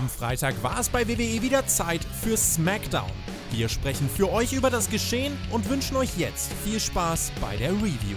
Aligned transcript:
Am 0.00 0.08
Freitag 0.08 0.54
war 0.62 0.80
es 0.80 0.88
bei 0.88 1.06
WWE 1.06 1.42
wieder 1.42 1.66
Zeit 1.66 2.02
für 2.22 2.34
SmackDown. 2.34 3.10
Wir 3.50 3.68
sprechen 3.68 4.08
für 4.08 4.32
euch 4.32 4.54
über 4.54 4.70
das 4.70 4.88
Geschehen 4.88 5.36
und 5.50 5.68
wünschen 5.68 5.94
euch 5.98 6.16
jetzt 6.16 6.50
viel 6.64 6.80
Spaß 6.80 7.32
bei 7.38 7.54
der 7.58 7.72
Review. 7.72 8.16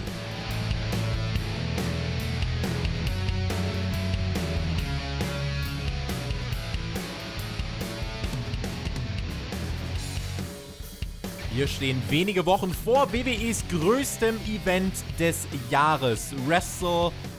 Wir 11.52 11.66
stehen 11.66 12.02
wenige 12.08 12.46
Wochen 12.46 12.72
vor 12.72 13.12
WWEs 13.12 13.62
größtem 13.68 14.38
Event 14.46 14.94
des 15.18 15.46
Jahres, 15.68 16.34
WrestleMania. 16.46 17.33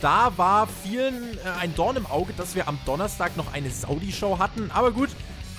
Da 0.00 0.32
war 0.36 0.66
vielen 0.66 1.38
äh, 1.38 1.60
ein 1.60 1.74
Dorn 1.74 1.96
im 1.96 2.06
Auge, 2.06 2.32
dass 2.36 2.54
wir 2.54 2.66
am 2.66 2.78
Donnerstag 2.86 3.36
noch 3.36 3.52
eine 3.52 3.70
Saudi-Show 3.70 4.38
hatten. 4.38 4.70
Aber 4.70 4.90
gut, 4.90 5.10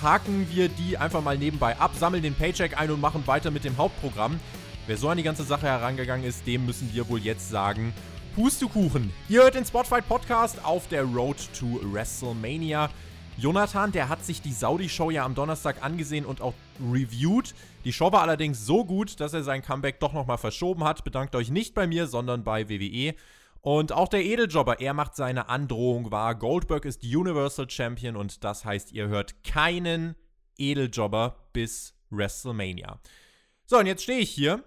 haken 0.02 0.48
wir 0.50 0.68
die 0.68 0.98
einfach 0.98 1.22
mal 1.22 1.38
nebenbei 1.38 1.78
ab, 1.78 1.92
sammeln 1.98 2.22
den 2.22 2.34
Paycheck 2.34 2.78
ein 2.78 2.90
und 2.90 3.00
machen 3.00 3.26
weiter 3.26 3.50
mit 3.50 3.64
dem 3.64 3.76
Hauptprogramm. 3.76 4.40
Wer 4.86 4.96
so 4.96 5.08
an 5.08 5.18
die 5.18 5.22
ganze 5.22 5.44
Sache 5.44 5.66
herangegangen 5.66 6.26
ist, 6.26 6.46
dem 6.46 6.66
müssen 6.66 6.90
wir 6.92 7.08
wohl 7.08 7.20
jetzt 7.20 7.48
sagen, 7.48 7.92
Pustekuchen. 8.34 9.12
Ihr 9.28 9.42
hört 9.42 9.54
den 9.54 9.64
Spotfight 9.64 10.08
Podcast 10.08 10.64
auf 10.64 10.88
der 10.88 11.04
Road 11.04 11.36
to 11.58 11.80
WrestleMania. 11.92 12.90
Jonathan, 13.36 13.92
der 13.92 14.08
hat 14.08 14.24
sich 14.24 14.42
die 14.42 14.52
Saudi-Show 14.52 15.10
ja 15.10 15.24
am 15.24 15.34
Donnerstag 15.34 15.82
angesehen 15.82 16.24
und 16.24 16.40
auch 16.40 16.54
reviewed. 16.80 17.54
Die 17.84 17.92
Show 17.92 18.12
war 18.12 18.22
allerdings 18.22 18.66
so 18.66 18.84
gut, 18.84 19.20
dass 19.20 19.32
er 19.32 19.42
sein 19.42 19.62
Comeback 19.62 20.00
doch 20.00 20.12
nochmal 20.12 20.38
verschoben 20.38 20.84
hat. 20.84 21.04
Bedankt 21.04 21.34
euch 21.34 21.50
nicht 21.50 21.74
bei 21.74 21.86
mir, 21.86 22.06
sondern 22.06 22.44
bei 22.44 22.68
WWE. 22.68 23.14
Und 23.62 23.92
auch 23.92 24.08
der 24.08 24.24
Edeljobber, 24.24 24.80
er 24.80 24.94
macht 24.94 25.14
seine 25.14 25.48
Androhung 25.48 26.10
wahr. 26.10 26.34
Goldberg 26.34 26.84
ist 26.86 27.04
Universal 27.04 27.68
Champion 27.68 28.16
und 28.16 28.42
das 28.42 28.64
heißt, 28.64 28.92
ihr 28.92 29.08
hört 29.08 29.44
keinen 29.44 30.16
Edeljobber 30.56 31.36
bis 31.52 31.94
WrestleMania. 32.10 33.00
So, 33.66 33.78
und 33.78 33.86
jetzt 33.86 34.02
stehe 34.02 34.20
ich 34.20 34.30
hier 34.30 34.64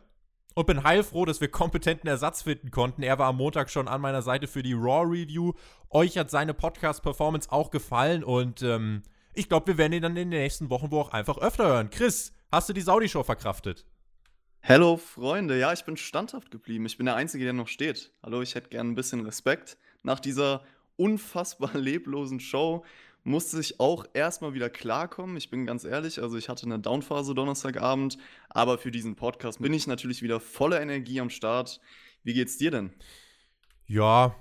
und 0.55 0.67
bin 0.67 0.83
heilfroh, 0.83 1.25
dass 1.25 1.41
wir 1.41 1.50
kompetenten 1.50 2.08
Ersatz 2.08 2.44
finden 2.44 2.72
konnten. 2.72 3.02
Er 3.02 3.17
war 3.17 3.27
am 3.27 3.38
Montag 3.38 3.69
schon 3.69 3.88
an 3.88 4.02
meiner 4.02 4.22
Seite 4.22 4.47
für 4.47 4.63
die 4.63 4.73
Raw 4.73 5.03
Review. 5.05 5.53
Euch 5.89 6.17
hat 6.17 6.30
seine 6.30 6.53
Podcast-Performance 6.53 7.52
auch 7.52 7.72
gefallen 7.72 8.23
und 8.23 8.61
ähm, 8.61 9.03
ich 9.33 9.50
glaube, 9.50 9.67
wir 9.67 9.78
werden 9.80 9.94
ihn 9.94 10.03
dann 10.03 10.16
in 10.16 10.30
den 10.30 10.39
nächsten 10.39 10.69
Wochen 10.69 10.91
wohl 10.91 11.02
auch 11.02 11.11
einfach 11.11 11.39
öfter 11.39 11.66
hören. 11.66 11.89
Chris, 11.89 12.33
hast 12.52 12.69
du 12.69 12.73
die 12.73 12.81
Saudi-Show 12.81 13.23
verkraftet? 13.23 13.85
Hallo 14.66 14.95
Freunde, 14.95 15.59
ja, 15.59 15.73
ich 15.73 15.83
bin 15.83 15.97
standhaft 15.97 16.50
geblieben. 16.50 16.86
Ich 16.86 16.95
bin 16.95 17.06
der 17.06 17.17
Einzige, 17.17 17.44
der 17.44 17.52
noch 17.52 17.67
steht. 17.67 18.14
Hallo, 18.23 18.42
ich 18.42 18.56
hätte 18.56 18.69
gern 18.69 18.92
ein 18.92 18.95
bisschen 18.95 19.25
Respekt. 19.25 19.75
Nach 20.03 20.22
dieser 20.22 20.64
unfassbar 20.95 21.72
leblosen 21.78 22.39
Show 22.39 22.86
musste 23.25 23.59
ich 23.59 23.81
auch 23.81 24.06
erstmal 24.14 24.53
wieder 24.53 24.69
klarkommen. 24.69 25.36
Ich 25.36 25.50
bin 25.50 25.66
ganz 25.66 25.84
ehrlich, 25.84 26.22
also 26.22 26.38
ich 26.38 26.47
hatte 26.47 26.66
eine 26.66 26.80
Downphase 26.80 27.36
Donnerstagabend, 27.36 28.17
aber 28.47 28.78
für 28.78 28.89
diesen 28.89 29.17
Podcast 29.17 29.61
bin 29.61 29.73
ich 29.73 29.86
natürlich 29.86 30.22
wieder 30.22 30.39
voller 30.39 30.80
Energie 30.80 31.19
am 31.19 31.30
Start. 31.30 31.81
Wie 32.23 32.34
geht's 32.34 32.58
dir 32.58 32.72
denn? 32.72 32.94
Ja, 33.86 34.34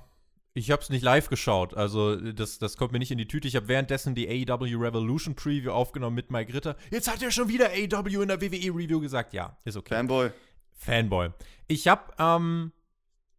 ich 0.54 0.70
habe 0.70 0.82
es 0.82 0.90
nicht 0.90 1.02
live 1.02 1.28
geschaut, 1.28 1.74
also 1.74 2.16
das, 2.16 2.58
das 2.58 2.76
kommt 2.76 2.92
mir 2.92 2.98
nicht 2.98 3.10
in 3.10 3.18
die 3.18 3.28
Tüte. 3.28 3.48
Ich 3.48 3.56
habe 3.56 3.68
währenddessen 3.68 4.14
die 4.14 4.28
AEW 4.28 4.76
Revolution 4.76 5.34
Preview 5.34 5.70
aufgenommen 5.70 6.14
mit 6.14 6.30
Mike 6.30 6.52
Ritter. 6.52 6.76
Jetzt 6.90 7.10
hat 7.10 7.22
er 7.22 7.30
schon 7.30 7.48
wieder 7.48 7.70
AEW 7.70 8.22
in 8.22 8.28
der 8.28 8.40
WWE 8.40 8.74
Review 8.74 9.00
gesagt. 9.00 9.32
Ja, 9.32 9.56
ist 9.64 9.76
okay. 9.76 9.94
Fanboy. 9.94 10.30
Fanboy. 10.72 11.30
Ich 11.68 11.88
habe 11.88 12.12
ähm, 12.18 12.72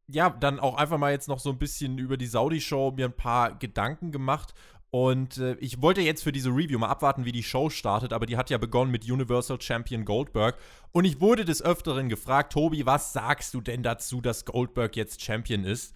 ja 0.08 0.30
dann 0.30 0.60
auch 0.60 0.76
einfach 0.76 0.98
mal 0.98 1.12
jetzt 1.12 1.28
noch 1.28 1.40
so 1.40 1.50
ein 1.50 1.60
bisschen 1.60 1.98
über 1.98 2.18
die 2.18 2.26
Saudi-Show 2.26 2.94
mir 2.96 3.06
ein 3.06 3.16
paar 3.16 3.58
Gedanken 3.58 4.12
gemacht 4.12 4.54
und 4.94 5.40
äh, 5.40 5.56
ich 5.56 5.82
wollte 5.82 6.02
jetzt 6.02 6.24
für 6.24 6.32
diese 6.32 6.52
Review 6.52 6.78
mal 6.78 6.90
abwarten, 6.90 7.26
wie 7.26 7.32
die 7.32 7.42
Show 7.42 7.72
startet, 7.72 8.14
aber 8.14 8.28
die 8.28 8.38
hat 8.38 8.52
ja 8.52 8.60
begonnen 8.60 8.92
mit 8.92 9.10
Universal 9.10 9.60
Champion 9.60 10.06
Goldberg. 10.06 10.56
Und 10.92 11.06
ich 11.06 11.20
wurde 11.20 11.46
des 11.46 11.64
Öfteren 11.64 12.10
gefragt, 12.10 12.54
Tobi, 12.54 12.86
was 12.86 13.12
sagst 13.12 13.56
du 13.56 13.62
denn 13.62 13.82
dazu, 13.82 14.22
dass 14.22 14.46
Goldberg 14.46 14.96
jetzt 14.96 15.24
Champion 15.24 15.64
ist? 15.64 15.96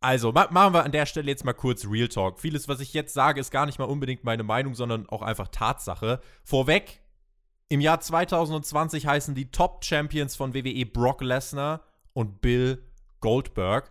Also, 0.00 0.32
ma 0.32 0.48
machen 0.50 0.74
wir 0.74 0.84
an 0.84 0.92
der 0.92 1.06
Stelle 1.06 1.30
jetzt 1.30 1.44
mal 1.44 1.54
kurz 1.54 1.86
Real 1.86 2.08
Talk. 2.08 2.38
Vieles, 2.38 2.68
was 2.68 2.80
ich 2.80 2.92
jetzt 2.92 3.14
sage, 3.14 3.40
ist 3.40 3.50
gar 3.50 3.66
nicht 3.66 3.78
mal 3.78 3.86
unbedingt 3.86 4.24
meine 4.24 4.42
Meinung, 4.42 4.74
sondern 4.74 5.08
auch 5.08 5.22
einfach 5.22 5.48
Tatsache. 5.48 6.20
Vorweg, 6.44 7.00
im 7.68 7.80
Jahr 7.80 8.00
2020 8.00 9.06
heißen 9.06 9.34
die 9.34 9.50
Top-Champions 9.50 10.36
von 10.36 10.54
WWE 10.54 10.86
Brock 10.86 11.22
Lesnar 11.22 11.82
und 12.12 12.40
Bill 12.40 12.82
Goldberg. 13.20 13.90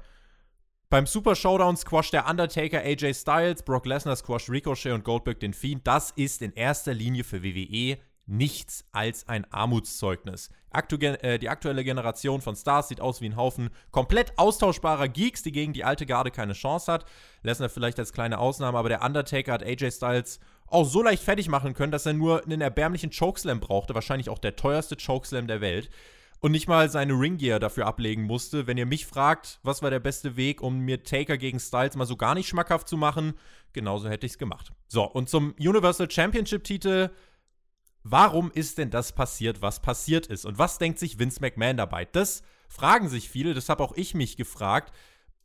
Beim 0.89 1.07
Super 1.07 1.35
Showdown 1.35 1.75
squasht 1.75 2.13
der 2.13 2.29
Undertaker 2.29 2.79
AJ 2.79 3.15
Styles, 3.15 3.63
Brock 3.63 3.85
Lesnar 3.85 4.15
squasht 4.15 4.49
Ricochet 4.49 4.93
und 4.93 5.03
Goldberg 5.03 5.39
den 5.39 5.53
Fiend. 5.53 5.85
Das 5.85 6.11
ist 6.11 6.41
in 6.41 6.53
erster 6.53 6.93
Linie 6.93 7.23
für 7.23 7.43
WWE 7.43 7.97
nichts 8.27 8.85
als 8.91 9.27
ein 9.27 9.51
Armutszeugnis. 9.51 10.49
Aktu 10.71 10.97
äh, 10.97 11.37
die 11.39 11.49
aktuelle 11.49 11.83
Generation 11.83 12.41
von 12.41 12.55
Stars 12.55 12.89
sieht 12.89 13.01
aus 13.01 13.21
wie 13.21 13.29
ein 13.29 13.35
Haufen 13.35 13.69
komplett 13.91 14.37
austauschbarer 14.37 15.07
Geeks, 15.07 15.43
die 15.43 15.51
gegen 15.51 15.73
die 15.73 15.83
alte 15.83 16.05
Garde 16.05 16.31
keine 16.31 16.53
Chance 16.53 16.91
hat. 16.91 17.05
Lesnar 17.43 17.69
vielleicht 17.69 17.99
als 17.99 18.13
kleine 18.13 18.39
Ausnahme, 18.39 18.77
aber 18.77 18.89
der 18.89 19.03
Undertaker 19.03 19.53
hat 19.53 19.63
AJ 19.63 19.91
Styles 19.91 20.39
auch 20.67 20.85
so 20.85 21.03
leicht 21.03 21.23
fertig 21.23 21.47
machen 21.47 21.73
können, 21.73 21.91
dass 21.91 22.05
er 22.05 22.13
nur 22.13 22.43
einen 22.43 22.61
erbärmlichen 22.61 23.11
Chokeslam 23.11 23.59
brauchte, 23.59 23.93
wahrscheinlich 23.93 24.29
auch 24.29 24.39
der 24.39 24.55
teuerste 24.55 24.97
Chokeslam 24.97 25.47
der 25.47 25.61
Welt 25.61 25.89
und 26.39 26.51
nicht 26.51 26.67
mal 26.67 26.89
seine 26.89 27.13
Ringgear 27.13 27.59
dafür 27.59 27.85
ablegen 27.85 28.23
musste. 28.23 28.67
Wenn 28.67 28.77
ihr 28.77 28.85
mich 28.85 29.05
fragt, 29.05 29.59
was 29.63 29.81
war 29.81 29.89
der 29.89 29.99
beste 29.99 30.35
Weg, 30.35 30.61
um 30.61 30.79
mir 30.79 31.03
Taker 31.03 31.37
gegen 31.37 31.59
Styles 31.59 31.95
mal 31.95 32.05
so 32.05 32.17
gar 32.17 32.35
nicht 32.35 32.47
schmackhaft 32.47 32.87
zu 32.87 32.97
machen, 32.97 33.33
genauso 33.73 34.09
hätte 34.09 34.25
ich 34.25 34.33
es 34.33 34.37
gemacht. 34.37 34.71
So, 34.87 35.03
und 35.03 35.29
zum 35.29 35.53
Universal 35.59 36.09
Championship-Titel. 36.09 37.09
Warum 38.07 38.51
ist 38.51 38.77
denn 38.77 38.91
das 38.91 39.13
passiert, 39.13 39.63
was 39.63 39.81
passiert 39.81 40.27
ist? 40.27 40.45
Und 40.45 40.59
was 40.59 40.77
denkt 40.77 40.99
sich 40.99 41.17
Vince 41.17 41.41
McMahon 41.41 41.75
dabei? 41.75 42.05
Das 42.05 42.43
fragen 42.67 43.09
sich 43.09 43.31
viele, 43.31 43.55
das 43.55 43.67
habe 43.67 43.83
auch 43.83 43.93
ich 43.95 44.13
mich 44.13 44.37
gefragt. 44.37 44.93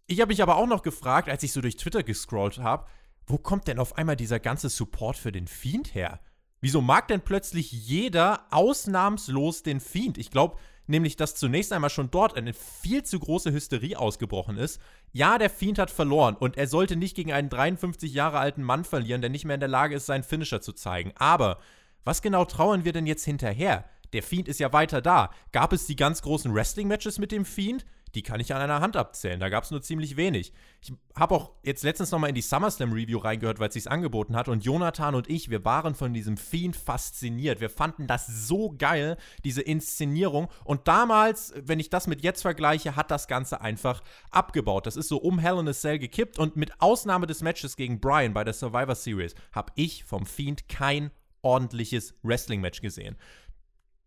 Ich 0.07 0.21
habe 0.21 0.29
mich 0.29 0.43
aber 0.43 0.57
auch 0.57 0.67
noch 0.67 0.83
gefragt, 0.83 1.31
als 1.31 1.43
ich 1.43 1.53
so 1.53 1.63
durch 1.63 1.79
Twitter 1.79 2.03
gescrollt 2.03 2.59
habe, 2.59 2.85
wo 3.27 3.39
kommt 3.39 3.67
denn 3.67 3.79
auf 3.79 3.97
einmal 3.97 4.17
dieser 4.17 4.41
ganze 4.41 4.69
Support 4.69 5.17
für 5.17 5.33
den 5.33 5.47
Fiend 5.47 5.95
her? 5.95 6.21
Wieso 6.61 6.83
mag 6.83 7.09
denn 7.09 7.23
plötzlich 7.23 7.73
jeder 7.73 8.45
ausnahmslos 8.51 9.63
den 9.63 9.81
Fiend? 9.81 10.19
Ich 10.19 10.31
glaube, 10.31 10.59
nämlich 10.87 11.17
dass 11.17 11.37
zunächst 11.37 11.73
einmal 11.73 11.89
schon 11.89 12.11
dort 12.11 12.37
eine 12.37 12.53
viel 12.53 13.05
zu 13.05 13.19
große 13.19 13.53
Hysterie 13.53 13.97
ausgebrochen 13.97 14.59
ist. 14.59 14.83
Ja, 15.13 15.39
der 15.39 15.49
Fiend 15.49 15.79
hat 15.79 15.91
verloren 15.91 16.37
und 16.37 16.59
er 16.59 16.67
sollte 16.67 16.97
nicht 16.97 17.17
gegen 17.17 17.33
einen 17.33 17.49
53 17.49 18.13
Jahre 18.13 18.39
alten 18.39 18.63
Mann 18.63 18.85
verlieren, 18.85 19.23
der 19.23 19.31
nicht 19.31 19.47
mehr 19.47 19.55
in 19.55 19.61
der 19.61 19.69
Lage 19.71 19.95
ist, 19.95 20.05
seinen 20.05 20.25
Finisher 20.25 20.61
zu 20.61 20.75
zeigen. 20.75 21.13
Aber 21.17 21.59
was 22.05 22.23
genau 22.23 22.45
trauern 22.45 22.85
wir 22.85 22.93
denn 22.93 23.07
jetzt 23.07 23.25
hinterher? 23.25 23.85
Der 24.13 24.23
Fiend 24.23 24.49
ist 24.49 24.61
ja 24.61 24.73
weiter 24.73 25.01
da. 25.01 25.31
Gab 25.53 25.73
es 25.73 25.87
die 25.87 25.97
ganz 25.97 26.23
großen 26.23 26.53
Wrestling-Matches 26.53 27.19
mit 27.19 27.33
dem 27.33 27.45
Fiend? 27.45 27.85
die 28.15 28.23
kann 28.23 28.41
ich 28.41 28.55
an 28.55 28.61
einer 28.61 28.81
Hand 28.81 28.97
abzählen. 28.97 29.39
Da 29.39 29.49
gab 29.49 29.65
es 29.65 29.71
nur 29.71 29.83
ziemlich 29.83 30.17
wenig. 30.17 30.53
Ich 30.83 30.93
habe 31.15 31.35
auch 31.35 31.53
jetzt 31.63 31.85
letztens 31.85 32.11
nochmal 32.11 32.31
in 32.31 32.35
die 32.35 32.43
SummerSlam 32.43 32.93
Review 32.93 33.19
reingehört, 33.19 33.61
weil 33.61 33.69
es 33.69 33.75
sich 33.75 33.91
angeboten 33.91 34.35
hat. 34.35 34.49
Und 34.49 34.65
Jonathan 34.65 35.15
und 35.15 35.31
ich, 35.31 35.51
wir 35.51 35.65
waren 35.65 35.95
von 35.95 36.13
diesem 36.13 36.37
Fiend 36.37 36.77
fasziniert. 36.77 37.61
Wir 37.61 37.71
fanden 37.71 38.07
das 38.07 38.27
so 38.27 38.75
geil, 38.77 39.17
diese 39.45 39.63
Inszenierung. 39.63 40.49
Und 40.65 40.89
damals, 40.89 41.55
wenn 41.57 41.81
ich 41.81 41.91
das 41.91 42.07
mit 42.07 42.23
jetzt 42.23 42.43
vergleiche, 42.43 42.97
hat 42.97 43.11
das 43.11 43.29
Ganze 43.29 43.61
einfach 43.61 44.03
abgebaut. 44.31 44.87
Das 44.87 44.97
ist 44.97 45.09
so 45.09 45.19
um 45.19 45.39
Hell 45.39 45.59
in 45.59 45.69
a 45.69 45.73
Cell 45.73 45.99
gekippt. 45.99 46.39
Und 46.39 46.57
mit 46.57 46.81
Ausnahme 46.81 47.27
des 47.27 47.43
Matches 47.43 47.77
gegen 47.77 48.01
Brian 48.01 48.33
bei 48.33 48.45
der 48.45 48.55
Survivor 48.55 48.95
Series 48.95 49.35
habe 49.53 49.73
ich 49.77 50.05
vom 50.05 50.27
Fiend 50.27 50.69
kein 50.69 51.11
ordentliches 51.43 52.15
Wrestling-Match 52.23 52.81
gesehen. 52.81 53.17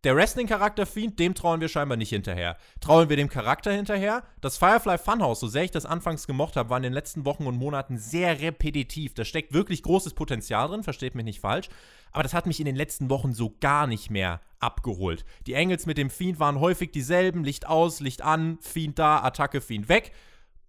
Der 0.04 0.18
Wrestling-Charakter 0.18 0.86
Fiend, 0.86 1.18
dem 1.18 1.34
trauen 1.34 1.62
wir 1.62 1.70
scheinbar 1.70 1.98
nicht 1.98 2.10
hinterher. 2.10 2.58
Trauen 2.82 3.08
wir 3.08 3.16
dem 3.16 3.30
Charakter 3.30 3.72
hinterher? 3.72 4.24
Das 4.42 4.58
Firefly 4.58 4.98
Funhouse, 4.98 5.40
so 5.40 5.48
sehr 5.48 5.64
ich 5.64 5.72
das 5.72 5.86
anfangs 5.86 6.28
gemocht 6.28 6.58
habe, 6.58 6.70
war 6.70 6.76
in 6.76 6.84
den 6.84 6.92
letzten 6.92 7.24
Wochen 7.24 7.48
und 7.48 7.56
Monaten 7.56 7.98
sehr 7.98 8.42
repetitiv. 8.42 9.14
Da 9.14 9.24
steckt 9.24 9.54
wirklich 9.54 9.82
großes 9.82 10.14
Potenzial 10.14 10.68
drin, 10.68 10.84
versteht 10.84 11.16
mich 11.16 11.24
nicht 11.24 11.40
falsch. 11.40 11.70
Aber 12.12 12.22
das 12.22 12.34
hat 12.34 12.48
mich 12.48 12.60
in 12.60 12.66
den 12.66 12.76
letzten 12.76 13.10
Wochen 13.10 13.32
so 13.32 13.56
gar 13.62 13.88
nicht 13.88 14.10
mehr 14.10 14.42
abgeholt. 14.60 15.24
Die 15.48 15.54
Engels 15.54 15.86
mit 15.86 15.98
dem 15.98 16.10
Fiend 16.10 16.38
waren 16.38 16.60
häufig 16.60 16.92
dieselben: 16.92 17.46
Licht 17.46 17.66
aus, 17.66 18.02
Licht 18.02 18.22
an, 18.22 18.58
Fiend 18.60 19.00
da, 19.00 19.24
Attacke, 19.24 19.62
Fiend 19.62 19.88
weg. 19.88 20.12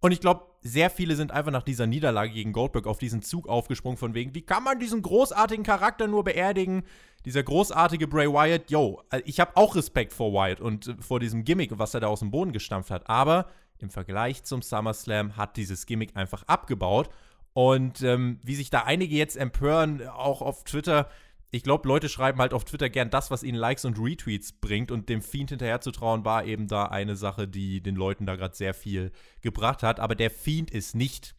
Und 0.04 0.12
ich 0.12 0.20
glaube, 0.20 0.44
sehr 0.60 0.90
viele 0.90 1.16
sind 1.16 1.32
einfach 1.32 1.50
nach 1.50 1.62
dieser 1.62 1.86
Niederlage 1.86 2.30
gegen 2.30 2.52
Goldberg 2.52 2.86
auf 2.86 2.98
diesen 2.98 3.22
Zug 3.22 3.48
aufgesprungen, 3.48 3.96
von 3.96 4.12
wegen, 4.12 4.34
wie 4.34 4.42
kann 4.42 4.62
man 4.62 4.78
diesen 4.78 5.00
großartigen 5.00 5.64
Charakter 5.64 6.06
nur 6.06 6.24
beerdigen? 6.24 6.84
dieser 7.24 7.42
großartige 7.42 8.06
Bray 8.06 8.28
Wyatt, 8.28 8.70
yo, 8.70 9.02
äh, 9.10 9.22
ich 9.24 9.40
habe 9.40 9.56
auch 9.56 9.76
Respekt 9.76 10.12
vor 10.12 10.34
Wyatt 10.34 10.60
und 10.60 10.88
äh, 10.88 10.94
vor 11.00 11.20
diesem 11.20 11.42
Gimmick, 11.44 11.70
was 11.78 11.94
er 11.94 12.00
da 12.00 12.08
aus 12.08 12.20
dem 12.20 12.30
Boden 12.30 12.52
gestampft 12.52 12.90
hat. 12.90 13.08
Aber 13.08 13.46
im 13.78 13.88
Vergleich 13.88 14.44
zum 14.44 14.60
SummerSlam 14.60 15.38
hat 15.38 15.56
dieses 15.56 15.86
Gimmick 15.86 16.14
einfach 16.16 16.42
abgebaut. 16.48 17.08
Und 17.54 18.02
ähm, 18.02 18.40
wie 18.42 18.56
sich 18.56 18.68
da 18.68 18.80
einige 18.80 19.16
jetzt 19.16 19.38
empören, 19.38 20.06
auch 20.06 20.42
auf 20.42 20.64
Twitter, 20.64 21.08
ich 21.54 21.62
glaube, 21.62 21.88
Leute 21.88 22.08
schreiben 22.08 22.40
halt 22.40 22.52
auf 22.52 22.64
Twitter 22.64 22.90
gern 22.90 23.10
das, 23.10 23.30
was 23.30 23.42
ihnen 23.42 23.58
Likes 23.58 23.84
und 23.84 23.98
Retweets 23.98 24.52
bringt. 24.52 24.90
Und 24.90 25.08
dem 25.08 25.22
Fiend 25.22 25.50
hinterher 25.50 25.80
zu 25.80 25.92
trauen, 25.92 26.24
war 26.24 26.44
eben 26.44 26.68
da 26.68 26.86
eine 26.86 27.16
Sache, 27.16 27.48
die 27.48 27.80
den 27.80 27.96
Leuten 27.96 28.26
da 28.26 28.36
gerade 28.36 28.54
sehr 28.54 28.74
viel 28.74 29.12
gebracht 29.40 29.82
hat. 29.82 30.00
Aber 30.00 30.14
der 30.14 30.30
Fiend 30.30 30.70
ist 30.70 30.94
nicht 30.94 31.34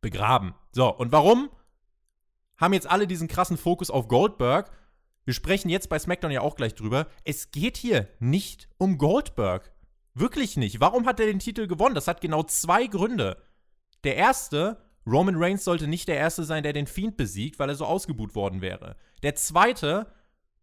begraben. 0.00 0.54
So, 0.72 0.94
und 0.94 1.12
warum? 1.12 1.50
haben 2.56 2.72
jetzt 2.72 2.90
alle 2.90 3.06
diesen 3.06 3.28
krassen 3.28 3.56
Fokus 3.56 3.90
auf 3.90 4.08
Goldberg. 4.08 4.70
Wir 5.24 5.34
sprechen 5.34 5.68
jetzt 5.68 5.88
bei 5.88 5.98
SmackDown 5.98 6.30
ja 6.30 6.40
auch 6.40 6.56
gleich 6.56 6.74
drüber. 6.74 7.06
Es 7.24 7.50
geht 7.50 7.76
hier 7.76 8.08
nicht 8.18 8.68
um 8.78 8.98
Goldberg. 8.98 9.72
Wirklich 10.14 10.56
nicht. 10.56 10.80
Warum 10.80 11.06
hat 11.06 11.20
er 11.20 11.26
den 11.26 11.40
Titel 11.40 11.66
gewonnen? 11.66 11.94
Das 11.94 12.08
hat 12.08 12.20
genau 12.20 12.42
zwei 12.44 12.86
Gründe. 12.86 13.42
Der 14.04 14.16
erste, 14.16 14.82
Roman 15.06 15.36
Reigns 15.36 15.64
sollte 15.64 15.86
nicht 15.86 16.08
der 16.08 16.16
Erste 16.16 16.44
sein, 16.44 16.62
der 16.62 16.72
den 16.72 16.86
Fiend 16.86 17.16
besiegt, 17.16 17.58
weil 17.58 17.68
er 17.68 17.74
so 17.74 17.84
ausgebuht 17.84 18.34
worden 18.34 18.60
wäre. 18.60 18.96
Der 19.22 19.34
zweite, 19.34 20.06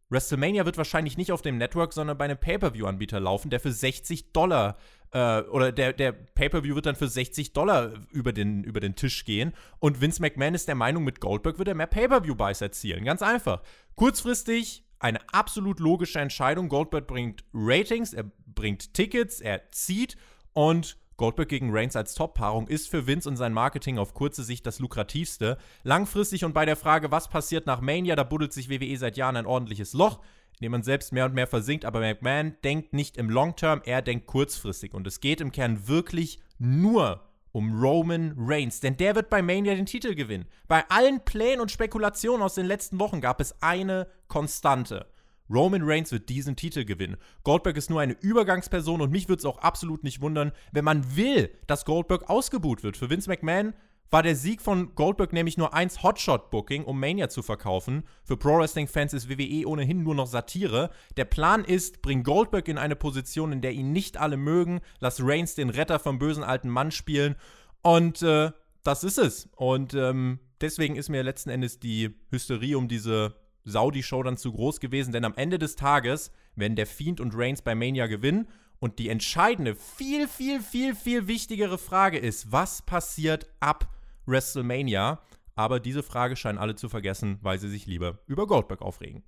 WrestleMania 0.10 0.66
wird 0.66 0.78
wahrscheinlich 0.78 1.18
nicht 1.18 1.32
auf 1.32 1.42
dem 1.42 1.58
Network, 1.58 1.94
sondern 1.94 2.18
bei 2.18 2.26
einem 2.26 2.38
Pay-Per-View-Anbieter 2.38 3.20
laufen, 3.20 3.50
der 3.50 3.60
für 3.60 3.72
60 3.72 4.32
Dollar 4.32 4.78
äh, 5.12 5.42
oder 5.42 5.72
der, 5.72 5.94
der 5.94 6.12
Pay-Per-View 6.12 6.76
wird 6.76 6.86
dann 6.86 6.96
für 6.96 7.08
60 7.08 7.54
Dollar 7.54 7.94
über 8.12 8.34
den, 8.34 8.64
über 8.64 8.80
den 8.80 8.96
Tisch 8.96 9.26
gehen. 9.26 9.54
Und 9.80 10.02
Vince 10.02 10.22
McMahon 10.22 10.56
ist 10.56 10.68
der 10.68 10.76
Meinung, 10.76 11.04
mit 11.04 11.20
Goldberg 11.20 11.58
wird 11.58 11.68
er 11.68 11.76
mehr 11.76 11.88
Pay-Per-View-Buys 11.88 12.62
erzielen. 12.62 13.06
Ganz 13.06 13.22
einfach. 13.22 13.62
Kurzfristig 13.96 14.84
eine 15.00 15.20
absolut 15.32 15.80
logische 15.80 16.20
Entscheidung. 16.20 16.70
Goldberg 16.70 17.08
bringt 17.08 17.44
Ratings, 17.54 18.14
er 18.14 18.32
bringt 18.48 18.94
Tickets, 18.94 19.42
er 19.42 19.72
zieht 19.72 20.16
und 20.54 20.98
Goldberg 21.18 21.50
gegen 21.50 21.72
Reigns 21.72 21.96
als 21.96 22.16
Top-Paarung 22.16 22.68
ist 22.68 22.90
für 22.90 23.08
Vince 23.08 23.30
und 23.30 23.38
sein 23.38 23.54
Marketing 23.54 23.98
auf 23.98 24.14
kurze 24.14 24.44
Sicht 24.44 24.66
das 24.66 24.80
lukrativste. 24.80 25.58
Langfristig 25.84 26.44
und 26.46 26.54
bei 26.54 26.66
der 26.66 26.76
Frage, 26.76 27.12
was 27.12 27.30
passiert 27.30 27.66
nach 27.66 27.82
Mania, 27.82 28.16
da 28.16 28.24
buddelt 28.24 28.54
sich 28.54 28.70
WWE 28.70 28.98
seit 28.98 29.18
Jahren 29.18 29.38
ein 29.38 29.46
ordentliches 29.46 29.94
Loch, 29.94 30.20
in 30.60 30.66
dem 30.66 30.72
man 30.72 30.84
selbst 30.84 31.14
mehr 31.14 31.26
und 31.26 31.34
mehr 31.34 31.48
versinkt. 31.48 31.86
Aber 31.86 32.00
McMahon 32.00 32.56
denkt 32.64 32.94
nicht 32.94 33.18
im 33.18 33.30
Long-Term, 33.30 33.82
er 33.86 34.02
denkt 34.02 34.28
kurzfristig. 34.28 34.94
Und 34.94 35.06
es 35.08 35.20
geht 35.20 35.42
im 35.42 35.52
Kern 35.52 35.88
wirklich 35.88 36.40
nur 36.58 37.22
um 37.52 37.80
Roman 37.80 38.34
Reigns, 38.36 38.80
denn 38.80 38.98
der 38.98 39.16
wird 39.16 39.30
bei 39.30 39.44
Mania 39.44 39.76
den 39.76 39.86
Titel 39.86 40.16
gewinnen. 40.16 40.48
Bei 40.68 40.84
allen 40.90 41.24
Plänen 41.24 41.62
und 41.62 41.72
Spekulationen 41.72 42.42
aus 42.42 42.56
den 42.56 42.66
letzten 42.66 43.00
Wochen 43.00 43.22
gab 43.22 43.40
es 43.40 43.62
eine 43.62 44.08
Konstante. 44.28 45.06
Roman 45.54 45.84
Reigns 45.84 46.12
wird 46.12 46.30
diesen 46.30 46.56
Titel 46.56 46.84
gewinnen. 46.86 47.18
Goldberg 47.44 47.78
ist 47.78 47.90
nur 47.90 48.02
eine 48.02 48.18
Übergangsperson 48.20 49.02
und 49.02 49.12
mich 49.12 49.30
würde 49.30 49.40
es 49.40 49.46
auch 49.46 49.60
absolut 49.60 50.04
nicht 50.04 50.22
wundern, 50.22 50.52
wenn 50.72 50.86
man 50.86 51.16
will, 51.16 51.52
dass 51.68 51.86
Goldberg 51.86 52.30
ausgebuht 52.30 52.84
wird. 52.84 52.98
Für 52.98 53.10
Vince 53.10 53.30
McMahon 53.30 53.74
war 54.10 54.24
der 54.24 54.36
Sieg 54.36 54.62
von 54.62 54.94
Goldberg 54.94 55.34
nämlich 55.34 55.58
nur 55.58 55.74
eins 55.74 56.04
Hotshot-Booking, 56.04 56.84
um 56.84 57.00
Mania 57.00 57.30
zu 57.30 57.42
verkaufen. 57.42 58.04
Für 58.24 58.38
Pro-Wrestling-Fans 58.38 59.14
ist 59.14 59.28
WWE 59.28 59.68
ohnehin 59.68 60.04
nur 60.04 60.14
noch 60.14 60.28
Satire. 60.28 60.92
Der 61.18 61.26
Plan 61.26 61.66
ist, 61.66 62.04
bring 62.04 62.24
Goldberg 62.24 62.68
in 62.68 62.78
eine 62.78 62.96
Position, 62.96 63.52
in 63.52 63.62
der 63.62 63.72
ihn 63.72 63.92
nicht 63.92 64.18
alle 64.18 64.38
mögen, 64.38 64.82
lass 65.00 65.20
Reigns 65.20 65.56
den 65.56 65.72
Retter 65.72 65.98
vom 65.98 66.20
bösen 66.20 66.44
alten 66.44 66.70
Mann 66.70 66.92
spielen 66.92 67.36
und 67.82 68.22
äh, 68.22 68.52
das 68.84 69.04
ist 69.04 69.18
es. 69.18 69.50
Und 69.56 69.94
ähm, 69.94 70.40
deswegen 70.62 70.96
ist 70.96 71.10
mir 71.10 71.24
letzten 71.24 71.50
Endes 71.50 71.80
die 71.80 72.16
Hysterie 72.30 72.78
um 72.78 72.88
diese 72.88 73.36
Saudi-Show 73.66 74.24
dann 74.24 74.38
zu 74.38 74.52
groß 74.52 74.80
gewesen, 74.80 75.12
denn 75.12 75.26
am 75.26 75.36
Ende 75.36 75.60
des 75.60 75.76
Tages, 75.76 76.32
wenn 76.56 76.76
der 76.76 76.88
Fiend 76.88 77.20
und 77.20 77.34
Reigns 77.36 77.62
bei 77.62 77.76
Mania 77.76 78.08
gewinnen 78.08 78.48
und 78.80 79.00
die 79.00 79.10
entscheidende, 79.10 79.76
viel, 79.76 80.28
viel, 80.28 80.62
viel, 80.62 80.96
viel 80.96 81.28
wichtigere 81.28 81.78
Frage 81.78 82.18
ist, 82.18 82.52
was 82.52 82.82
passiert 82.82 83.50
ab 83.60 83.88
WrestleMania? 84.26 85.22
Aber 85.56 85.80
diese 85.80 86.04
Frage 86.04 86.36
scheinen 86.36 86.58
alle 86.58 86.76
zu 86.76 86.90
vergessen, 86.90 87.38
weil 87.42 87.60
sie 87.60 87.70
sich 87.70 87.86
lieber 87.86 88.20
über 88.28 88.48
Goldberg 88.48 88.82
aufregen. 88.82 89.24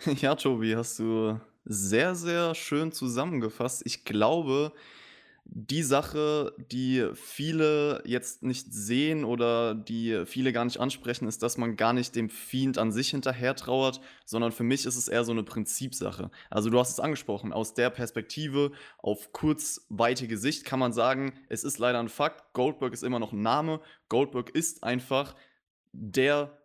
Ja, 0.20 0.34
Tobi, 0.34 0.74
hast 0.74 0.98
du 0.98 1.38
sehr, 1.66 2.14
sehr 2.14 2.54
schön 2.54 2.90
zusammengefasst. 2.90 3.82
Ich 3.84 4.04
glaube, 4.04 4.72
die 5.52 5.82
Sache, 5.82 6.54
die 6.70 7.08
viele 7.14 8.02
jetzt 8.04 8.44
nicht 8.44 8.72
sehen 8.72 9.24
oder 9.24 9.74
die 9.74 10.24
viele 10.24 10.52
gar 10.52 10.64
nicht 10.64 10.78
ansprechen, 10.78 11.26
ist, 11.26 11.42
dass 11.42 11.58
man 11.58 11.74
gar 11.74 11.92
nicht 11.92 12.14
dem 12.14 12.30
Fiend 12.30 12.78
an 12.78 12.92
sich 12.92 13.10
hinterher 13.10 13.56
trauert, 13.56 14.00
sondern 14.24 14.52
für 14.52 14.62
mich 14.62 14.86
ist 14.86 14.96
es 14.96 15.08
eher 15.08 15.24
so 15.24 15.32
eine 15.32 15.42
Prinzipsache. 15.42 16.30
Also 16.50 16.70
du 16.70 16.78
hast 16.78 16.90
es 16.90 17.00
angesprochen, 17.00 17.52
aus 17.52 17.74
der 17.74 17.90
Perspektive 17.90 18.70
auf 18.98 19.32
kurzweitige 19.32 20.38
Sicht 20.38 20.64
kann 20.64 20.78
man 20.78 20.92
sagen, 20.92 21.32
es 21.48 21.64
ist 21.64 21.78
leider 21.78 21.98
ein 21.98 22.08
Fakt, 22.08 22.52
Goldberg 22.52 22.92
ist 22.92 23.02
immer 23.02 23.18
noch 23.18 23.32
ein 23.32 23.42
Name, 23.42 23.80
Goldberg 24.08 24.50
ist 24.50 24.84
einfach 24.84 25.34
der 25.92 26.56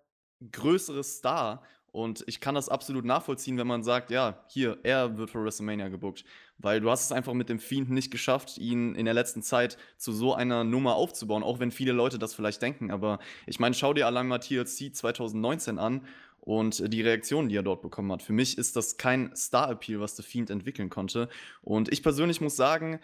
größere 0.52 1.04
Star 1.04 1.64
und 1.96 2.26
ich 2.28 2.42
kann 2.42 2.56
das 2.56 2.68
absolut 2.68 3.06
nachvollziehen, 3.06 3.58
wenn 3.58 3.68
man 3.68 3.82
sagt, 3.82 4.12
ja, 4.12 4.44
hier, 4.50 4.78
er 4.84 5.18
wird 5.18 5.30
für 5.30 5.42
WrestleMania 5.42 5.88
gebuckt. 5.88 6.26
Weil 6.58 6.82
du 6.82 6.90
hast 6.90 7.06
es 7.06 7.14
einfach 7.14 7.32
mit 7.34 7.48
dem 7.48 7.58
Fiend 7.58 7.90
nicht 7.90 8.12
geschafft, 8.12 8.58
ihn 8.58 8.96
in 8.96 9.06
der 9.06 9.14
letzten 9.14 9.42
Zeit 9.42 9.78
zu 9.96 10.12
so 10.12 10.34
einer 10.34 10.66
Nummer 10.66 10.96
aufzubauen, 10.96 11.42
auch 11.42 11.60
wenn 11.60 11.72
viele 11.72 11.94
Leute 11.94 12.20
das 12.20 12.34
vielleicht 12.34 12.62
denken. 12.62 12.92
Aber 12.92 13.20
ich 13.48 13.62
meine, 13.62 13.76
schau 13.76 13.94
dir 13.94 14.08
allein 14.08 14.28
mal 14.28 14.40
TLC 14.40 14.94
2019 14.94 15.80
an 15.80 16.06
und 16.42 16.94
die 16.94 17.02
Reaktionen, 17.02 17.48
die 17.48 17.56
er 17.56 17.64
dort 17.64 17.82
bekommen 17.82 18.12
hat. 18.12 18.22
Für 18.22 18.34
mich 18.34 18.58
ist 18.58 18.76
das 18.76 18.98
kein 18.98 19.34
Star-Appeal, 19.34 20.02
was 20.02 20.18
The 20.18 20.24
Fiend 20.24 20.50
entwickeln 20.50 20.90
konnte. 20.90 21.30
Und 21.62 21.94
ich 21.94 22.04
persönlich 22.04 22.42
muss 22.42 22.58
sagen, 22.58 23.00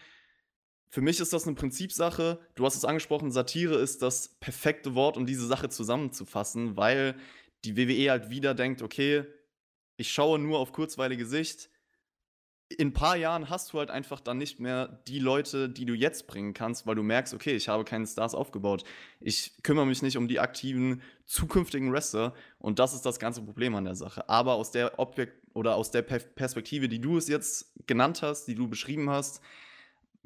für 0.90 1.02
mich 1.02 1.22
ist 1.22 1.32
das 1.32 1.48
eine 1.48 1.56
Prinzipsache. 1.56 2.40
Du 2.56 2.66
hast 2.66 2.76
es 2.76 2.84
angesprochen, 2.84 3.32
Satire 3.32 3.76
ist 3.76 4.02
das 4.02 4.38
perfekte 4.42 4.96
Wort, 4.96 5.16
um 5.16 5.26
diese 5.26 5.48
Sache 5.48 5.70
zusammenzufassen, 5.70 6.76
weil 6.76 7.16
die 7.64 7.78
WWE 7.78 8.12
halt 8.12 8.30
wieder 8.30 8.54
denkt, 8.54 8.82
okay, 8.82 9.26
ich 9.98 10.12
schaue 10.12 10.40
nur 10.40 10.60
auf 10.60 10.72
kurzweilige 10.72 11.26
Sicht. 11.26 11.70
In 12.70 12.90
ein 12.90 12.94
paar 12.94 13.18
Jahren 13.18 13.50
hast 13.50 13.74
du 13.74 13.80
halt 13.80 13.92
einfach 13.92 14.22
dann 14.22 14.38
nicht 14.38 14.60
mehr 14.60 15.02
die 15.08 15.20
Leute, 15.20 15.68
die 15.68 15.86
du 15.86 15.94
jetzt 15.94 16.28
bringen 16.28 16.54
kannst, 16.54 16.88
weil 16.88 16.96
du 16.96 17.04
merkst, 17.04 17.34
okay, 17.34 17.54
ich 17.54 17.68
habe 17.68 17.84
keine 17.84 18.08
Stars 18.08 18.34
aufgebaut. 18.34 18.86
Ich 19.20 19.62
kümmere 19.62 19.86
mich 19.86 20.02
nicht 20.02 20.16
um 20.16 20.30
die 20.30 20.40
aktiven 20.40 21.02
zukünftigen 21.26 21.92
Wrestler 21.92 22.34
und 22.60 22.80
das 22.80 22.94
ist 22.94 23.06
das 23.06 23.20
ganze 23.20 23.42
Problem 23.42 23.76
an 23.76 23.84
der 23.84 23.96
Sache. 23.96 24.28
Aber 24.30 24.54
aus 24.54 24.72
der 24.72 25.00
Objekt 25.00 25.42
oder 25.54 25.76
aus 25.76 25.92
der 25.92 26.02
Perspektive, 26.02 26.88
die 26.88 27.02
du 27.02 27.18
es 27.18 27.28
jetzt 27.28 27.74
genannt 27.88 28.22
hast, 28.22 28.46
die 28.46 28.56
du 28.56 28.70
beschrieben 28.70 29.10
hast, 29.10 29.42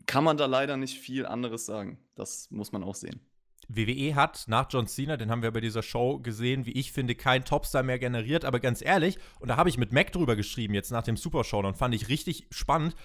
kann 0.06 0.24
man 0.24 0.38
da 0.38 0.46
leider 0.46 0.78
nicht 0.78 1.00
viel 1.00 1.26
anderes 1.26 1.66
sagen. 1.66 1.98
Das 2.16 2.52
muss 2.52 2.72
man 2.72 2.84
auch 2.84 2.96
sehen. 2.96 3.20
WWE 3.68 4.16
hat 4.16 4.46
nach 4.48 4.68
John 4.70 4.88
Cena, 4.88 5.18
den 5.18 5.32
haben 5.32 5.42
wir 5.42 5.52
bei 5.52 5.62
dieser 5.62 5.84
Show 5.84 6.20
gesehen, 6.20 6.66
wie 6.66 6.72
ich 6.72 6.92
finde, 6.92 7.16
kein 7.16 7.46
Topstar 7.46 7.84
mehr 7.84 8.00
generiert. 8.00 8.46
Aber 8.46 8.60
ganz 8.60 8.84
ehrlich, 8.84 9.18
und 9.40 9.50
da 9.50 9.58
habe 9.58 9.70
ich 9.70 9.78
mit 9.78 9.92
Mac 9.92 10.12
drüber 10.12 10.36
geschrieben, 10.36 10.74
jetzt 10.74 10.92
nach 10.92 11.04
dem 11.04 11.18
Super 11.18 11.44
Show, 11.44 11.60
und 11.60 11.78
fand 11.78 11.96
ich 11.96 12.10
richtig 12.10 12.48
spannend. 12.52 12.96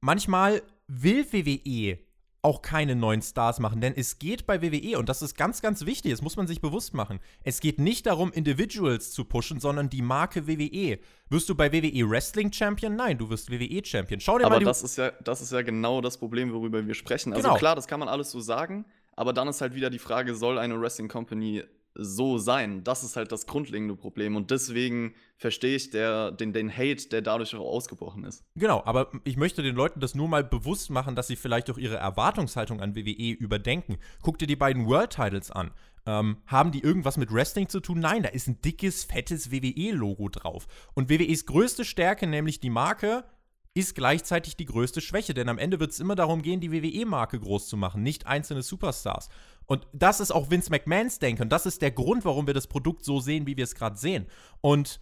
Manchmal 0.00 0.62
will 0.86 1.24
WWE 1.32 1.98
auch 2.44 2.60
keine 2.60 2.94
neuen 2.94 3.22
Stars 3.22 3.58
machen, 3.58 3.80
denn 3.80 3.94
es 3.96 4.18
geht 4.18 4.46
bei 4.46 4.60
WWE, 4.60 4.98
und 4.98 5.08
das 5.08 5.22
ist 5.22 5.34
ganz, 5.34 5.62
ganz 5.62 5.86
wichtig, 5.86 6.10
das 6.12 6.20
muss 6.20 6.36
man 6.36 6.46
sich 6.46 6.60
bewusst 6.60 6.92
machen. 6.92 7.18
Es 7.42 7.60
geht 7.60 7.80
nicht 7.80 8.04
darum, 8.04 8.32
Individuals 8.32 9.12
zu 9.12 9.24
pushen, 9.24 9.60
sondern 9.60 9.88
die 9.88 10.02
Marke 10.02 10.46
WWE. 10.46 10.98
Wirst 11.30 11.48
du 11.48 11.54
bei 11.54 11.72
WWE 11.72 12.08
Wrestling 12.08 12.52
Champion? 12.52 12.96
Nein, 12.96 13.16
du 13.16 13.30
wirst 13.30 13.50
WWE 13.50 13.82
Champion. 13.82 14.20
Schau 14.20 14.36
dir 14.38 14.44
Aber 14.44 14.56
mal 14.56 14.58
die. 14.58 14.66
Das 14.66 14.82
ist, 14.82 14.98
ja, 14.98 15.10
das 15.22 15.40
ist 15.40 15.52
ja 15.52 15.62
genau 15.62 16.02
das 16.02 16.18
Problem, 16.18 16.52
worüber 16.52 16.86
wir 16.86 16.92
sprechen. 16.92 17.32
Also 17.32 17.48
genau. 17.48 17.58
klar, 17.58 17.76
das 17.76 17.88
kann 17.88 17.98
man 17.98 18.10
alles 18.10 18.30
so 18.30 18.40
sagen. 18.40 18.84
Aber 19.16 19.32
dann 19.32 19.48
ist 19.48 19.60
halt 19.60 19.74
wieder 19.74 19.90
die 19.90 19.98
Frage, 19.98 20.34
soll 20.34 20.58
eine 20.58 20.80
Wrestling 20.80 21.08
Company 21.08 21.62
so 21.94 22.38
sein? 22.38 22.82
Das 22.84 23.04
ist 23.04 23.16
halt 23.16 23.30
das 23.32 23.46
grundlegende 23.46 23.96
Problem. 23.96 24.36
Und 24.36 24.50
deswegen 24.50 25.14
verstehe 25.36 25.76
ich 25.76 25.90
der, 25.90 26.32
den, 26.32 26.52
den 26.52 26.70
Hate, 26.70 27.08
der 27.08 27.22
dadurch 27.22 27.54
auch 27.54 27.60
ausgebrochen 27.60 28.24
ist. 28.24 28.44
Genau, 28.56 28.82
aber 28.84 29.10
ich 29.24 29.36
möchte 29.36 29.62
den 29.62 29.76
Leuten 29.76 30.00
das 30.00 30.14
nur 30.14 30.28
mal 30.28 30.44
bewusst 30.44 30.90
machen, 30.90 31.14
dass 31.14 31.28
sie 31.28 31.36
vielleicht 31.36 31.70
auch 31.70 31.78
ihre 31.78 31.96
Erwartungshaltung 31.96 32.80
an 32.80 32.96
WWE 32.96 33.32
überdenken. 33.32 33.98
Guck 34.22 34.38
dir 34.38 34.46
die 34.46 34.56
beiden 34.56 34.86
World 34.86 35.10
Titles 35.10 35.50
an. 35.50 35.70
Ähm, 36.06 36.38
haben 36.46 36.70
die 36.70 36.82
irgendwas 36.82 37.16
mit 37.16 37.32
Wrestling 37.32 37.68
zu 37.68 37.80
tun? 37.80 38.00
Nein, 38.00 38.24
da 38.24 38.28
ist 38.28 38.46
ein 38.46 38.60
dickes, 38.60 39.04
fettes 39.04 39.50
WWE-Logo 39.50 40.28
drauf. 40.28 40.66
Und 40.94 41.08
WWEs 41.08 41.46
größte 41.46 41.84
Stärke, 41.84 42.26
nämlich 42.26 42.60
die 42.60 42.70
Marke, 42.70 43.24
ist 43.74 43.96
gleichzeitig 43.96 44.56
die 44.56 44.66
größte 44.66 45.00
Schwäche, 45.00 45.34
denn 45.34 45.48
am 45.48 45.58
Ende 45.58 45.80
wird 45.80 45.90
es 45.90 45.98
immer 45.98 46.14
darum 46.14 46.42
gehen, 46.42 46.60
die 46.60 46.70
WWE-Marke 46.70 47.40
groß 47.40 47.68
zu 47.68 47.76
machen, 47.76 48.04
nicht 48.04 48.26
einzelne 48.26 48.62
Superstars. 48.62 49.28
Und 49.66 49.86
das 49.92 50.20
ist 50.20 50.30
auch 50.30 50.50
Vince 50.50 50.70
McMahons 50.70 51.18
Denken. 51.18 51.48
Das 51.48 51.66
ist 51.66 51.82
der 51.82 51.90
Grund, 51.90 52.24
warum 52.24 52.46
wir 52.46 52.54
das 52.54 52.68
Produkt 52.68 53.04
so 53.04 53.18
sehen, 53.18 53.46
wie 53.46 53.56
wir 53.56 53.64
es 53.64 53.74
gerade 53.74 53.96
sehen. 53.96 54.28
Und 54.60 55.00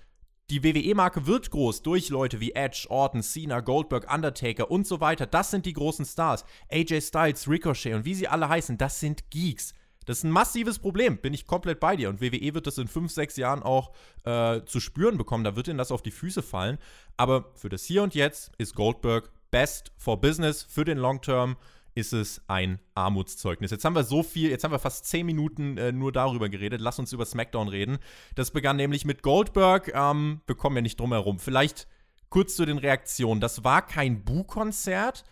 die 0.48 0.64
WWE-Marke 0.64 1.26
wird 1.26 1.50
groß 1.50 1.82
durch 1.82 2.08
Leute 2.08 2.40
wie 2.40 2.52
Edge, 2.52 2.86
Orton, 2.88 3.22
Cena, 3.22 3.60
Goldberg, 3.60 4.12
Undertaker 4.12 4.70
und 4.70 4.86
so 4.86 5.00
weiter. 5.00 5.26
Das 5.26 5.50
sind 5.50 5.66
die 5.66 5.72
großen 5.74 6.06
Stars. 6.06 6.44
AJ 6.70 7.02
Styles, 7.02 7.48
Ricochet 7.48 7.94
und 7.94 8.04
wie 8.06 8.14
sie 8.14 8.28
alle 8.28 8.48
heißen, 8.48 8.78
das 8.78 9.00
sind 9.00 9.30
Geeks. 9.30 9.74
Das 10.04 10.18
ist 10.18 10.24
ein 10.24 10.30
massives 10.30 10.78
Problem, 10.78 11.18
bin 11.18 11.34
ich 11.34 11.46
komplett 11.46 11.80
bei 11.80 11.96
dir. 11.96 12.08
Und 12.08 12.20
WWE 12.20 12.54
wird 12.54 12.66
das 12.66 12.78
in 12.78 12.88
fünf, 12.88 13.12
sechs 13.12 13.36
Jahren 13.36 13.62
auch 13.62 13.92
äh, 14.24 14.60
zu 14.64 14.80
spüren 14.80 15.18
bekommen. 15.18 15.44
Da 15.44 15.56
wird 15.56 15.68
ihnen 15.68 15.78
das 15.78 15.92
auf 15.92 16.02
die 16.02 16.10
Füße 16.10 16.42
fallen. 16.42 16.78
Aber 17.16 17.50
für 17.54 17.68
das 17.68 17.84
Hier 17.84 18.02
und 18.02 18.14
Jetzt 18.14 18.52
ist 18.58 18.74
Goldberg 18.74 19.30
best 19.50 19.92
for 19.96 20.20
business. 20.20 20.62
Für 20.62 20.84
den 20.84 20.98
Long 20.98 21.20
Term 21.20 21.56
ist 21.94 22.12
es 22.12 22.40
ein 22.48 22.78
Armutszeugnis. 22.94 23.70
Jetzt 23.70 23.84
haben 23.84 23.94
wir 23.94 24.04
so 24.04 24.22
viel, 24.22 24.50
jetzt 24.50 24.64
haben 24.64 24.72
wir 24.72 24.78
fast 24.78 25.06
zehn 25.06 25.26
Minuten 25.26 25.76
äh, 25.76 25.92
nur 25.92 26.10
darüber 26.10 26.48
geredet. 26.48 26.80
Lass 26.80 26.98
uns 26.98 27.12
über 27.12 27.26
SmackDown 27.26 27.68
reden. 27.68 27.98
Das 28.34 28.50
begann 28.50 28.76
nämlich 28.76 29.04
mit 29.04 29.22
Goldberg. 29.22 29.92
Ähm, 29.94 30.40
wir 30.46 30.56
kommen 30.56 30.76
ja 30.76 30.82
nicht 30.82 30.98
drum 30.98 31.12
herum. 31.12 31.38
Vielleicht 31.38 31.86
kurz 32.30 32.56
zu 32.56 32.64
den 32.64 32.78
Reaktionen. 32.78 33.40
Das 33.40 33.62
war 33.62 33.86
kein 33.86 34.24
Bu-Konzert 34.24 35.24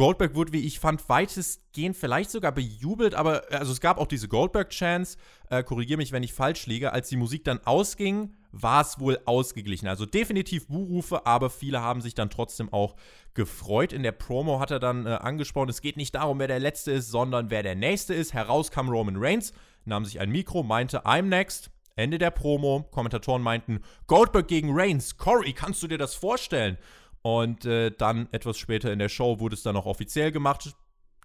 Goldberg 0.00 0.34
wurde, 0.34 0.54
wie 0.54 0.66
ich 0.66 0.80
fand, 0.80 1.06
weitestgehend 1.10 1.94
vielleicht 1.94 2.30
sogar 2.30 2.52
bejubelt, 2.52 3.14
aber 3.14 3.42
also 3.50 3.70
es 3.70 3.82
gab 3.82 3.98
auch 3.98 4.06
diese 4.06 4.28
Goldberg-Chance, 4.28 5.18
äh, 5.50 5.62
korrigiere 5.62 5.98
mich, 5.98 6.10
wenn 6.10 6.22
ich 6.22 6.32
falsch 6.32 6.64
liege, 6.64 6.94
als 6.94 7.10
die 7.10 7.18
Musik 7.18 7.44
dann 7.44 7.60
ausging, 7.66 8.34
war 8.50 8.80
es 8.80 8.98
wohl 8.98 9.18
ausgeglichen. 9.26 9.88
Also 9.88 10.06
definitiv 10.06 10.68
Buhrufe, 10.68 11.26
aber 11.26 11.50
viele 11.50 11.82
haben 11.82 12.00
sich 12.00 12.14
dann 12.14 12.30
trotzdem 12.30 12.72
auch 12.72 12.96
gefreut. 13.34 13.92
In 13.92 14.02
der 14.02 14.12
Promo 14.12 14.58
hat 14.58 14.70
er 14.70 14.80
dann 14.80 15.04
äh, 15.04 15.10
angesprochen, 15.10 15.68
es 15.68 15.82
geht 15.82 15.98
nicht 15.98 16.14
darum, 16.14 16.38
wer 16.38 16.48
der 16.48 16.60
Letzte 16.60 16.92
ist, 16.92 17.10
sondern 17.10 17.50
wer 17.50 17.62
der 17.62 17.74
Nächste 17.74 18.14
ist. 18.14 18.32
Heraus 18.32 18.70
kam 18.70 18.88
Roman 18.88 19.16
Reigns, 19.18 19.52
nahm 19.84 20.06
sich 20.06 20.18
ein 20.18 20.30
Mikro, 20.30 20.62
meinte, 20.62 21.04
I'm 21.04 21.24
next. 21.24 21.70
Ende 21.96 22.16
der 22.16 22.30
Promo. 22.30 22.88
Kommentatoren 22.90 23.42
meinten, 23.42 23.82
Goldberg 24.06 24.48
gegen 24.48 24.70
Reigns. 24.72 25.18
Corey, 25.18 25.52
kannst 25.52 25.82
du 25.82 25.88
dir 25.88 25.98
das 25.98 26.14
vorstellen? 26.14 26.78
Und 27.22 27.64
äh, 27.64 27.90
dann 27.90 28.28
etwas 28.32 28.58
später 28.58 28.92
in 28.92 28.98
der 28.98 29.08
Show 29.08 29.40
wurde 29.40 29.54
es 29.54 29.62
dann 29.62 29.74
noch 29.74 29.86
offiziell 29.86 30.32
gemacht. 30.32 30.74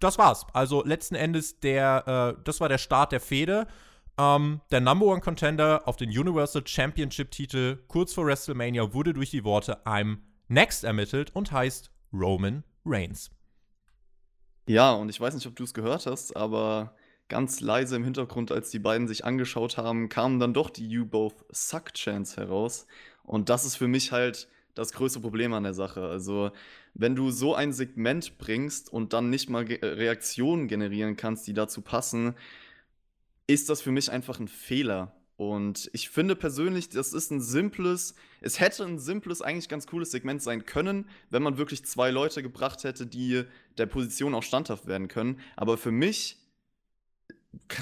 Das 0.00 0.18
war's. 0.18 0.46
Also 0.52 0.84
letzten 0.84 1.14
Endes 1.14 1.60
der, 1.60 2.36
äh, 2.36 2.42
das 2.44 2.60
war 2.60 2.68
der 2.68 2.78
Start 2.78 3.12
der 3.12 3.20
Fehde. 3.20 3.66
Ähm, 4.18 4.60
der 4.70 4.80
Number 4.80 5.06
One 5.06 5.20
Contender 5.20 5.82
auf 5.86 5.96
den 5.96 6.10
Universal 6.10 6.66
Championship 6.66 7.30
Titel 7.30 7.78
kurz 7.88 8.14
vor 8.14 8.26
WrestleMania 8.26 8.92
wurde 8.92 9.14
durch 9.14 9.30
die 9.30 9.44
Worte 9.44 9.84
I'm 9.84 10.18
Next 10.48 10.84
ermittelt 10.84 11.34
und 11.34 11.52
heißt 11.52 11.90
Roman 12.12 12.62
Reigns. 12.84 13.30
Ja, 14.68 14.92
und 14.92 15.08
ich 15.08 15.20
weiß 15.20 15.34
nicht, 15.34 15.46
ob 15.46 15.56
du 15.56 15.64
es 15.64 15.74
gehört 15.74 16.06
hast, 16.06 16.36
aber 16.36 16.94
ganz 17.28 17.60
leise 17.60 17.96
im 17.96 18.04
Hintergrund, 18.04 18.52
als 18.52 18.70
die 18.70 18.78
beiden 18.78 19.06
sich 19.06 19.24
angeschaut 19.24 19.76
haben, 19.76 20.08
kamen 20.08 20.40
dann 20.40 20.54
doch 20.54 20.70
die 20.70 20.86
You 20.86 21.06
Both 21.06 21.44
Suck 21.50 21.92
Chance 21.94 22.36
heraus. 22.36 22.86
Und 23.22 23.48
das 23.48 23.64
ist 23.64 23.76
für 23.76 23.88
mich 23.88 24.12
halt 24.12 24.48
das 24.76 24.92
größte 24.92 25.20
Problem 25.20 25.52
an 25.54 25.64
der 25.64 25.74
Sache. 25.74 26.02
Also, 26.02 26.52
wenn 26.94 27.16
du 27.16 27.30
so 27.32 27.54
ein 27.54 27.72
Segment 27.72 28.38
bringst 28.38 28.92
und 28.92 29.12
dann 29.12 29.30
nicht 29.30 29.50
mal 29.50 29.64
Ge 29.64 29.78
Reaktionen 29.82 30.68
generieren 30.68 31.16
kannst, 31.16 31.46
die 31.48 31.54
dazu 31.54 31.80
passen, 31.80 32.34
ist 33.48 33.68
das 33.68 33.80
für 33.80 33.90
mich 33.90 34.12
einfach 34.12 34.38
ein 34.38 34.48
Fehler. 34.48 35.16
Und 35.36 35.90
ich 35.92 36.08
finde 36.08 36.36
persönlich, 36.36 36.88
das 36.88 37.12
ist 37.12 37.30
ein 37.30 37.40
simples, 37.40 38.14
es 38.40 38.60
hätte 38.60 38.84
ein 38.84 38.98
simples, 38.98 39.42
eigentlich 39.42 39.68
ganz 39.68 39.86
cooles 39.86 40.10
Segment 40.10 40.42
sein 40.42 40.64
können, 40.64 41.08
wenn 41.30 41.42
man 41.42 41.58
wirklich 41.58 41.84
zwei 41.84 42.10
Leute 42.10 42.42
gebracht 42.42 42.84
hätte, 42.84 43.06
die 43.06 43.44
der 43.76 43.86
Position 43.86 44.34
auch 44.34 44.42
standhaft 44.42 44.86
werden 44.86 45.08
können. 45.08 45.40
Aber 45.56 45.76
für 45.76 45.90
mich 45.90 46.38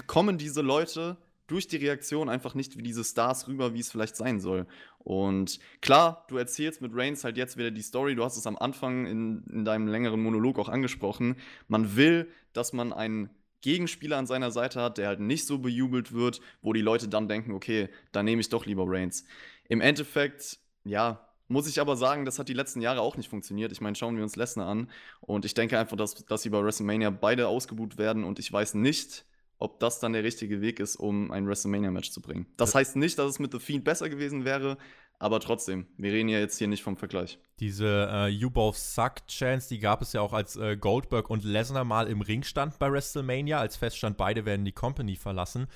kommen 0.07 0.39
diese 0.39 0.63
Leute 0.63 1.17
durch 1.47 1.67
die 1.67 1.77
Reaktion 1.77 2.29
einfach 2.29 2.55
nicht 2.55 2.79
wie 2.79 2.83
diese 2.83 3.05
Stars 3.05 3.49
rüber, 3.49 3.75
wie 3.75 3.81
es 3.81 3.91
vielleicht 3.91 4.17
sein 4.17 4.41
soll. 4.41 4.67
Und 4.99 5.59
klar, 5.81 6.25
du 6.29 6.37
erzählst 6.37 6.81
mit 6.81 6.93
Reigns 6.95 7.25
halt 7.25 7.37
jetzt 7.37 7.57
wieder 7.57 7.71
die 7.71 7.83
Story, 7.83 8.15
du 8.15 8.25
hast 8.25 8.37
es 8.37 8.47
am 8.47 8.57
Anfang 8.57 9.07
in, 9.07 9.45
in 9.51 9.65
deinem 9.65 9.89
längeren 9.89 10.23
Monolog 10.23 10.59
auch 10.59 10.69
angesprochen. 10.69 11.37
Man 11.69 11.97
will, 11.97 12.31
dass 12.53 12.73
man 12.73 12.93
einen 12.93 13.31
Gegenspieler 13.61 14.19
an 14.19 14.27
seiner 14.27 14.51
Seite 14.51 14.81
hat, 14.81 14.99
der 14.99 15.09
halt 15.09 15.21
nicht 15.21 15.47
so 15.47 15.59
bejubelt 15.59 16.13
wird, 16.13 16.41
wo 16.63 16.73
die 16.73 16.83
Leute 16.83 17.09
dann 17.09 17.29
denken, 17.29 17.53
okay, 17.53 17.89
dann 18.13 18.27
nehme 18.27 18.41
ich 18.41 18.49
doch 18.49 18.67
lieber 18.67 18.85
Reigns. 18.87 19.25
Im 19.69 19.81
Endeffekt, 19.81 20.59
ja, 20.85 21.27
muss 21.49 21.69
ich 21.69 21.81
aber 21.81 21.97
sagen, 21.97 22.25
das 22.25 22.39
hat 22.39 22.49
die 22.49 22.55
letzten 22.55 22.81
Jahre 22.81 23.01
auch 23.01 23.17
nicht 23.17 23.29
funktioniert. 23.29 23.73
Ich 23.73 23.81
meine, 23.81 23.97
schauen 23.97 24.17
wir 24.17 24.23
uns 24.23 24.37
Lesnar 24.37 24.67
an. 24.67 24.91
Und 25.21 25.45
ich 25.45 25.55
denke 25.55 25.79
einfach, 25.79 25.97
dass, 25.97 26.27
dass 26.27 26.43
sie 26.43 26.51
bei 26.51 26.63
WrestleMania 26.63 27.11
beide 27.11 27.49
ausgebuht 27.49 27.99
werden. 27.99 28.25
Und 28.25 28.39
ich 28.39 28.51
weiß 28.51 28.75
nicht, 28.75 29.25
ob 29.65 29.81
das 29.81 29.99
dann 29.99 30.13
der 30.13 30.23
richtige 30.23 30.61
Weg 30.61 30.79
ist, 30.79 30.97
um 30.97 31.31
ein 31.31 31.47
WrestleMania-Match 31.47 32.11
zu 32.11 32.21
bringen. 32.21 32.47
Das 32.59 32.75
heißt 32.75 32.97
nicht, 32.97 33.19
dass 33.19 33.31
es 33.31 33.39
mit 33.39 33.51
The 33.51 33.59
Fiend 33.59 33.83
besser 33.83 34.11
gewesen 34.11 34.45
wäre, 34.45 34.77
aber 35.19 35.41
trotzdem, 35.41 35.87
wir 35.97 36.13
reden 36.13 36.29
ja 36.29 36.39
jetzt 36.39 36.59
hier 36.59 36.69
nicht 36.69 36.83
vom 36.83 36.99
Vergleich. 36.99 37.39
Diese 37.61 38.09
äh, 38.11 38.29
You 38.29 38.51
Both 38.51 38.77
Suck 38.77 39.27
Chance, 39.27 39.69
die 39.71 39.79
gab 39.79 40.03
es 40.03 40.13
ja 40.13 40.21
auch 40.21 40.35
als 40.35 40.57
äh, 40.57 40.77
Goldberg 40.77 41.31
und 41.31 41.45
Lesnar 41.45 41.85
mal 41.85 42.09
im 42.09 42.21
Ring 42.21 42.43
stand 42.43 42.79
bei 42.79 42.93
WrestleMania, 42.93 43.59
als 43.59 43.77
feststand, 43.77 44.19
beide 44.19 44.45
werden 44.45 44.67
die 44.67 44.73
Company 44.73 45.17
verlassen. 45.17 45.67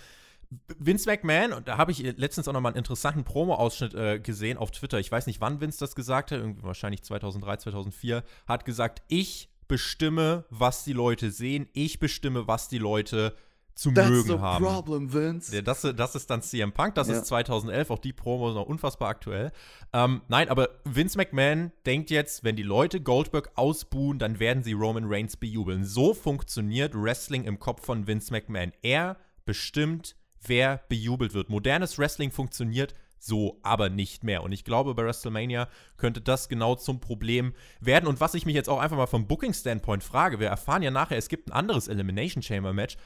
Vince 0.79 1.09
McMahon, 1.09 1.53
und 1.53 1.69
da 1.69 1.79
habe 1.79 1.93
ich 1.93 2.01
letztens 2.17 2.49
auch 2.49 2.53
noch 2.53 2.61
mal 2.61 2.71
einen 2.71 2.79
interessanten 2.79 3.25
Promo-Ausschnitt 3.25 3.95
äh, 3.95 4.19
gesehen 4.19 4.59
auf 4.59 4.71
Twitter. 4.71 4.99
Ich 4.99 5.11
weiß 5.11 5.27
nicht, 5.27 5.41
wann 5.41 5.61
Vince 5.61 5.79
das 5.79 5.95
gesagt 5.95 6.31
hat, 6.31 6.41
wahrscheinlich 6.63 7.03
2003, 7.03 7.57
2004, 7.59 8.23
hat 8.47 8.65
gesagt, 8.65 9.03
ich 9.09 9.51
bestimme, 9.69 10.45
was 10.51 10.85
die 10.85 10.95
Leute 10.95 11.31
sehen, 11.31 11.69
ich 11.75 11.99
bestimme, 12.01 12.49
was 12.49 12.69
die 12.69 12.79
Leute 12.79 13.35
zu 13.79 13.93
That's 13.93 14.11
mögen 14.11 14.29
the 14.29 14.39
haben. 14.39 14.65
Problem, 14.65 15.13
Vince. 15.13 15.55
Ja, 15.55 15.63
das, 15.63 15.83
das 15.83 16.15
ist 16.17 16.29
dann 16.29 16.43
CM 16.43 16.73
Punk, 16.73 16.97
das 16.97 17.07
ja. 17.07 17.15
ist 17.15 17.27
2011, 17.27 17.91
auch 17.93 18.01
die 18.01 18.13
Promo 18.13 18.49
ist 18.49 18.55
noch 18.57 18.67
unfassbar 18.67 19.09
aktuell. 19.09 19.53
Ähm, 19.93 20.23
nein, 20.27 20.49
aber 20.49 20.71
Vince 20.85 21.17
McMahon 21.17 21.71
denkt 21.87 22.11
jetzt, 22.11 22.43
wenn 22.43 22.57
die 22.57 22.65
Leute 22.65 23.01
Goldberg 23.01 23.53
ausbuhen, 23.55 24.19
dann 24.19 24.41
werden 24.41 24.65
sie 24.65 24.73
Roman 24.73 25.05
Reigns 25.07 25.37
bejubeln. 25.37 25.85
So 25.85 26.13
funktioniert 26.13 26.93
Wrestling 26.95 27.45
im 27.45 27.61
Kopf 27.61 27.87
von 27.87 28.09
Vince 28.09 28.33
McMahon. 28.33 28.73
Er 28.83 29.17
bestimmt, 29.45 30.17
wer 30.45 30.83
bejubelt 30.89 31.33
wird. 31.33 31.49
Modernes 31.49 32.01
Wrestling 32.01 32.33
funktioniert 32.33 32.95
so 33.21 33.59
aber 33.63 33.91
nicht 33.91 34.25
mehr. 34.25 34.43
Und 34.43 34.53
ich 34.53 34.65
glaube, 34.65 34.95
bei 34.95 35.05
WrestleMania 35.05 35.69
könnte 35.97 36.21
das 36.21 36.49
genau 36.49 36.75
zum 36.75 37.01
Problem 37.01 37.55
werden. 37.81 38.07
Und 38.07 38.21
was 38.21 38.35
ich 38.35 38.47
mich 38.47 38.55
jetzt 38.55 38.69
auch 38.69 38.81
einfach 38.81 38.97
mal 38.97 39.07
vom 39.07 39.27
Booking-Standpoint 39.27 40.05
frage, 40.05 40.41
wir 40.41 40.49
erfahren 40.49 40.83
ja 40.83 40.91
nachher, 40.91 41.19
es 41.19 41.29
gibt 41.29 41.49
ein 41.49 41.53
anderes 41.53 41.89
Elimination 41.89 42.43
Chamber-Match. 42.43 42.97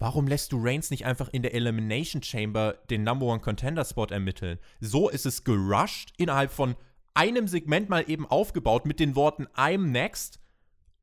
Warum 0.00 0.26
lässt 0.26 0.52
du 0.52 0.58
Reigns 0.58 0.90
nicht 0.90 1.04
einfach 1.04 1.28
in 1.28 1.42
der 1.42 1.52
Elimination 1.52 2.22
Chamber 2.22 2.78
den 2.88 3.04
Number 3.04 3.26
One 3.26 3.40
Contender 3.40 3.84
Spot 3.84 4.06
ermitteln? 4.06 4.58
So 4.80 5.10
ist 5.10 5.26
es 5.26 5.44
gerusht, 5.44 6.14
innerhalb 6.16 6.50
von 6.50 6.74
einem 7.12 7.46
Segment 7.46 7.90
mal 7.90 8.08
eben 8.08 8.24
aufgebaut 8.24 8.86
mit 8.86 8.98
den 8.98 9.14
Worten 9.14 9.46
I'm 9.48 9.88
next 9.88 10.39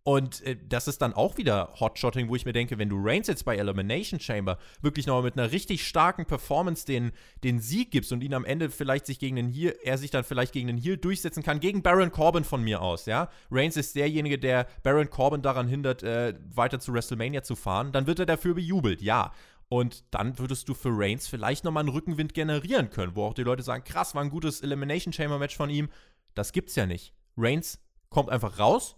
und 0.08 0.42
äh, 0.44 0.56
das 0.70 0.88
ist 0.88 1.02
dann 1.02 1.14
auch 1.14 1.36
wieder 1.36 1.74
Hotshotting, 1.82 2.30
wo 2.30 2.36
ich 2.38 2.46
mir 2.46 2.54
denke, 2.54 2.78
wenn 2.78 2.88
du 2.88 2.96
Reigns 2.98 3.28
jetzt 3.28 3.44
bei 3.44 3.58
Elimination 3.58 4.22
Chamber 4.22 4.58
wirklich 4.82 5.06
nochmal 5.06 5.24
mit 5.24 5.38
einer 5.38 5.52
richtig 5.52 5.86
starken 5.86 6.26
Performance 6.26 6.86
den, 6.86 7.12
den 7.44 7.60
Sieg 7.60 7.92
gibst 7.92 8.14
und 8.14 8.24
ihn 8.24 8.34
am 8.34 8.46
Ende 8.46 8.70
vielleicht 8.70 9.06
sich 9.06 9.20
gegen 9.20 9.36
den 9.36 9.50
Heel, 9.50 9.76
er 9.84 9.98
sich 9.98 10.10
dann 10.10 10.24
vielleicht 10.24 10.54
gegen 10.54 10.68
den 10.68 10.78
Heel 10.78 10.96
durchsetzen 10.96 11.44
kann, 11.44 11.60
gegen 11.60 11.84
Baron 11.84 12.14
Corbin 12.14 12.46
von 12.46 12.64
mir 12.64 12.82
aus, 12.82 13.06
ja. 13.06 13.30
Reigns 13.52 13.76
ist 13.76 13.98
derjenige, 13.98 14.40
der 14.40 14.68
Baron 14.82 15.10
Corbin 15.10 15.42
daran 15.42 15.68
hindert, 15.68 16.04
äh, 16.04 16.36
weiter 16.56 16.80
zu 16.80 16.94
WrestleMania 16.94 17.44
zu 17.44 17.58
fahren, 17.58 17.92
dann 17.92 18.08
wird 18.08 18.20
er 18.20 18.26
dafür 18.26 18.54
bejubelt, 18.54 19.02
ja. 19.02 19.34
Und 19.68 20.06
dann 20.12 20.40
würdest 20.40 20.70
du 20.70 20.74
für 20.74 20.92
Reigns 20.94 21.28
vielleicht 21.28 21.66
nochmal 21.66 21.82
einen 21.82 21.90
Rückenwind 21.90 22.34
generieren 22.34 22.92
können, 22.92 23.18
wo 23.18 23.26
auch 23.26 23.34
die 23.34 23.44
Leute 23.44 23.62
sagen, 23.62 23.84
krass, 23.84 24.16
war 24.16 24.24
ein 24.24 24.30
gutes 24.30 24.62
Elimination 24.62 25.12
Chamber 25.12 25.38
Match 25.38 25.58
von 25.58 25.70
ihm. 25.70 25.90
Das 26.34 26.54
gibt's 26.54 26.76
ja 26.76 26.86
nicht. 26.86 27.14
Reigns 27.36 27.82
kommt 28.10 28.30
einfach 28.30 28.58
raus, 28.58 28.96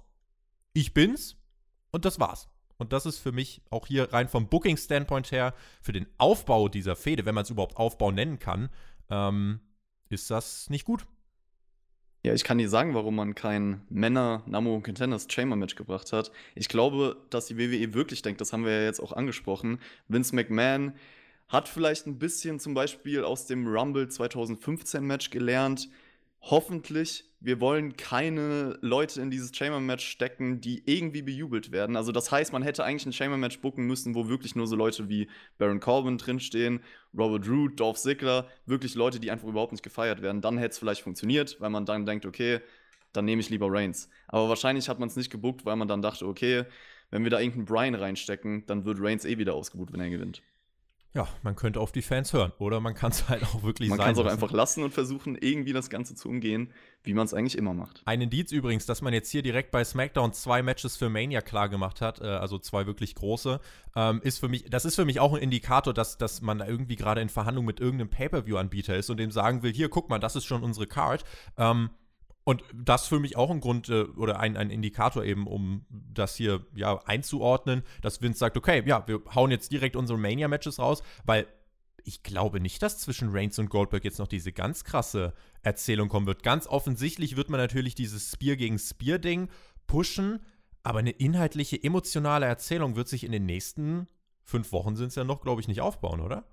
ich 0.74 0.94
bin's 0.94 1.38
und 1.92 2.06
das 2.06 2.20
war's. 2.20 2.50
Und 2.78 2.94
das 2.94 3.06
ist 3.06 3.20
für 3.20 3.34
mich 3.34 3.62
auch 3.70 3.88
hier 3.88 4.14
rein 4.14 4.30
vom 4.30 4.48
Booking-Standpoint 4.48 5.32
her, 5.32 5.54
für 5.82 5.92
den 5.92 6.08
Aufbau 6.18 6.70
dieser 6.70 6.96
Fehde, 6.96 7.26
wenn 7.26 7.36
man 7.36 7.44
es 7.44 7.50
überhaupt 7.50 7.76
Aufbau 7.76 8.12
nennen 8.12 8.40
kann, 8.40 8.70
ähm, 9.10 9.60
ist 10.08 10.32
das 10.32 10.70
nicht 10.70 10.86
gut. 10.86 11.06
Ja, 12.24 12.34
ich 12.34 12.44
kann 12.44 12.58
dir 12.58 12.70
sagen, 12.70 12.96
warum 12.96 13.16
man 13.16 13.36
kein 13.36 13.82
Männer 13.90 14.44
Namo 14.46 14.82
Contenders 14.82 15.28
Chamber 15.30 15.56
Match 15.56 15.76
gebracht 15.76 16.12
hat. 16.12 16.32
Ich 16.54 16.68
glaube, 16.68 17.16
dass 17.30 17.48
die 17.48 17.58
WWE 17.58 17.94
wirklich 17.94 18.22
denkt, 18.22 18.42
das 18.42 18.52
haben 18.52 18.66
wir 18.66 18.74
ja 18.74 18.84
jetzt 18.84 19.00
auch 19.00 19.14
angesprochen. 19.14 19.80
Vince 20.10 20.36
McMahon 20.36 20.94
hat 21.48 21.70
vielleicht 21.70 22.08
ein 22.08 22.20
bisschen 22.20 22.60
zum 22.60 22.74
Beispiel 22.74 23.24
aus 23.24 23.46
dem 23.46 23.68
Rumble 23.68 24.10
2015 24.10 25.04
Match 25.04 25.30
gelernt. 25.30 25.90
Hoffentlich 26.42 27.29
wir 27.42 27.62
wollen 27.62 27.96
keine 27.96 28.78
Leute 28.82 29.22
in 29.22 29.32
dieses 29.32 29.56
Chamber-Match 29.56 30.06
stecken, 30.06 30.60
die 30.60 30.84
irgendwie 30.86 31.22
bejubelt 31.22 31.72
werden. 31.72 31.96
Also 31.96 32.12
das 32.12 32.32
heißt, 32.32 32.52
man 32.52 32.64
hätte 32.64 32.84
eigentlich 32.84 33.06
ein 33.06 33.14
Chamber-Match 33.14 33.60
booken 33.62 33.86
müssen, 33.86 34.14
wo 34.14 34.28
wirklich 34.28 34.56
nur 34.56 34.68
so 34.68 34.76
Leute 34.76 35.08
wie 35.08 35.30
Baron 35.58 35.80
Corbin 35.80 36.18
drinstehen, 36.18 36.82
Robert 37.18 37.48
Root, 37.48 37.80
Dolph 37.80 37.98
Ziggler, 37.98 38.48
wirklich 38.66 38.96
Leute, 38.96 39.20
die 39.20 39.32
einfach 39.32 39.48
überhaupt 39.48 39.72
nicht 39.72 39.84
gefeiert 39.84 40.22
werden. 40.22 40.42
Dann 40.42 40.58
hätte 40.58 40.72
es 40.72 40.80
vielleicht 40.80 41.02
funktioniert, 41.02 41.60
weil 41.62 41.70
man 41.70 41.86
dann 41.86 42.06
denkt, 42.06 42.26
okay, 42.26 42.60
dann 43.14 43.26
nehme 43.26 43.42
ich 43.42 43.50
lieber 43.50 43.68
Reigns. 43.72 44.10
Aber 44.28 44.50
wahrscheinlich 44.50 44.90
hat 44.90 45.00
man 45.00 45.08
es 45.08 45.16
nicht 45.16 45.32
gebuckt, 45.32 45.66
weil 45.66 45.78
man 45.78 45.88
dann 45.88 46.02
dachte, 46.02 46.28
okay, 46.28 46.66
wenn 47.10 47.24
wir 47.24 47.32
da 47.32 47.40
irgendeinen 47.40 47.66
Brian 47.66 47.96
reinstecken, 47.96 48.66
dann 48.68 48.86
wird 48.86 49.00
Reigns 49.02 49.26
eh 49.26 49.38
wieder 49.38 49.54
ausgebucht, 49.54 49.94
wenn 49.94 50.02
er 50.02 50.10
gewinnt. 50.10 50.44
Ja, 51.16 51.28
man 51.42 51.56
könnte 51.56 51.80
auf 51.80 51.92
die 51.92 52.04
Fans 52.04 52.34
hören 52.34 52.52
oder 52.60 52.80
man 52.80 52.94
kann 52.94 53.12
es 53.12 53.28
halt 53.28 53.42
auch 53.44 53.64
wirklich 53.64 53.90
man 53.90 53.98
sein. 53.98 54.08
Man 54.08 54.16
kann 54.16 54.26
es 54.26 54.28
auch 54.28 54.32
einfach 54.32 54.52
lassen 54.52 54.84
und 54.84 54.94
versuchen, 54.94 55.36
irgendwie 55.36 55.74
das 55.74 55.90
Ganze 55.90 56.14
zu 56.14 56.30
umgehen, 56.30 56.72
wie 57.02 57.16
man 57.16 57.26
es 57.26 57.34
eigentlich 57.34 57.58
immer 57.58 57.74
macht. 57.74 58.04
Ein 58.06 58.22
Indiz 58.22 58.52
übrigens, 58.52 58.86
dass 58.86 59.02
man 59.02 59.12
jetzt 59.12 59.32
hier 59.32 59.42
direkt 59.42 59.72
bei 59.72 59.84
SmackDown 59.84 60.34
zwei 60.34 60.62
Matches 60.62 60.98
für 60.98 61.10
Mania 61.10 61.42
klar 61.42 61.68
gemacht 61.68 62.02
hat, 62.02 62.22
äh, 62.22 62.26
also 62.26 62.60
zwei 62.60 62.86
wirklich 62.86 63.16
große, 63.16 63.60
ähm, 63.96 64.22
ist 64.24 64.38
für 64.38 64.50
mich, 64.50 64.66
das 64.70 64.86
ist 64.86 64.96
für 64.96 65.06
mich 65.06 65.20
auch 65.20 65.34
ein 65.34 65.42
Indikator, 65.42 65.96
dass, 65.96 66.18
dass 66.18 66.42
man 66.42 66.60
irgendwie 66.60 66.96
gerade 66.96 67.22
in 67.22 67.30
Verhandlung 67.30 67.66
mit 67.66 67.80
irgendeinem 67.80 68.12
Pay-Per-View-Anbieter 68.12 68.96
ist 68.96 69.10
und 69.10 69.18
dem 69.18 69.32
sagen 69.32 69.64
will, 69.64 69.74
hier, 69.74 69.90
guck 69.90 70.10
mal, 70.10 70.20
das 70.20 70.36
ist 70.36 70.46
schon 70.46 70.62
unsere 70.62 70.86
Card. 70.86 71.24
Ähm, 71.58 71.90
und 72.44 72.64
das 72.74 73.08
für 73.08 73.20
mich 73.20 73.38
auch 73.38 73.52
ein 73.52 73.60
Grund 73.60 73.90
äh, 73.90 74.04
oder 74.04 74.40
ein, 74.40 74.58
ein 74.58 74.70
Indikator 74.70 75.24
eben, 75.24 75.48
um 75.48 75.86
das 75.90 76.36
hier 76.36 76.66
ja 76.76 77.00
einzuordnen, 77.06 77.84
dass 78.02 78.22
Vince 78.22 78.40
sagt, 78.40 78.58
okay, 78.58 78.84
ja, 78.86 79.08
wir 79.08 79.22
hauen 79.36 79.52
jetzt 79.52 79.72
direkt 79.72 79.96
unsere 79.96 80.18
Mania-Matches 80.18 80.80
raus, 80.80 81.04
weil 81.26 81.48
ich 82.04 82.24
glaube 82.24 82.60
nicht, 82.60 82.82
dass 82.82 82.98
zwischen 82.98 83.30
Reigns 83.30 83.60
und 83.60 83.70
Goldberg 83.70 84.04
jetzt 84.04 84.20
noch 84.20 84.28
diese 84.28 84.52
ganz 84.52 84.84
krasse 84.84 85.34
Erzählung 85.62 86.10
kommen 86.10 86.26
wird. 86.26 86.42
Ganz 86.44 86.66
offensichtlich 86.66 87.36
wird 87.36 87.50
man 87.50 87.60
natürlich 87.60 87.94
dieses 87.94 88.32
Spear 88.32 88.56
gegen 88.56 88.80
Spear-Ding 88.80 89.50
pushen, 89.86 90.40
Aber 90.82 91.00
eine 91.00 91.12
inhaltliche, 91.12 91.84
emotionale 91.84 92.46
Erzählung 92.46 92.96
wird 92.96 93.10
sich 93.10 93.24
in 93.24 93.32
den 93.32 93.46
nächsten 93.46 94.08
fünf 94.44 94.72
Wochen 94.72 94.96
sind 94.96 95.08
es 95.08 95.16
ja 95.16 95.24
noch, 95.24 95.42
glaube 95.42 95.62
ich, 95.62 95.68
nicht 95.68 95.82
aufbauen, 95.82 96.20
oder? 96.20 96.46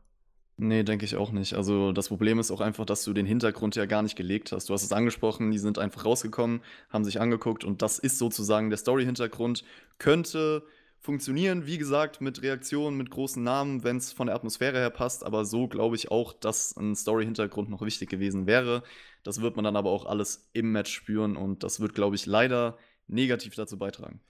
Nee, 0.58 0.84
denke 0.84 1.04
ich 1.04 1.16
auch 1.16 1.32
nicht. 1.32 1.52
Also 1.52 1.92
das 1.92 2.08
Problem 2.08 2.38
ist 2.38 2.50
auch 2.50 2.62
einfach, 2.62 2.86
dass 2.86 3.04
du 3.04 3.12
den 3.12 3.26
Hintergrund 3.26 3.76
ja 3.76 3.84
gar 3.84 4.02
nicht 4.02 4.16
gelegt 4.16 4.52
hast. 4.52 4.70
Du 4.70 4.72
hast 4.72 4.84
es 4.84 4.92
angesprochen, 4.92 5.50
die 5.50 5.58
sind 5.58 5.78
einfach 5.78 6.06
rausgekommen, 6.06 6.62
haben 6.88 7.04
sich 7.04 7.20
angeguckt 7.20 7.62
und 7.62 7.82
das 7.82 7.98
ist 7.98 8.16
sozusagen 8.16 8.70
der 8.70 8.78
Story-Hintergrund. 8.78 9.64
Könnte 9.98 10.62
funktionieren, 10.98 11.66
wie 11.66 11.76
gesagt, 11.76 12.22
mit 12.22 12.40
Reaktionen, 12.42 12.96
mit 12.96 13.10
großen 13.10 13.42
Namen, 13.42 13.84
wenn 13.84 13.98
es 13.98 14.14
von 14.14 14.28
der 14.28 14.36
Atmosphäre 14.36 14.78
her 14.78 14.90
passt, 14.90 15.24
aber 15.24 15.44
so 15.44 15.68
glaube 15.68 15.94
ich 15.94 16.10
auch, 16.10 16.32
dass 16.32 16.74
ein 16.76 16.96
Story-Hintergrund 16.96 17.68
noch 17.68 17.82
wichtig 17.82 18.08
gewesen 18.08 18.46
wäre. 18.46 18.82
Das 19.24 19.42
wird 19.42 19.56
man 19.56 19.64
dann 19.64 19.76
aber 19.76 19.90
auch 19.90 20.06
alles 20.06 20.48
im 20.54 20.72
Match 20.72 20.92
spüren 20.92 21.36
und 21.36 21.64
das 21.64 21.80
wird, 21.80 21.94
glaube 21.94 22.16
ich, 22.16 22.24
leider 22.24 22.78
negativ 23.08 23.54
dazu 23.56 23.76
beitragen. 23.78 24.20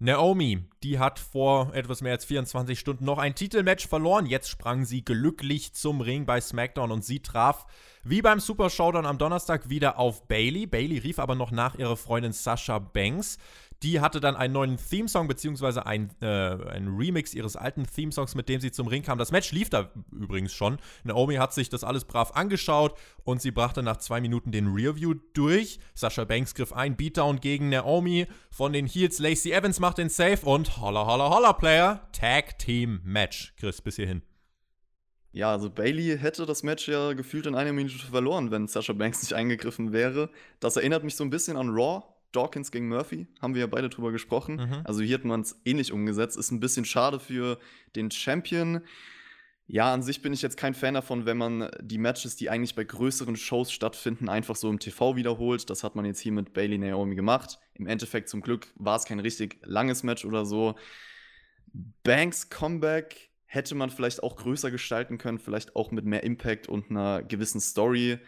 Naomi, 0.00 0.64
die 0.84 1.00
hat 1.00 1.18
vor 1.18 1.74
etwas 1.74 2.02
mehr 2.02 2.12
als 2.12 2.24
24 2.24 2.78
Stunden 2.78 3.04
noch 3.04 3.18
ein 3.18 3.34
Titelmatch 3.34 3.88
verloren. 3.88 4.26
Jetzt 4.26 4.48
sprang 4.48 4.84
sie 4.84 5.04
glücklich 5.04 5.72
zum 5.72 6.00
Ring 6.00 6.24
bei 6.24 6.40
SmackDown 6.40 6.92
und 6.92 7.04
sie 7.04 7.20
traf 7.20 7.66
wie 8.04 8.22
beim 8.22 8.38
Super 8.38 8.70
Showdown 8.70 9.06
am 9.06 9.18
Donnerstag 9.18 9.68
wieder 9.68 9.98
auf 9.98 10.28
Bailey. 10.28 10.66
Bailey 10.66 10.98
rief 10.98 11.18
aber 11.18 11.34
noch 11.34 11.50
nach 11.50 11.74
ihrer 11.74 11.96
Freundin 11.96 12.32
Sasha 12.32 12.78
Banks. 12.78 13.38
Die 13.82 14.00
hatte 14.00 14.18
dann 14.18 14.34
einen 14.34 14.54
neuen 14.54 14.76
Theme-Song, 14.76 15.28
beziehungsweise 15.28 15.86
ein, 15.86 16.10
äh, 16.20 16.26
ein 16.26 16.88
Remix 16.96 17.32
ihres 17.32 17.54
alten 17.54 17.86
Theme-Songs, 17.86 18.34
mit 18.34 18.48
dem 18.48 18.60
sie 18.60 18.72
zum 18.72 18.88
Ring 18.88 19.02
kam. 19.02 19.18
Das 19.18 19.30
Match 19.30 19.52
lief 19.52 19.70
da 19.70 19.92
übrigens 20.10 20.52
schon. 20.52 20.78
Naomi 21.04 21.36
hat 21.36 21.54
sich 21.54 21.68
das 21.68 21.84
alles 21.84 22.04
brav 22.04 22.32
angeschaut 22.34 22.98
und 23.22 23.40
sie 23.40 23.52
brachte 23.52 23.84
nach 23.84 23.98
zwei 23.98 24.20
Minuten 24.20 24.50
den 24.50 24.66
Rearview 24.68 25.14
durch. 25.32 25.78
Sascha 25.94 26.24
Banks 26.24 26.54
griff 26.54 26.72
ein, 26.72 26.96
Beatdown 26.96 27.38
gegen 27.40 27.68
Naomi. 27.68 28.26
Von 28.50 28.72
den 28.72 28.86
Heels 28.86 29.20
Lacey 29.20 29.52
Evans 29.52 29.78
macht 29.78 29.98
den 29.98 30.08
Save 30.08 30.40
und 30.42 30.80
holla 30.80 31.06
holla 31.06 31.30
holla 31.30 31.52
Player. 31.52 32.08
Tag 32.12 32.58
Team 32.58 33.00
Match. 33.04 33.54
Chris, 33.58 33.80
bis 33.80 33.96
hierhin. 33.96 34.22
Ja, 35.30 35.52
also 35.52 35.70
Bailey 35.70 36.18
hätte 36.18 36.46
das 36.46 36.64
Match 36.64 36.88
ja 36.88 37.12
gefühlt 37.12 37.46
in 37.46 37.54
einer 37.54 37.72
Minute 37.72 37.98
verloren, 37.98 38.50
wenn 38.50 38.66
Sasha 38.66 38.92
Banks 38.92 39.22
nicht 39.22 39.34
eingegriffen 39.34 39.92
wäre. 39.92 40.30
Das 40.58 40.76
erinnert 40.76 41.04
mich 41.04 41.14
so 41.14 41.22
ein 41.22 41.30
bisschen 41.30 41.56
an 41.56 41.68
Raw, 41.68 42.02
Dawkins 42.32 42.70
gegen 42.70 42.88
Murphy, 42.88 43.26
haben 43.40 43.54
wir 43.54 43.60
ja 43.60 43.66
beide 43.66 43.88
drüber 43.88 44.12
gesprochen. 44.12 44.56
Mhm. 44.56 44.82
Also 44.84 45.02
hier 45.02 45.16
hat 45.16 45.24
man 45.24 45.40
es 45.40 45.60
ähnlich 45.64 45.92
umgesetzt. 45.92 46.36
Ist 46.36 46.50
ein 46.50 46.60
bisschen 46.60 46.84
schade 46.84 47.18
für 47.20 47.58
den 47.96 48.10
Champion. 48.10 48.82
Ja, 49.70 49.92
an 49.92 50.02
sich 50.02 50.22
bin 50.22 50.32
ich 50.32 50.40
jetzt 50.40 50.56
kein 50.56 50.72
Fan 50.72 50.94
davon, 50.94 51.26
wenn 51.26 51.36
man 51.36 51.70
die 51.80 51.98
Matches, 51.98 52.36
die 52.36 52.48
eigentlich 52.48 52.74
bei 52.74 52.84
größeren 52.84 53.36
Shows 53.36 53.70
stattfinden, 53.70 54.30
einfach 54.30 54.56
so 54.56 54.70
im 54.70 54.78
TV 54.78 55.14
wiederholt. 55.14 55.68
Das 55.68 55.84
hat 55.84 55.94
man 55.94 56.06
jetzt 56.06 56.20
hier 56.20 56.32
mit 56.32 56.54
Bailey 56.54 56.78
Naomi 56.78 57.14
gemacht. 57.14 57.58
Im 57.74 57.86
Endeffekt 57.86 58.30
zum 58.30 58.40
Glück 58.40 58.68
war 58.76 58.96
es 58.96 59.04
kein 59.04 59.20
richtig 59.20 59.58
langes 59.64 60.02
Match 60.02 60.24
oder 60.24 60.46
so. 60.46 60.74
Banks 62.02 62.48
Comeback 62.48 63.30
hätte 63.44 63.74
man 63.74 63.90
vielleicht 63.90 64.22
auch 64.22 64.36
größer 64.36 64.70
gestalten 64.70 65.18
können, 65.18 65.38
vielleicht 65.38 65.76
auch 65.76 65.90
mit 65.90 66.06
mehr 66.06 66.22
Impact 66.22 66.66
und 66.66 66.90
einer 66.90 67.22
gewissen 67.22 67.60
Story. 67.60 68.18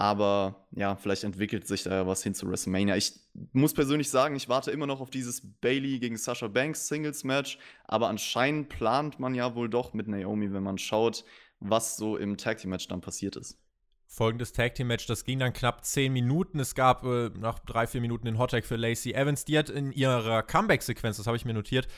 Aber 0.00 0.68
ja, 0.70 0.94
vielleicht 0.94 1.24
entwickelt 1.24 1.66
sich 1.66 1.82
da 1.82 2.06
was 2.06 2.22
hin 2.22 2.32
zu 2.32 2.48
WrestleMania. 2.48 2.96
Ich 2.96 3.14
muss 3.52 3.74
persönlich 3.74 4.08
sagen, 4.08 4.36
ich 4.36 4.48
warte 4.48 4.70
immer 4.70 4.86
noch 4.86 5.00
auf 5.00 5.10
dieses 5.10 5.42
Bailey 5.60 5.98
gegen 5.98 6.16
Sasha 6.16 6.46
Banks 6.46 6.86
Singles 6.86 7.24
Match. 7.24 7.58
Aber 7.84 8.08
anscheinend 8.08 8.68
plant 8.68 9.18
man 9.18 9.34
ja 9.34 9.56
wohl 9.56 9.68
doch 9.68 9.94
mit 9.94 10.06
Naomi, 10.06 10.52
wenn 10.52 10.62
man 10.62 10.78
schaut, 10.78 11.24
was 11.58 11.96
so 11.96 12.16
im 12.16 12.36
Tag 12.36 12.58
Team 12.58 12.70
Match 12.70 12.86
dann 12.86 13.00
passiert 13.00 13.34
ist. 13.34 13.58
Folgendes 14.06 14.52
Tag 14.52 14.76
Team 14.76 14.86
Match, 14.86 15.06
das 15.06 15.24
ging 15.24 15.40
dann 15.40 15.52
knapp 15.52 15.84
10 15.84 16.12
Minuten. 16.12 16.60
Es 16.60 16.76
gab 16.76 17.04
äh, 17.04 17.30
nach 17.36 17.58
drei, 17.58 17.86
vier 17.86 18.00
Minuten 18.00 18.24
den 18.24 18.38
Hottag 18.38 18.64
für 18.64 18.76
Lacey 18.76 19.12
Evans. 19.12 19.44
Die 19.44 19.58
hat 19.58 19.68
in 19.68 19.92
ihrer 19.92 20.42
Comeback-Sequenz, 20.44 21.18
das 21.18 21.26
habe 21.26 21.36
ich 21.36 21.44
mir 21.44 21.52
notiert, 21.54 21.88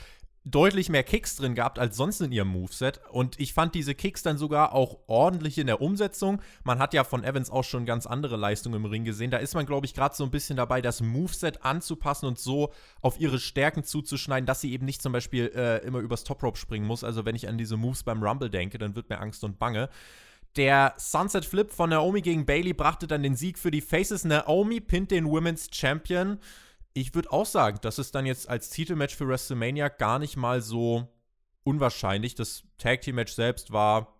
deutlich 0.44 0.88
mehr 0.88 1.02
Kicks 1.02 1.36
drin 1.36 1.54
gehabt 1.54 1.78
als 1.78 1.96
sonst 1.96 2.20
in 2.20 2.32
ihrem 2.32 2.48
Moveset. 2.48 3.00
Und 3.10 3.38
ich 3.38 3.52
fand 3.52 3.74
diese 3.74 3.94
Kicks 3.94 4.22
dann 4.22 4.38
sogar 4.38 4.72
auch 4.72 4.98
ordentlich 5.06 5.58
in 5.58 5.66
der 5.66 5.82
Umsetzung. 5.82 6.40
Man 6.64 6.78
hat 6.78 6.94
ja 6.94 7.04
von 7.04 7.24
Evans 7.24 7.50
auch 7.50 7.64
schon 7.64 7.84
ganz 7.84 8.06
andere 8.06 8.36
Leistungen 8.36 8.76
im 8.76 8.86
Ring 8.86 9.04
gesehen. 9.04 9.30
Da 9.30 9.36
ist 9.38 9.54
man, 9.54 9.66
glaube 9.66 9.86
ich, 9.86 9.92
gerade 9.92 10.14
so 10.14 10.24
ein 10.24 10.30
bisschen 10.30 10.56
dabei, 10.56 10.80
das 10.80 11.02
Moveset 11.02 11.62
anzupassen 11.64 12.26
und 12.26 12.38
so 12.38 12.72
auf 13.02 13.20
ihre 13.20 13.38
Stärken 13.38 13.84
zuzuschneiden, 13.84 14.46
dass 14.46 14.62
sie 14.62 14.72
eben 14.72 14.86
nicht 14.86 15.02
zum 15.02 15.12
Beispiel 15.12 15.52
äh, 15.54 15.84
immer 15.84 15.98
übers 15.98 16.24
Top 16.24 16.42
Rope 16.42 16.58
springen 16.58 16.86
muss. 16.86 17.04
Also 17.04 17.26
wenn 17.26 17.34
ich 17.36 17.46
an 17.46 17.58
diese 17.58 17.76
Moves 17.76 18.02
beim 18.02 18.22
Rumble 18.22 18.48
denke, 18.48 18.78
dann 18.78 18.96
wird 18.96 19.10
mir 19.10 19.20
Angst 19.20 19.44
und 19.44 19.58
Bange. 19.58 19.90
Der 20.56 20.94
Sunset 20.96 21.44
Flip 21.44 21.70
von 21.70 21.90
Naomi 21.90 22.22
gegen 22.22 22.44
Bailey 22.44 22.72
brachte 22.72 23.06
dann 23.06 23.22
den 23.22 23.36
Sieg 23.36 23.58
für 23.58 23.70
die 23.70 23.82
Faces. 23.82 24.24
Naomi 24.24 24.80
pinnt 24.80 25.10
den 25.10 25.26
Women's 25.26 25.68
Champion 25.70 26.38
ich 26.92 27.14
würde 27.14 27.32
auch 27.32 27.46
sagen, 27.46 27.78
das 27.82 27.98
ist 27.98 28.14
dann 28.14 28.26
jetzt 28.26 28.48
als 28.48 28.70
Titelmatch 28.70 29.14
für 29.14 29.28
WrestleMania 29.28 29.88
gar 29.88 30.18
nicht 30.18 30.36
mal 30.36 30.60
so 30.60 31.08
unwahrscheinlich. 31.62 32.34
Das 32.34 32.64
Tag 32.78 33.02
Team 33.02 33.16
Match 33.16 33.32
selbst 33.32 33.72
war 33.72 34.18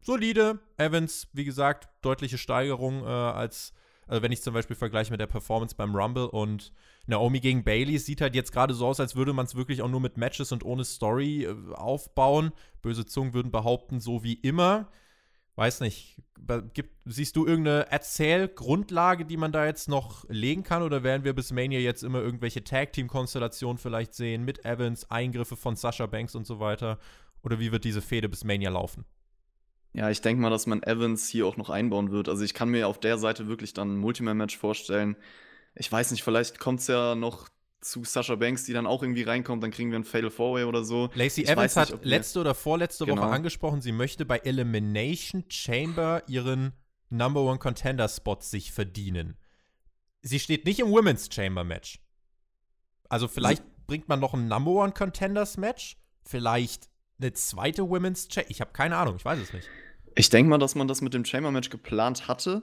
solide. 0.00 0.60
Evans, 0.76 1.28
wie 1.32 1.44
gesagt, 1.44 1.88
deutliche 2.02 2.38
Steigerung 2.38 3.02
äh, 3.02 3.08
als, 3.08 3.72
also 4.06 4.22
wenn 4.22 4.32
ich 4.32 4.42
zum 4.42 4.54
Beispiel 4.54 4.76
vergleiche 4.76 5.10
mit 5.10 5.20
der 5.20 5.26
Performance 5.26 5.74
beim 5.74 5.94
Rumble 5.94 6.26
und 6.26 6.72
Naomi 7.06 7.40
gegen 7.40 7.64
Bailey, 7.64 7.98
sieht 7.98 8.20
halt 8.20 8.34
jetzt 8.34 8.52
gerade 8.52 8.74
so 8.74 8.86
aus, 8.86 9.00
als 9.00 9.16
würde 9.16 9.32
man 9.32 9.46
es 9.46 9.54
wirklich 9.54 9.82
auch 9.82 9.88
nur 9.88 10.00
mit 10.00 10.16
Matches 10.16 10.52
und 10.52 10.64
ohne 10.64 10.84
Story 10.84 11.44
äh, 11.44 11.74
aufbauen. 11.74 12.52
Böse 12.82 13.06
Zungen 13.06 13.34
würden 13.34 13.50
behaupten, 13.50 14.00
so 14.00 14.22
wie 14.22 14.34
immer 14.34 14.88
weiß 15.58 15.80
nicht, 15.80 16.16
gibt, 16.72 16.94
siehst 17.04 17.36
du 17.36 17.44
irgendeine 17.44 17.90
Erzählgrundlage, 17.90 19.24
die 19.24 19.36
man 19.36 19.52
da 19.52 19.66
jetzt 19.66 19.88
noch 19.88 20.24
legen 20.28 20.62
kann? 20.62 20.82
Oder 20.82 21.02
werden 21.02 21.24
wir 21.24 21.34
bis 21.34 21.52
Mania 21.52 21.80
jetzt 21.80 22.04
immer 22.04 22.20
irgendwelche 22.20 22.62
Tag-Team-Konstellationen 22.62 23.76
vielleicht 23.76 24.14
sehen 24.14 24.44
mit 24.44 24.64
Evans, 24.64 25.10
Eingriffe 25.10 25.56
von 25.56 25.76
Sasha 25.76 26.06
Banks 26.06 26.34
und 26.34 26.46
so 26.46 26.60
weiter? 26.60 26.98
Oder 27.42 27.58
wie 27.58 27.72
wird 27.72 27.84
diese 27.84 28.00
Fehde 28.00 28.28
bis 28.28 28.44
Mania 28.44 28.70
laufen? 28.70 29.04
Ja, 29.92 30.10
ich 30.10 30.20
denke 30.20 30.40
mal, 30.40 30.50
dass 30.50 30.66
man 30.66 30.82
Evans 30.82 31.28
hier 31.28 31.46
auch 31.46 31.56
noch 31.56 31.70
einbauen 31.70 32.12
wird. 32.12 32.28
Also 32.28 32.44
ich 32.44 32.54
kann 32.54 32.68
mir 32.68 32.86
auf 32.86 33.00
der 33.00 33.18
Seite 33.18 33.48
wirklich 33.48 33.74
dann 33.74 33.94
ein 33.94 33.98
Multiman-Match 33.98 34.56
vorstellen. 34.56 35.16
Ich 35.74 35.90
weiß 35.90 36.12
nicht, 36.12 36.22
vielleicht 36.22 36.60
kommt 36.60 36.80
es 36.80 36.86
ja 36.86 37.14
noch 37.14 37.48
zu 37.80 38.04
Sasha 38.04 38.34
Banks, 38.34 38.64
die 38.64 38.72
dann 38.72 38.86
auch 38.86 39.02
irgendwie 39.02 39.22
reinkommt, 39.22 39.62
dann 39.62 39.70
kriegen 39.70 39.90
wir 39.90 39.98
ein 39.98 40.04
Fatal 40.04 40.30
Four-Way 40.30 40.64
oder 40.64 40.84
so. 40.84 41.10
Lacey 41.14 41.42
ich 41.42 41.48
Evans 41.48 41.76
nicht, 41.76 41.92
hat 41.92 42.04
letzte 42.04 42.40
oder 42.40 42.54
vorletzte 42.54 43.06
genau. 43.06 43.22
Woche 43.22 43.30
angesprochen, 43.30 43.80
sie 43.80 43.92
möchte 43.92 44.24
bei 44.24 44.38
Elimination 44.38 45.44
Chamber 45.48 46.22
ihren 46.26 46.72
Number 47.10 47.42
One 47.42 47.58
Contender 47.58 48.08
Spot 48.08 48.38
sich 48.40 48.72
verdienen. 48.72 49.36
Sie 50.22 50.40
steht 50.40 50.64
nicht 50.64 50.80
im 50.80 50.90
Women's 50.90 51.28
Chamber 51.32 51.64
Match. 51.64 52.00
Also 53.08 53.28
vielleicht 53.28 53.62
sie 53.62 53.86
bringt 53.86 54.08
man 54.08 54.20
noch 54.20 54.34
ein 54.34 54.48
Number 54.48 54.72
One 54.72 54.92
Contenders 54.92 55.56
Match, 55.56 55.96
vielleicht 56.24 56.90
eine 57.20 57.32
zweite 57.32 57.88
Women's 57.88 58.28
Chamber. 58.30 58.50
Ich 58.50 58.60
habe 58.60 58.72
keine 58.72 58.96
Ahnung, 58.96 59.16
ich 59.16 59.24
weiß 59.24 59.38
es 59.38 59.52
nicht. 59.52 59.68
Ich 60.14 60.30
denke 60.30 60.50
mal, 60.50 60.58
dass 60.58 60.74
man 60.74 60.88
das 60.88 61.00
mit 61.00 61.14
dem 61.14 61.24
Chamber 61.24 61.52
Match 61.52 61.70
geplant 61.70 62.26
hatte, 62.26 62.62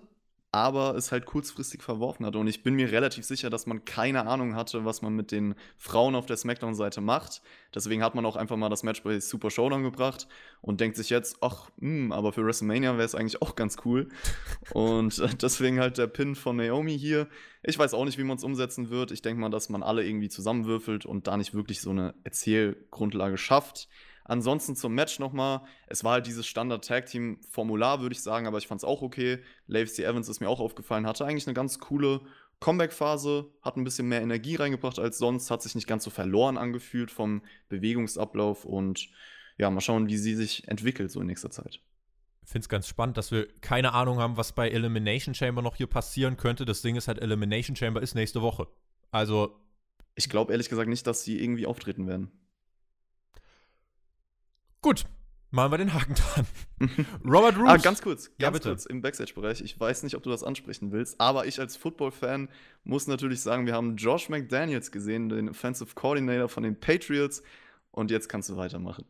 aber 0.55 0.95
es 0.95 1.11
halt 1.11 1.25
kurzfristig 1.25 1.83
verworfen 1.83 2.25
hat. 2.25 2.37
Und 2.37 2.47
ich 2.47 2.63
bin 2.63 2.75
mir 2.75 2.89
relativ 2.89 3.25
sicher, 3.25 3.49
dass 3.49 3.65
man 3.65 3.83
keine 3.83 4.25
Ahnung 4.25 4.55
hatte, 4.55 4.85
was 4.85 5.01
man 5.01 5.13
mit 5.13 5.33
den 5.33 5.53
Frauen 5.77 6.15
auf 6.15 6.27
der 6.27 6.37
SmackDown-Seite 6.37 7.01
macht. 7.01 7.41
Deswegen 7.73 8.01
hat 8.01 8.15
man 8.15 8.25
auch 8.25 8.37
einfach 8.37 8.55
mal 8.55 8.69
das 8.69 8.81
Match 8.81 9.03
bei 9.03 9.19
Super 9.19 9.51
Showdown 9.51 9.83
gebracht 9.83 10.29
und 10.61 10.79
denkt 10.79 10.95
sich 10.95 11.09
jetzt, 11.09 11.39
ach, 11.41 11.69
mh, 11.75 11.87
hm, 12.05 12.11
aber 12.13 12.31
für 12.31 12.45
WrestleMania 12.45 12.93
wäre 12.93 13.03
es 13.03 13.15
eigentlich 13.15 13.41
auch 13.41 13.57
ganz 13.57 13.75
cool. 13.83 14.07
und 14.71 15.19
äh, 15.19 15.27
deswegen 15.41 15.81
halt 15.81 15.97
der 15.97 16.07
Pin 16.07 16.35
von 16.35 16.55
Naomi 16.55 16.97
hier. 16.97 17.27
Ich 17.61 17.77
weiß 17.77 17.93
auch 17.93 18.05
nicht, 18.05 18.17
wie 18.17 18.23
man 18.23 18.37
es 18.37 18.43
umsetzen 18.45 18.89
wird. 18.89 19.11
Ich 19.11 19.21
denke 19.21 19.41
mal, 19.41 19.49
dass 19.49 19.67
man 19.67 19.83
alle 19.83 20.05
irgendwie 20.05 20.29
zusammenwürfelt 20.29 21.05
und 21.05 21.27
da 21.27 21.35
nicht 21.35 21.53
wirklich 21.53 21.81
so 21.81 21.89
eine 21.89 22.13
Erzählgrundlage 22.23 23.37
schafft. 23.37 23.89
Ansonsten 24.25 24.75
zum 24.75 24.93
Match 24.93 25.19
nochmal. 25.19 25.61
Es 25.87 26.03
war 26.03 26.13
halt 26.13 26.27
dieses 26.27 26.47
Standard-Tag-Team-Formular, 26.47 28.01
würde 28.01 28.13
ich 28.13 28.21
sagen, 28.21 28.47
aber 28.47 28.57
ich 28.57 28.67
fand 28.67 28.81
es 28.81 28.85
auch 28.85 29.03
okay. 29.03 29.39
Lacey 29.67 30.03
Evans 30.03 30.27
ist 30.27 30.39
mir 30.39 30.49
auch 30.49 30.59
aufgefallen, 30.59 31.05
hatte 31.05 31.25
eigentlich 31.25 31.47
eine 31.47 31.53
ganz 31.53 31.79
coole 31.79 32.21
Comeback-Phase, 32.59 33.51
hat 33.61 33.77
ein 33.77 33.83
bisschen 33.83 34.07
mehr 34.07 34.21
Energie 34.21 34.55
reingebracht 34.55 34.97
als 34.97 35.19
sonst, 35.19 35.51
hat 35.51 35.61
sich 35.61 35.75
nicht 35.75 35.87
ganz 35.87 36.03
so 36.03 36.09
verloren 36.09 36.57
angefühlt 36.57 37.11
vom 37.11 37.43
Bewegungsablauf 37.69 38.65
und 38.65 39.09
ja, 39.57 39.69
mal 39.69 39.81
schauen, 39.81 40.09
wie 40.09 40.17
sie 40.17 40.35
sich 40.35 40.67
entwickelt 40.67 41.11
so 41.11 41.21
in 41.21 41.27
nächster 41.27 41.51
Zeit. 41.51 41.79
Ich 42.43 42.51
finde 42.51 42.65
es 42.65 42.69
ganz 42.69 42.87
spannend, 42.87 43.17
dass 43.17 43.31
wir 43.31 43.47
keine 43.61 43.93
Ahnung 43.93 44.19
haben, 44.19 44.37
was 44.37 44.53
bei 44.53 44.69
Elimination 44.69 45.35
Chamber 45.35 45.61
noch 45.61 45.75
hier 45.75 45.87
passieren 45.87 46.37
könnte. 46.37 46.65
Das 46.65 46.81
Ding 46.81 46.95
ist 46.95 47.07
halt, 47.07 47.19
Elimination 47.19 47.75
Chamber 47.75 48.01
ist 48.01 48.15
nächste 48.15 48.41
Woche. 48.41 48.67
Also. 49.11 49.59
Ich 50.15 50.29
glaube 50.29 50.51
ehrlich 50.51 50.69
gesagt 50.69 50.89
nicht, 50.89 51.05
dass 51.07 51.23
sie 51.23 51.41
irgendwie 51.41 51.65
auftreten 51.65 52.07
werden. 52.07 52.31
Gut, 54.85 55.03
machen 55.49 55.71
wir 55.71 55.77
den 55.79 55.95
Haken 55.95 56.13
dran. 56.13 56.45
Robert 57.25 57.57
Root. 57.57 57.67
Ah, 57.67 57.77
ganz 57.77 58.03
kurz, 58.03 58.25
ganz 58.25 58.35
ja, 58.39 58.49
bitte. 58.51 58.69
kurz 58.69 58.85
im 58.85 59.01
Backstage-Bereich. 59.01 59.61
Ich 59.61 59.79
weiß 59.79 60.03
nicht, 60.03 60.13
ob 60.13 60.21
du 60.21 60.29
das 60.29 60.43
ansprechen 60.43 60.91
willst, 60.91 61.19
aber 61.19 61.47
ich 61.47 61.59
als 61.59 61.75
Football-Fan 61.75 62.49
muss 62.83 63.07
natürlich 63.07 63.41
sagen, 63.41 63.65
wir 63.65 63.73
haben 63.73 63.95
Josh 63.95 64.29
McDaniels 64.29 64.91
gesehen, 64.91 65.29
den 65.29 65.49
Offensive 65.49 65.95
Coordinator 65.95 66.49
von 66.49 66.61
den 66.61 66.79
Patriots. 66.79 67.41
Und 67.89 68.11
jetzt 68.11 68.29
kannst 68.29 68.47
du 68.49 68.57
weitermachen. 68.57 69.05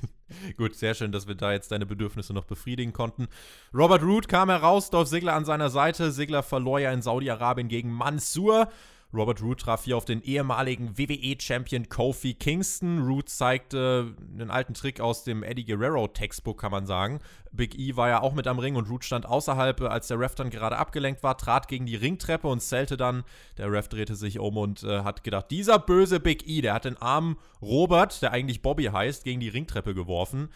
Gut, 0.56 0.74
sehr 0.74 0.94
schön, 0.94 1.12
dass 1.12 1.28
wir 1.28 1.34
da 1.34 1.52
jetzt 1.52 1.70
deine 1.70 1.84
Bedürfnisse 1.84 2.32
noch 2.32 2.46
befriedigen 2.46 2.94
konnten. 2.94 3.28
Robert 3.74 4.02
Root 4.02 4.26
kam 4.26 4.48
heraus, 4.48 4.88
Dolph 4.88 5.10
Ziggler 5.10 5.34
an 5.34 5.44
seiner 5.44 5.68
Seite. 5.68 6.12
Ziggler 6.12 6.42
verlor 6.42 6.78
ja 6.78 6.92
in 6.92 7.02
Saudi-Arabien 7.02 7.68
gegen 7.68 7.92
Mansur. 7.92 8.70
Robert 9.12 9.42
Root 9.42 9.60
traf 9.60 9.84
hier 9.84 9.96
auf 9.96 10.04
den 10.04 10.22
ehemaligen 10.22 10.96
WWE-Champion 10.96 11.88
Kofi 11.88 12.34
Kingston. 12.34 13.02
Root 13.02 13.28
zeigte 13.28 14.14
einen 14.32 14.50
alten 14.50 14.74
Trick 14.74 15.00
aus 15.00 15.24
dem 15.24 15.42
Eddie 15.42 15.64
Guerrero-Textbook, 15.64 16.60
kann 16.60 16.70
man 16.70 16.86
sagen. 16.86 17.18
Big 17.50 17.76
E 17.76 17.96
war 17.96 18.08
ja 18.08 18.22
auch 18.22 18.34
mit 18.34 18.46
am 18.46 18.60
Ring 18.60 18.76
und 18.76 18.88
Root 18.88 19.04
stand 19.04 19.26
außerhalb, 19.26 19.80
als 19.80 20.06
der 20.06 20.20
Ref 20.20 20.36
dann 20.36 20.50
gerade 20.50 20.76
abgelenkt 20.76 21.24
war, 21.24 21.36
trat 21.36 21.66
gegen 21.66 21.86
die 21.86 21.96
Ringtreppe 21.96 22.46
und 22.46 22.60
zählte 22.60 22.96
dann. 22.96 23.24
Der 23.58 23.72
Ref 23.72 23.88
drehte 23.88 24.14
sich 24.14 24.38
um 24.38 24.56
und 24.56 24.84
äh, 24.84 25.00
hat 25.00 25.24
gedacht, 25.24 25.50
dieser 25.50 25.80
böse 25.80 26.20
Big 26.20 26.48
E, 26.48 26.60
der 26.60 26.74
hat 26.74 26.84
den 26.84 26.96
armen 26.96 27.36
Robert, 27.60 28.22
der 28.22 28.30
eigentlich 28.30 28.62
Bobby 28.62 28.84
heißt, 28.84 29.24
gegen 29.24 29.40
die 29.40 29.48
Ringtreppe 29.48 29.92
geworfen 29.92 30.50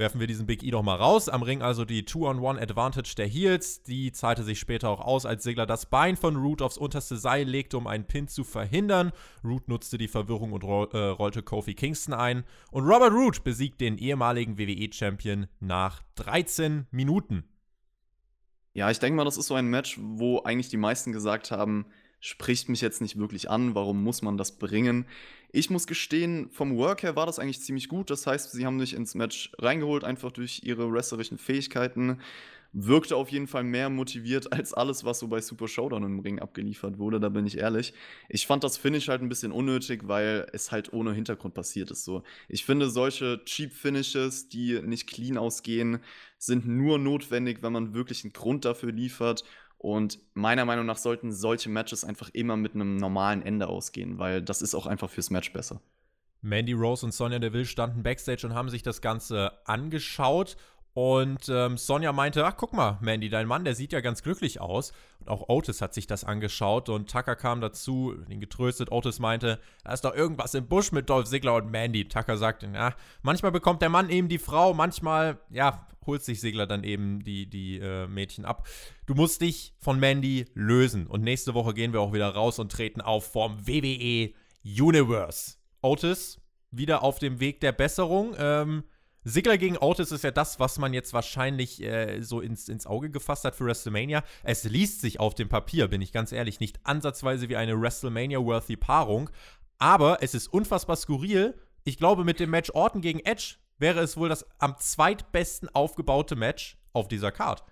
werfen 0.00 0.18
wir 0.18 0.26
diesen 0.26 0.46
Big 0.46 0.64
E 0.64 0.70
noch 0.72 0.82
mal 0.82 0.96
raus. 0.96 1.28
Am 1.28 1.42
Ring 1.42 1.62
also 1.62 1.84
die 1.84 2.04
Two-on-One-Advantage 2.04 3.14
der 3.16 3.28
Heels. 3.28 3.84
Die 3.84 4.10
zahlte 4.10 4.42
sich 4.42 4.58
später 4.58 4.88
auch 4.88 5.00
aus, 5.00 5.26
als 5.26 5.44
Sigler 5.44 5.66
das 5.66 5.86
Bein 5.86 6.16
von 6.16 6.34
Root 6.34 6.62
aufs 6.62 6.78
unterste 6.78 7.16
Seil 7.16 7.46
legte, 7.46 7.76
um 7.76 7.86
einen 7.86 8.06
Pin 8.06 8.26
zu 8.26 8.42
verhindern. 8.42 9.12
Root 9.44 9.68
nutzte 9.68 9.98
die 9.98 10.08
Verwirrung 10.08 10.52
und 10.52 10.64
ro 10.64 10.86
äh, 10.86 10.98
rollte 10.98 11.42
Kofi 11.42 11.74
Kingston 11.74 12.14
ein. 12.14 12.44
Und 12.72 12.84
Robert 12.84 13.12
Root 13.12 13.44
besiegt 13.44 13.80
den 13.80 13.98
ehemaligen 13.98 14.58
WWE-Champion 14.58 15.46
nach 15.60 16.02
13 16.16 16.86
Minuten. 16.90 17.44
Ja, 18.72 18.90
ich 18.90 18.98
denke 18.98 19.16
mal, 19.16 19.24
das 19.24 19.36
ist 19.36 19.48
so 19.48 19.54
ein 19.54 19.66
Match, 19.66 19.98
wo 20.00 20.42
eigentlich 20.42 20.70
die 20.70 20.76
meisten 20.76 21.12
gesagt 21.12 21.50
haben, 21.50 21.86
spricht 22.20 22.68
mich 22.68 22.80
jetzt 22.80 23.00
nicht 23.00 23.18
wirklich 23.18 23.50
an, 23.50 23.74
warum 23.74 24.02
muss 24.02 24.22
man 24.22 24.36
das 24.36 24.52
bringen? 24.52 25.06
Ich 25.52 25.70
muss 25.70 25.86
gestehen, 25.86 26.48
vom 26.50 26.76
Work 26.76 27.02
her 27.02 27.16
war 27.16 27.26
das 27.26 27.38
eigentlich 27.38 27.60
ziemlich 27.60 27.88
gut. 27.88 28.10
Das 28.10 28.26
heißt, 28.26 28.52
sie 28.52 28.66
haben 28.66 28.76
mich 28.76 28.94
ins 28.94 29.14
Match 29.14 29.50
reingeholt, 29.58 30.04
einfach 30.04 30.30
durch 30.30 30.60
ihre 30.62 30.92
wrestlerischen 30.92 31.38
Fähigkeiten. 31.38 32.20
Wirkte 32.72 33.16
auf 33.16 33.30
jeden 33.30 33.48
Fall 33.48 33.64
mehr 33.64 33.90
motiviert 33.90 34.52
als 34.52 34.72
alles, 34.72 35.04
was 35.04 35.18
so 35.18 35.26
bei 35.26 35.40
Super 35.40 35.66
Showdown 35.66 36.04
im 36.04 36.20
Ring 36.20 36.38
abgeliefert 36.38 36.98
wurde, 36.98 37.18
da 37.18 37.28
bin 37.28 37.46
ich 37.46 37.58
ehrlich. 37.58 37.94
Ich 38.28 38.46
fand 38.46 38.62
das 38.62 38.76
Finish 38.76 39.08
halt 39.08 39.22
ein 39.22 39.28
bisschen 39.28 39.50
unnötig, 39.50 40.02
weil 40.06 40.46
es 40.52 40.70
halt 40.70 40.92
ohne 40.92 41.12
Hintergrund 41.12 41.54
passiert 41.54 41.90
ist. 41.90 42.04
So. 42.04 42.22
Ich 42.48 42.64
finde, 42.64 42.88
solche 42.90 43.44
Cheap 43.44 43.72
Finishes, 43.72 44.48
die 44.48 44.80
nicht 44.82 45.08
clean 45.08 45.36
ausgehen, 45.36 45.98
sind 46.38 46.66
nur 46.66 46.98
notwendig, 46.98 47.62
wenn 47.62 47.72
man 47.72 47.92
wirklich 47.92 48.22
einen 48.22 48.32
Grund 48.32 48.64
dafür 48.64 48.92
liefert. 48.92 49.42
Und 49.82 50.18
meiner 50.34 50.66
Meinung 50.66 50.84
nach 50.84 50.98
sollten 50.98 51.32
solche 51.32 51.70
Matches 51.70 52.04
einfach 52.04 52.28
immer 52.34 52.54
mit 52.58 52.74
einem 52.74 52.98
normalen 52.98 53.40
Ende 53.40 53.66
ausgehen, 53.66 54.18
weil 54.18 54.42
das 54.42 54.60
ist 54.60 54.74
auch 54.74 54.84
einfach 54.84 55.08
fürs 55.08 55.30
Match 55.30 55.54
besser. 55.54 55.80
Mandy 56.42 56.74
Rose 56.74 57.06
und 57.06 57.12
Sonja 57.12 57.38
Deville 57.38 57.64
standen 57.64 58.02
backstage 58.02 58.46
und 58.46 58.52
haben 58.52 58.68
sich 58.68 58.82
das 58.82 59.00
Ganze 59.00 59.52
angeschaut. 59.64 60.58
Und 61.00 61.48
ähm, 61.48 61.78
Sonja 61.78 62.12
meinte, 62.12 62.44
ach 62.44 62.58
guck 62.58 62.74
mal, 62.74 62.98
Mandy, 63.00 63.30
dein 63.30 63.46
Mann, 63.46 63.64
der 63.64 63.74
sieht 63.74 63.94
ja 63.94 64.02
ganz 64.02 64.22
glücklich 64.22 64.60
aus. 64.60 64.92
Und 65.20 65.30
auch 65.30 65.48
Otis 65.48 65.80
hat 65.80 65.94
sich 65.94 66.06
das 66.06 66.24
angeschaut 66.24 66.90
und 66.90 67.10
Tucker 67.10 67.36
kam 67.36 67.62
dazu, 67.62 68.14
ihn 68.28 68.38
getröstet. 68.38 68.92
Otis 68.92 69.18
meinte, 69.18 69.60
da 69.82 69.94
ist 69.94 70.04
doch 70.04 70.14
irgendwas 70.14 70.52
im 70.52 70.68
Busch 70.68 70.92
mit 70.92 71.08
Dolph 71.08 71.26
Ziggler 71.26 71.54
und 71.54 71.70
Mandy. 71.70 72.06
Tucker 72.06 72.36
sagte, 72.36 72.70
ja, 72.74 72.94
manchmal 73.22 73.50
bekommt 73.50 73.80
der 73.80 73.88
Mann 73.88 74.10
eben 74.10 74.28
die 74.28 74.36
Frau, 74.36 74.74
manchmal, 74.74 75.38
ja, 75.48 75.86
holt 76.04 76.22
sich 76.22 76.38
Segler 76.38 76.66
dann 76.66 76.84
eben 76.84 77.24
die, 77.24 77.48
die 77.48 77.78
äh, 77.78 78.06
Mädchen 78.06 78.44
ab. 78.44 78.68
Du 79.06 79.14
musst 79.14 79.40
dich 79.40 79.72
von 79.78 79.98
Mandy 79.98 80.48
lösen. 80.52 81.06
Und 81.06 81.22
nächste 81.22 81.54
Woche 81.54 81.72
gehen 81.72 81.94
wir 81.94 82.02
auch 82.02 82.12
wieder 82.12 82.28
raus 82.28 82.58
und 82.58 82.72
treten 82.72 83.00
auf 83.00 83.32
vom 83.32 83.66
WWE 83.66 84.34
Universe. 84.62 85.54
Otis 85.80 86.42
wieder 86.70 87.02
auf 87.02 87.18
dem 87.18 87.40
Weg 87.40 87.62
der 87.62 87.72
Besserung. 87.72 88.34
Ähm, 88.38 88.84
Sigler 89.24 89.58
gegen 89.58 89.76
Otis 89.76 90.12
ist 90.12 90.24
ja 90.24 90.30
das, 90.30 90.58
was 90.60 90.78
man 90.78 90.94
jetzt 90.94 91.12
wahrscheinlich 91.12 91.82
äh, 91.82 92.22
so 92.22 92.40
ins, 92.40 92.68
ins 92.68 92.86
Auge 92.86 93.10
gefasst 93.10 93.44
hat 93.44 93.54
für 93.54 93.66
WrestleMania. 93.66 94.24
Es 94.42 94.64
liest 94.64 95.00
sich 95.00 95.20
auf 95.20 95.34
dem 95.34 95.48
Papier, 95.48 95.88
bin 95.88 96.00
ich 96.00 96.12
ganz 96.12 96.32
ehrlich, 96.32 96.60
nicht 96.60 96.80
ansatzweise 96.84 97.48
wie 97.48 97.56
eine 97.56 97.80
WrestleMania-worthy 97.80 98.76
Paarung. 98.76 99.30
Aber 99.78 100.22
es 100.22 100.34
ist 100.34 100.48
unfassbar 100.48 100.96
skurril. 100.96 101.54
Ich 101.84 101.98
glaube, 101.98 102.24
mit 102.24 102.40
dem 102.40 102.50
Match 102.50 102.70
Orton 102.70 103.00
gegen 103.02 103.20
Edge 103.20 103.56
wäre 103.78 104.00
es 104.00 104.16
wohl 104.16 104.28
das 104.28 104.46
am 104.58 104.76
zweitbesten 104.78 105.68
aufgebaute 105.74 106.36
Match 106.36 106.78
auf 106.92 107.08
dieser 107.08 107.32
Card. 107.32 107.64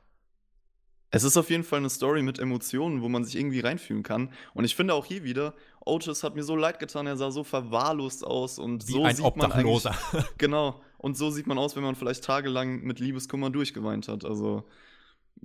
Es 1.10 1.24
ist 1.24 1.38
auf 1.38 1.48
jeden 1.48 1.64
Fall 1.64 1.78
eine 1.78 1.88
Story 1.88 2.22
mit 2.22 2.38
Emotionen, 2.38 3.00
wo 3.00 3.08
man 3.08 3.24
sich 3.24 3.36
irgendwie 3.36 3.60
reinfühlen 3.60 4.02
kann. 4.02 4.30
Und 4.52 4.64
ich 4.64 4.76
finde 4.76 4.92
auch 4.92 5.06
hier 5.06 5.24
wieder, 5.24 5.54
Otis 5.84 6.22
hat 6.22 6.34
mir 6.34 6.42
so 6.42 6.54
leid 6.54 6.78
getan, 6.78 7.06
er 7.06 7.16
sah 7.16 7.30
so 7.30 7.44
verwahrlost 7.44 8.26
aus 8.26 8.58
und 8.58 8.86
Wie 8.88 8.92
so 8.92 9.04
ein 9.04 9.16
sieht 9.16 9.24
Obdachloser. 9.24 9.96
man 10.12 10.24
genau. 10.38 10.82
Und 10.98 11.16
so 11.16 11.30
sieht 11.30 11.46
man 11.46 11.58
aus, 11.58 11.76
wenn 11.76 11.82
man 11.84 11.94
vielleicht 11.94 12.24
tagelang 12.24 12.82
mit 12.82 12.98
Liebeskummer 13.00 13.50
durchgeweint 13.50 14.08
hat. 14.08 14.24
Also 14.24 14.68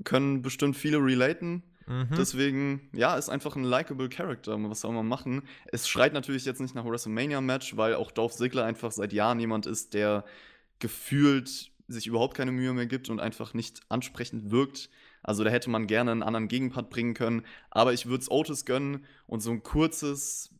können 0.04 0.42
bestimmt 0.42 0.76
viele 0.76 0.98
relaten. 0.98 1.64
Mhm. 1.88 2.10
Deswegen, 2.18 2.90
ja, 2.94 3.16
ist 3.18 3.30
einfach 3.30 3.56
ein 3.56 3.64
likable 3.64 4.10
Character. 4.10 4.58
Was 4.70 4.82
soll 4.82 4.94
man 4.94 5.08
machen? 5.08 5.44
Es 5.66 5.88
schreit 5.88 6.14
natürlich 6.14 6.46
jetzt 6.46 6.62
nicht 6.62 6.76
nach 6.76 6.86
WrestleMania-Match, 6.86 7.78
weil 7.78 7.96
auch 7.96 8.12
Dolph 8.12 8.34
Ziggler 8.34 8.66
einfach 8.66 8.92
seit 8.92 9.14
Jahren 9.14 9.40
jemand 9.40 9.66
ist, 9.66 9.94
der 9.94 10.26
gefühlt 10.80 11.72
sich 11.88 12.08
überhaupt 12.08 12.36
keine 12.36 12.52
Mühe 12.52 12.74
mehr 12.74 12.88
gibt 12.88 13.10
und 13.10 13.20
einfach 13.20 13.54
nicht 13.54 13.82
ansprechend 13.90 14.52
wirkt. 14.52 14.90
Also 15.22 15.44
da 15.44 15.50
hätte 15.50 15.70
man 15.70 15.88
gerne 15.88 16.12
einen 16.12 16.24
anderen 16.24 16.48
Gegenpart 16.48 16.90
bringen 16.90 17.14
können. 17.14 17.44
Aber 17.70 17.94
ich 17.94 18.06
würde 18.06 18.22
es 18.22 18.32
Otis 18.32 18.66
gönnen 18.66 19.06
und 19.28 19.42
so 19.42 19.52
ein 19.52 19.64
kurzes, 19.64 20.54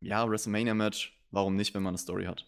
ja, 0.00 0.28
WrestleMania-Match, 0.28 1.18
warum 1.30 1.56
nicht, 1.56 1.74
wenn 1.74 1.82
man 1.82 1.92
eine 1.92 1.98
Story 1.98 2.24
hat. 2.24 2.46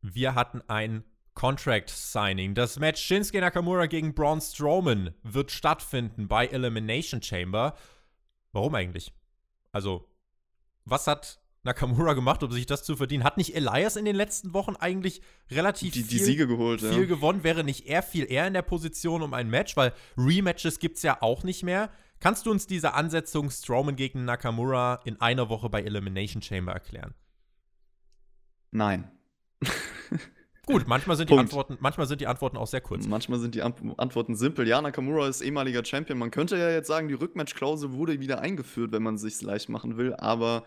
Wir 0.00 0.34
hatten 0.34 0.62
ein 0.68 1.04
Contract 1.38 1.88
Signing. 1.88 2.54
Das 2.56 2.80
Match 2.80 3.00
Shinsuke 3.00 3.40
Nakamura 3.40 3.86
gegen 3.86 4.12
Braun 4.12 4.40
Strowman 4.40 5.14
wird 5.22 5.52
stattfinden 5.52 6.26
bei 6.26 6.48
Elimination 6.48 7.22
Chamber. 7.22 7.76
Warum 8.50 8.74
eigentlich? 8.74 9.12
Also, 9.70 10.08
was 10.84 11.06
hat 11.06 11.40
Nakamura 11.62 12.14
gemacht, 12.14 12.42
um 12.42 12.50
sich 12.50 12.66
das 12.66 12.82
zu 12.82 12.96
verdienen? 12.96 13.22
Hat 13.22 13.36
nicht 13.36 13.54
Elias 13.54 13.94
in 13.94 14.04
den 14.04 14.16
letzten 14.16 14.52
Wochen 14.52 14.74
eigentlich 14.74 15.22
relativ 15.48 15.92
Die, 15.92 16.02
die 16.02 16.16
viel, 16.16 16.24
Siege 16.24 16.48
geholt, 16.48 16.80
viel 16.80 17.02
ja. 17.02 17.04
gewonnen? 17.04 17.44
Wäre 17.44 17.62
nicht 17.62 17.86
er 17.86 18.02
viel 18.02 18.28
eher 18.28 18.48
in 18.48 18.54
der 18.54 18.62
Position 18.62 19.22
um 19.22 19.32
ein 19.32 19.48
Match? 19.48 19.76
Weil 19.76 19.92
Rematches 20.16 20.80
gibt 20.80 20.96
es 20.96 21.04
ja 21.04 21.22
auch 21.22 21.44
nicht 21.44 21.62
mehr. 21.62 21.92
Kannst 22.18 22.46
du 22.46 22.50
uns 22.50 22.66
diese 22.66 22.94
Ansetzung 22.94 23.48
Strowman 23.48 23.94
gegen 23.94 24.24
Nakamura 24.24 25.02
in 25.04 25.20
einer 25.20 25.48
Woche 25.48 25.70
bei 25.70 25.84
Elimination 25.84 26.42
Chamber 26.42 26.72
erklären? 26.72 27.14
Nein. 28.72 29.08
Gut, 30.68 30.86
manchmal 30.86 31.16
sind, 31.16 31.30
die 31.30 31.34
Punkt. 31.34 31.50
Antworten, 31.50 31.76
manchmal 31.80 32.06
sind 32.06 32.20
die 32.20 32.26
Antworten 32.26 32.56
auch 32.56 32.66
sehr 32.66 32.80
kurz. 32.80 33.06
Manchmal 33.06 33.38
sind 33.38 33.54
die 33.54 33.62
Ant- 33.62 33.98
Antworten 33.98 34.36
simpel. 34.36 34.68
Ja, 34.68 34.80
Nakamura 34.82 35.26
ist 35.28 35.40
ehemaliger 35.40 35.84
Champion. 35.84 36.18
Man 36.18 36.30
könnte 36.30 36.56
ja 36.58 36.70
jetzt 36.70 36.86
sagen, 36.88 37.08
die 37.08 37.14
Rückmatch-Klausel 37.14 37.92
wurde 37.92 38.20
wieder 38.20 38.40
eingeführt, 38.40 38.92
wenn 38.92 39.02
man 39.02 39.14
es 39.16 39.22
sich 39.22 39.40
leicht 39.42 39.68
machen 39.68 39.96
will, 39.96 40.14
aber 40.14 40.64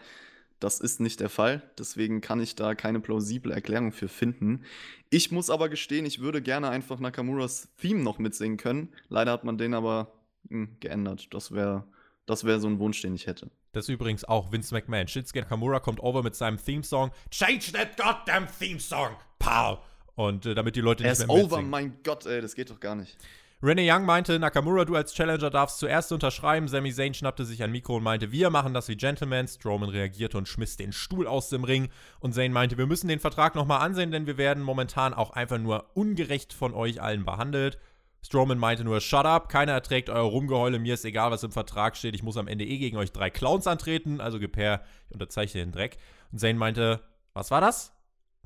das 0.59 0.79
ist 0.79 0.99
nicht 0.99 1.19
der 1.19 1.29
Fall. 1.29 1.61
Deswegen 1.77 2.21
kann 2.21 2.39
ich 2.39 2.55
da 2.55 2.75
keine 2.75 2.99
plausible 2.99 3.51
Erklärung 3.53 3.91
für 3.91 4.07
finden. 4.07 4.63
Ich 5.09 5.31
muss 5.31 5.49
aber 5.49 5.69
gestehen, 5.69 6.05
ich 6.05 6.19
würde 6.19 6.41
gerne 6.41 6.69
einfach 6.69 6.99
Nakamuras 6.99 7.69
Theme 7.79 8.01
noch 8.03 8.19
mitsingen 8.19 8.57
können. 8.57 8.89
Leider 9.09 9.31
hat 9.31 9.43
man 9.43 9.57
den 9.57 9.73
aber 9.73 10.11
hm, 10.49 10.77
geändert. 10.79 11.33
Das 11.33 11.51
wäre 11.51 11.85
das 12.27 12.43
wär 12.43 12.59
so 12.59 12.67
ein 12.67 12.79
Wunsch, 12.79 13.01
den 13.01 13.13
ich 13.15 13.27
hätte. 13.27 13.49
Das 13.73 13.85
ist 13.85 13.89
übrigens 13.89 14.23
auch 14.23 14.51
Vince 14.51 14.73
McMahon. 14.73 15.07
Shinsuke 15.07 15.39
Nakamura 15.41 15.79
kommt 15.79 15.99
over 16.01 16.23
mit 16.23 16.35
seinem 16.35 16.57
Theme-Song. 16.63 17.11
Change 17.31 17.71
that 17.73 17.97
goddamn 17.97 18.47
Theme-Song! 18.59 19.15
Pow! 19.39 19.79
Und 20.15 20.45
äh, 20.45 20.55
damit 20.55 20.75
die 20.75 20.81
Leute 20.81 21.03
Er 21.03 21.11
nicht 21.11 21.21
ist 21.21 21.27
mehr 21.27 21.35
over, 21.35 21.61
mein 21.61 21.97
Gott, 22.03 22.25
ey, 22.25 22.41
das 22.41 22.55
geht 22.55 22.69
doch 22.69 22.79
gar 22.79 22.95
nicht. 22.95 23.17
Renee 23.63 23.87
Young 23.87 24.05
meinte, 24.05 24.39
Nakamura, 24.39 24.85
du 24.85 24.95
als 24.95 25.13
Challenger 25.13 25.51
darfst 25.51 25.77
zuerst 25.77 26.11
unterschreiben. 26.11 26.67
Sami 26.67 26.91
Zayn 26.91 27.13
schnappte 27.13 27.45
sich 27.45 27.61
ein 27.61 27.71
Mikro 27.71 27.97
und 27.97 28.03
meinte, 28.03 28.31
wir 28.31 28.49
machen 28.49 28.73
das 28.73 28.87
wie 28.87 28.95
Gentlemen. 28.95 29.47
Strowman 29.47 29.89
reagierte 29.89 30.39
und 30.39 30.47
schmiss 30.47 30.77
den 30.77 30.91
Stuhl 30.91 31.27
aus 31.27 31.49
dem 31.49 31.63
Ring. 31.63 31.89
Und 32.19 32.33
Zayn 32.33 32.53
meinte, 32.53 32.79
wir 32.79 32.87
müssen 32.87 33.07
den 33.07 33.19
Vertrag 33.19 33.53
nochmal 33.53 33.81
ansehen, 33.81 34.09
denn 34.09 34.25
wir 34.25 34.37
werden 34.37 34.63
momentan 34.63 35.13
auch 35.13 35.29
einfach 35.29 35.59
nur 35.59 35.91
ungerecht 35.95 36.53
von 36.53 36.73
euch 36.73 37.03
allen 37.03 37.23
behandelt. 37.23 37.77
Strowman 38.23 38.57
meinte 38.57 38.83
nur, 38.83 38.99
shut 38.99 39.25
up, 39.25 39.47
keiner 39.47 39.73
erträgt 39.73 40.09
euer 40.09 40.21
Rumgeheule, 40.21 40.79
mir 40.79 40.95
ist 40.95 41.05
egal, 41.05 41.31
was 41.31 41.43
im 41.43 41.51
Vertrag 41.51 41.97
steht, 41.97 42.13
ich 42.13 42.21
muss 42.21 42.37
am 42.37 42.47
Ende 42.47 42.65
eh 42.65 42.77
gegen 42.77 42.97
euch 42.97 43.11
drei 43.11 43.31
Clowns 43.31 43.65
antreten, 43.65 44.21
also 44.21 44.39
her, 44.39 44.81
ich 45.07 45.13
unterzeichne 45.13 45.61
den 45.61 45.71
Dreck. 45.71 45.97
Und 46.31 46.39
Zayn 46.39 46.57
meinte, 46.57 47.01
was 47.33 47.49
war 47.49 47.61
das? 47.61 47.93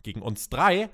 Gegen 0.03 0.21
uns 0.21 0.49
drei? 0.49 0.89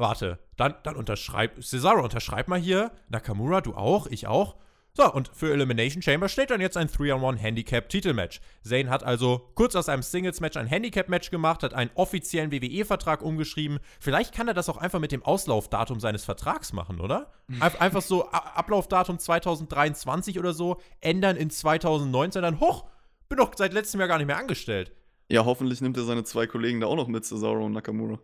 Warte, 0.00 0.38
dann, 0.56 0.76
dann 0.82 0.96
unterschreib, 0.96 1.62
Cesaro, 1.62 2.02
unterschreib 2.02 2.48
mal 2.48 2.58
hier. 2.58 2.90
Nakamura, 3.10 3.60
du 3.60 3.74
auch, 3.74 4.06
ich 4.06 4.26
auch. 4.26 4.56
So, 4.94 5.12
und 5.12 5.30
für 5.34 5.52
Elimination 5.52 6.00
Chamber 6.00 6.30
steht 6.30 6.50
dann 6.50 6.62
jetzt 6.62 6.78
ein 6.78 6.88
3-on-1 6.88 7.36
Handicap-Titelmatch. 7.36 8.40
Zayn 8.62 8.88
hat 8.88 9.04
also 9.04 9.50
kurz 9.54 9.76
aus 9.76 9.90
einem 9.90 10.02
Singles-Match 10.02 10.56
ein 10.56 10.66
Handicap-Match 10.66 11.30
gemacht, 11.30 11.62
hat 11.62 11.74
einen 11.74 11.90
offiziellen 11.96 12.50
WWE-Vertrag 12.50 13.20
umgeschrieben. 13.20 13.78
Vielleicht 14.00 14.34
kann 14.34 14.48
er 14.48 14.54
das 14.54 14.70
auch 14.70 14.78
einfach 14.78 15.00
mit 15.00 15.12
dem 15.12 15.22
Auslaufdatum 15.22 16.00
seines 16.00 16.24
Vertrags 16.24 16.72
machen, 16.72 16.98
oder? 16.98 17.30
Einf 17.60 17.78
einfach 17.78 18.00
so 18.00 18.30
Ablaufdatum 18.30 19.18
2023 19.18 20.38
oder 20.38 20.54
so, 20.54 20.80
ändern 21.02 21.36
in 21.36 21.50
2019, 21.50 22.40
dann 22.40 22.58
hoch, 22.58 22.86
bin 23.28 23.36
doch 23.36 23.52
seit 23.54 23.74
letztem 23.74 24.00
Jahr 24.00 24.08
gar 24.08 24.16
nicht 24.16 24.26
mehr 24.26 24.38
angestellt. 24.38 24.92
Ja, 25.28 25.44
hoffentlich 25.44 25.82
nimmt 25.82 25.98
er 25.98 26.04
seine 26.04 26.24
zwei 26.24 26.46
Kollegen 26.46 26.80
da 26.80 26.86
auch 26.86 26.96
noch 26.96 27.06
mit, 27.06 27.26
Cesaro 27.26 27.66
und 27.66 27.72
Nakamura. 27.72 28.18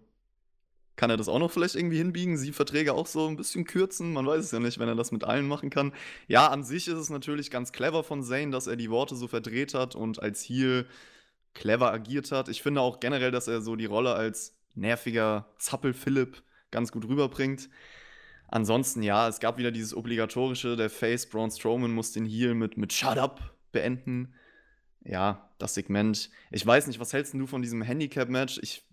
Kann 0.96 1.10
er 1.10 1.18
das 1.18 1.28
auch 1.28 1.38
noch 1.38 1.50
vielleicht 1.50 1.74
irgendwie 1.74 1.98
hinbiegen? 1.98 2.38
Sie 2.38 2.52
Verträge 2.52 2.94
auch 2.94 3.06
so 3.06 3.28
ein 3.28 3.36
bisschen 3.36 3.64
kürzen? 3.64 4.14
Man 4.14 4.26
weiß 4.26 4.44
es 4.44 4.50
ja 4.50 4.60
nicht, 4.60 4.78
wenn 4.78 4.88
er 4.88 4.94
das 4.94 5.12
mit 5.12 5.24
allen 5.24 5.46
machen 5.46 5.68
kann. 5.68 5.92
Ja, 6.26 6.48
an 6.48 6.64
sich 6.64 6.88
ist 6.88 6.96
es 6.96 7.10
natürlich 7.10 7.50
ganz 7.50 7.72
clever 7.72 8.02
von 8.02 8.22
Zane, 8.22 8.50
dass 8.50 8.66
er 8.66 8.76
die 8.76 8.90
Worte 8.90 9.14
so 9.14 9.28
verdreht 9.28 9.74
hat 9.74 9.94
und 9.94 10.22
als 10.22 10.42
Heel 10.42 10.86
clever 11.52 11.92
agiert 11.92 12.32
hat. 12.32 12.48
Ich 12.48 12.62
finde 12.62 12.80
auch 12.80 12.98
generell, 12.98 13.30
dass 13.30 13.46
er 13.46 13.60
so 13.60 13.76
die 13.76 13.84
Rolle 13.84 14.14
als 14.14 14.56
nerviger 14.74 15.46
Zappel-Philipp 15.58 16.42
ganz 16.70 16.92
gut 16.92 17.06
rüberbringt. 17.06 17.68
Ansonsten, 18.48 19.02
ja, 19.02 19.28
es 19.28 19.40
gab 19.40 19.58
wieder 19.58 19.72
dieses 19.72 19.94
obligatorische, 19.94 20.76
der 20.76 20.88
Face 20.88 21.28
Braun 21.28 21.50
Strowman 21.50 21.92
muss 21.92 22.12
den 22.12 22.24
Heal 22.26 22.54
mit, 22.54 22.76
mit 22.76 22.92
Shut 22.92 23.18
Up 23.18 23.54
beenden. 23.72 24.34
Ja, 25.04 25.50
das 25.58 25.74
Segment. 25.74 26.30
Ich 26.50 26.64
weiß 26.64 26.86
nicht, 26.86 27.00
was 27.00 27.12
hältst 27.12 27.34
du 27.34 27.46
von 27.46 27.62
diesem 27.62 27.82
Handicap-Match? 27.82 28.58
Ich 28.62 28.84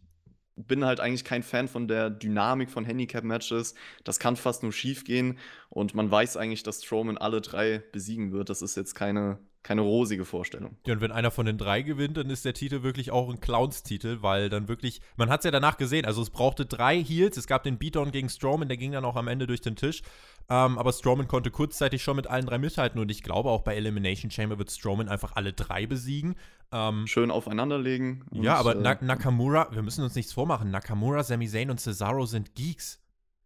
bin 0.56 0.86
halt 0.86 1.00
eigentlich 1.00 1.24
kein 1.24 1.44
Fan 1.44 1.68
von 1.68 1.88
der 1.88 2.10
Dynamik 2.10 2.70
von 2.70 2.86
Handicap-Matches. 2.86 3.76
Das 4.04 4.20
kann 4.20 4.36
fast 4.36 4.64
nur 4.64 4.72
schief 4.72 5.04
gehen 5.04 5.40
und 5.70 5.96
man 5.96 6.10
weiß 6.10 6.38
eigentlich, 6.38 6.64
dass 6.64 6.84
Strowman 6.84 7.18
alle 7.18 7.42
drei 7.42 7.80
besiegen 7.92 8.32
wird. 8.32 8.50
Das 8.50 8.62
ist 8.62 8.76
jetzt 8.76 8.94
keine 8.94 9.40
keine 9.64 9.82
rosige 9.82 10.26
Vorstellung. 10.26 10.76
Ja, 10.86 10.94
und 10.94 11.02
wenn 11.02 11.12
einer 11.12 11.32
von 11.32 11.46
den 11.46 11.58
drei 11.58 11.82
gewinnt, 11.82 12.18
dann 12.18 12.30
ist 12.30 12.44
der 12.44 12.54
Titel 12.54 12.84
wirklich 12.84 13.12
auch 13.12 13.30
ein 13.30 13.40
Clowns-Titel, 13.40 14.18
weil 14.22 14.50
dann 14.50 14.68
wirklich, 14.68 15.02
man 15.16 15.30
hat 15.30 15.40
es 15.40 15.46
ja 15.46 15.52
danach 15.52 15.78
gesehen, 15.78 16.06
also 16.06 16.22
es 16.22 16.30
brauchte 16.30 16.66
drei 16.66 17.02
Heals, 17.02 17.38
es 17.38 17.48
gab 17.48 17.64
den 17.64 17.78
Beatdown 17.78 18.12
gegen 18.12 18.30
Strowman, 18.30 18.68
der 18.68 18.78
ging 18.78 18.92
dann 18.92 19.06
auch 19.06 19.16
am 19.16 19.30
Ende 19.30 19.48
durch 19.48 19.62
den 19.62 19.78
Tisch, 19.78 20.04
ähm, 20.50 20.78
aber 20.78 20.92
Strowman 20.92 21.28
konnte 21.28 21.52
kurzzeitig 21.52 22.04
schon 22.04 22.16
mit 22.16 22.28
allen 22.28 22.46
drei 22.46 22.58
mithalten 22.58 23.00
und 23.00 23.10
ich 23.10 23.24
glaube 23.24 23.50
auch 23.50 23.62
bei 23.62 23.76
Elimination 23.76 24.30
Chamber 24.30 24.58
wird 24.58 24.72
Strowman 24.72 25.08
einfach 25.08 25.36
alle 25.36 25.54
drei 25.54 25.86
besiegen. 25.86 26.36
Ähm, 26.72 27.08
Schön 27.08 27.32
aufeinanderlegen. 27.32 28.26
ja, 28.32 28.56
aber 28.56 28.76
äh, 28.76 28.98
Nakamura, 29.02 29.70
wir 29.72 29.82
müssen 29.82 30.04
uns 30.04 30.16
nichts 30.16 30.34
vormachen, 30.34 30.72
Nakamura, 30.72 31.24
Sami 31.24 31.48
Zayn 31.48 31.70
und 31.70 31.80
Cesaro 31.80 32.26
sind 32.26 32.56
Geeks. 32.56 33.00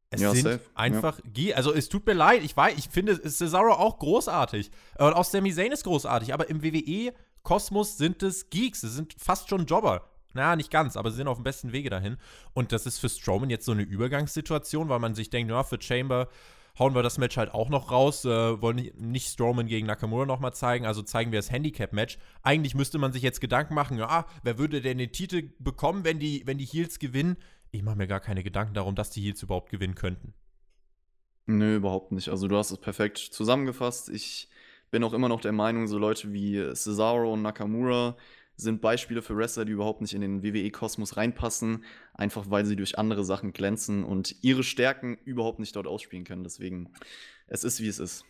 Es 0.09 0.21
ja, 0.21 0.31
sind 0.31 0.43
safe. 0.43 0.61
einfach, 0.73 1.19
ja. 1.35 1.55
also 1.55 1.73
es 1.73 1.89
tut 1.89 2.05
mir 2.05 2.13
leid, 2.13 2.41
ich 2.43 2.55
weiß, 2.55 2.77
ich 2.77 2.89
finde 2.89 3.19
Cesaro 3.29 3.73
auch 3.73 3.99
großartig 3.99 4.71
und 4.97 5.13
auch 5.13 5.25
Sami 5.25 5.53
Zayn 5.53 5.71
ist 5.71 5.83
großartig, 5.83 6.33
aber 6.33 6.49
im 6.49 6.63
WWE-Kosmos 6.63 7.97
sind 7.97 8.23
es 8.23 8.49
Geeks, 8.49 8.83
es 8.83 8.93
sind 8.93 9.15
fast 9.19 9.49
schon 9.49 9.65
Jobber. 9.65 10.09
Naja, 10.33 10.55
nicht 10.55 10.71
ganz, 10.71 10.95
aber 10.97 11.09
sie 11.09 11.17
sind 11.17 11.27
auf 11.27 11.37
dem 11.37 11.43
besten 11.43 11.71
Wege 11.71 11.89
dahin. 11.89 12.17
Und 12.53 12.71
das 12.71 12.85
ist 12.85 12.99
für 12.99 13.09
Strowman 13.09 13.49
jetzt 13.49 13.65
so 13.65 13.71
eine 13.71 13.81
Übergangssituation, 13.81 14.87
weil 14.87 14.99
man 14.99 15.15
sich 15.15 15.29
denkt, 15.29 15.49
ja, 15.51 15.63
für 15.63 15.81
Chamber 15.81 16.29
hauen 16.79 16.95
wir 16.95 17.03
das 17.03 17.17
Match 17.17 17.37
halt 17.37 17.53
auch 17.53 17.69
noch 17.69 17.91
raus, 17.91 18.25
äh, 18.25 18.61
wollen 18.61 18.91
nicht 18.97 19.27
Strowman 19.27 19.67
gegen 19.67 19.87
Nakamura 19.87 20.25
nochmal 20.25 20.53
zeigen, 20.53 20.85
also 20.85 21.01
zeigen 21.01 21.31
wir 21.31 21.39
das 21.39 21.51
Handicap-Match. 21.51 22.17
Eigentlich 22.43 22.75
müsste 22.75 22.97
man 22.97 23.13
sich 23.13 23.23
jetzt 23.23 23.41
Gedanken 23.41 23.73
machen, 23.73 23.97
ja, 23.97 24.25
wer 24.43 24.57
würde 24.57 24.81
denn 24.81 24.97
den 24.97 25.11
Titel 25.11 25.49
bekommen, 25.59 26.03
wenn 26.03 26.19
die, 26.19 26.43
wenn 26.45 26.57
die 26.57 26.65
Heels 26.65 26.99
gewinnen? 26.99 27.37
ich 27.71 27.83
mache 27.83 27.97
mir 27.97 28.07
gar 28.07 28.19
keine 28.19 28.43
Gedanken 28.43 28.73
darum, 28.73 28.95
dass 28.95 29.09
die 29.09 29.21
Heels 29.21 29.43
überhaupt 29.43 29.69
gewinnen 29.69 29.95
könnten. 29.95 30.33
Nö, 31.45 31.77
überhaupt 31.77 32.11
nicht. 32.11 32.29
Also 32.29 32.47
du 32.47 32.57
hast 32.57 32.71
es 32.71 32.77
perfekt 32.77 33.17
zusammengefasst. 33.17 34.09
Ich 34.09 34.49
bin 34.91 35.03
auch 35.03 35.13
immer 35.13 35.29
noch 35.29 35.41
der 35.41 35.53
Meinung, 35.53 35.87
so 35.87 35.97
Leute 35.97 36.33
wie 36.33 36.73
Cesaro 36.73 37.33
und 37.33 37.41
Nakamura 37.41 38.17
sind 38.57 38.81
Beispiele 38.81 39.21
für 39.21 39.37
Wrestler, 39.37 39.65
die 39.65 39.71
überhaupt 39.71 40.01
nicht 40.01 40.15
in 40.15 40.21
den 40.21 40.43
WWE-Kosmos 40.43 41.15
reinpassen, 41.15 41.85
einfach 42.15 42.49
weil 42.49 42.65
sie 42.65 42.75
durch 42.75 42.97
andere 42.97 43.23
Sachen 43.23 43.53
glänzen 43.53 44.03
und 44.03 44.35
ihre 44.41 44.63
Stärken 44.63 45.17
überhaupt 45.23 45.59
nicht 45.59 45.75
dort 45.75 45.87
ausspielen 45.87 46.25
können. 46.25 46.43
Deswegen, 46.43 46.91
es 47.45 47.63
ist 47.63 47.79
wie 47.79 47.87
es 47.87 47.99
ist. 47.99 48.25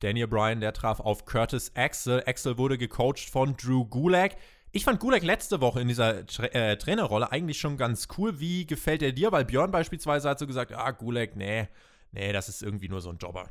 Daniel 0.00 0.28
Bryan, 0.28 0.60
der 0.60 0.72
traf 0.72 0.98
auf 0.98 1.26
Curtis 1.26 1.72
Axel. 1.74 2.22
Axel 2.26 2.56
wurde 2.56 2.78
gecoacht 2.78 3.28
von 3.28 3.54
Drew 3.56 3.84
Gulak. 3.84 4.36
Ich 4.72 4.84
fand 4.84 4.98
Gulak 4.98 5.22
letzte 5.22 5.60
Woche 5.60 5.82
in 5.82 5.88
dieser 5.88 6.24
Tra 6.24 6.46
äh, 6.46 6.78
Trainerrolle 6.78 7.30
eigentlich 7.30 7.58
schon 7.58 7.76
ganz 7.76 8.08
cool. 8.16 8.40
Wie 8.40 8.66
gefällt 8.66 9.02
er 9.02 9.12
dir? 9.12 9.30
Weil 9.30 9.44
Björn 9.44 9.70
beispielsweise 9.70 10.30
hat 10.30 10.38
so 10.38 10.46
gesagt, 10.46 10.72
ah, 10.72 10.90
Gulak, 10.92 11.36
nee, 11.36 11.68
nee, 12.12 12.32
das 12.32 12.48
ist 12.48 12.62
irgendwie 12.62 12.88
nur 12.88 13.02
so 13.02 13.10
ein 13.10 13.18
Jobber. 13.18 13.50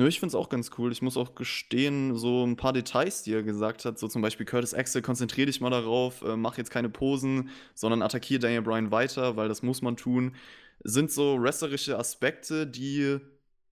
Nö, 0.00 0.08
ich 0.08 0.18
finde 0.18 0.28
es 0.28 0.34
auch 0.34 0.48
ganz 0.48 0.70
cool. 0.78 0.92
Ich 0.92 1.02
muss 1.02 1.18
auch 1.18 1.34
gestehen, 1.34 2.16
so 2.16 2.42
ein 2.42 2.56
paar 2.56 2.72
Details, 2.72 3.22
die 3.22 3.34
er 3.34 3.42
gesagt 3.42 3.84
hat, 3.84 3.98
so 3.98 4.08
zum 4.08 4.22
Beispiel 4.22 4.46
Curtis 4.46 4.72
Axel, 4.72 5.02
konzentrier 5.02 5.44
dich 5.44 5.60
mal 5.60 5.68
darauf, 5.68 6.22
äh, 6.22 6.38
mach 6.38 6.56
jetzt 6.56 6.70
keine 6.70 6.88
Posen, 6.88 7.50
sondern 7.74 8.00
attackier 8.00 8.38
Daniel 8.38 8.62
Bryan 8.62 8.90
weiter, 8.90 9.36
weil 9.36 9.48
das 9.48 9.62
muss 9.62 9.82
man 9.82 9.98
tun, 9.98 10.36
sind 10.82 11.10
so 11.10 11.38
wrestlerische 11.38 11.98
Aspekte, 11.98 12.66
die 12.66 13.18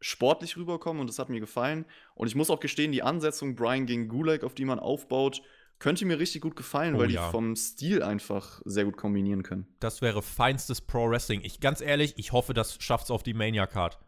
sportlich 0.02 0.58
rüberkommen 0.58 1.00
und 1.00 1.06
das 1.06 1.18
hat 1.18 1.30
mir 1.30 1.40
gefallen. 1.40 1.86
Und 2.14 2.26
ich 2.26 2.34
muss 2.34 2.50
auch 2.50 2.60
gestehen, 2.60 2.92
die 2.92 3.02
Ansetzung 3.02 3.54
Bryan 3.54 3.86
gegen 3.86 4.08
Gulak, 4.08 4.44
auf 4.44 4.54
die 4.54 4.66
man 4.66 4.78
aufbaut, 4.78 5.40
könnte 5.78 6.04
mir 6.04 6.18
richtig 6.18 6.42
gut 6.42 6.56
gefallen, 6.56 6.96
oh, 6.96 6.98
weil 6.98 7.10
ja. 7.10 7.24
die 7.24 7.30
vom 7.30 7.56
Stil 7.56 8.02
einfach 8.02 8.60
sehr 8.66 8.84
gut 8.84 8.98
kombinieren 8.98 9.44
können. 9.44 9.66
Das 9.80 10.02
wäre 10.02 10.20
feinstes 10.20 10.82
Pro 10.82 11.08
Wrestling. 11.08 11.40
Ich 11.42 11.60
ganz 11.60 11.80
ehrlich, 11.80 12.18
ich 12.18 12.32
hoffe, 12.32 12.52
das 12.52 12.76
schafft 12.82 13.04
es 13.04 13.10
auf 13.10 13.22
die 13.22 13.32
Mania 13.32 13.66
Card. 13.66 13.98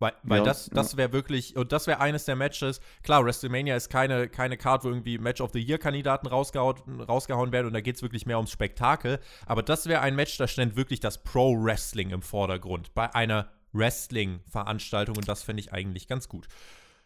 Weil, 0.00 0.12
weil 0.22 0.38
ja, 0.38 0.44
das, 0.44 0.68
das 0.70 0.96
wäre 0.96 1.12
wirklich, 1.12 1.56
und 1.56 1.72
das 1.72 1.86
wäre 1.86 2.00
eines 2.00 2.24
der 2.24 2.36
Matches. 2.36 2.80
Klar, 3.02 3.24
WrestleMania 3.24 3.76
ist 3.76 3.88
keine, 3.88 4.28
keine 4.28 4.56
Card, 4.56 4.84
wo 4.84 4.88
irgendwie 4.88 5.18
Match 5.18 5.40
of 5.40 5.50
the 5.52 5.60
Year-Kandidaten 5.60 6.26
rausgehauen, 6.26 7.00
rausgehauen 7.00 7.52
werden 7.52 7.68
und 7.68 7.72
da 7.74 7.80
geht 7.80 7.96
es 7.96 8.02
wirklich 8.02 8.26
mehr 8.26 8.36
ums 8.36 8.50
Spektakel. 8.50 9.20
Aber 9.46 9.62
das 9.62 9.86
wäre 9.86 10.00
ein 10.00 10.16
Match, 10.16 10.36
da 10.36 10.48
stand 10.48 10.76
wirklich 10.76 11.00
das 11.00 11.22
Pro-Wrestling 11.22 12.10
im 12.10 12.22
Vordergrund. 12.22 12.92
Bei 12.94 13.14
einer 13.14 13.50
Wrestling-Veranstaltung 13.72 15.16
und 15.16 15.28
das 15.28 15.42
fände 15.42 15.60
ich 15.60 15.72
eigentlich 15.72 16.08
ganz 16.08 16.28
gut. 16.28 16.48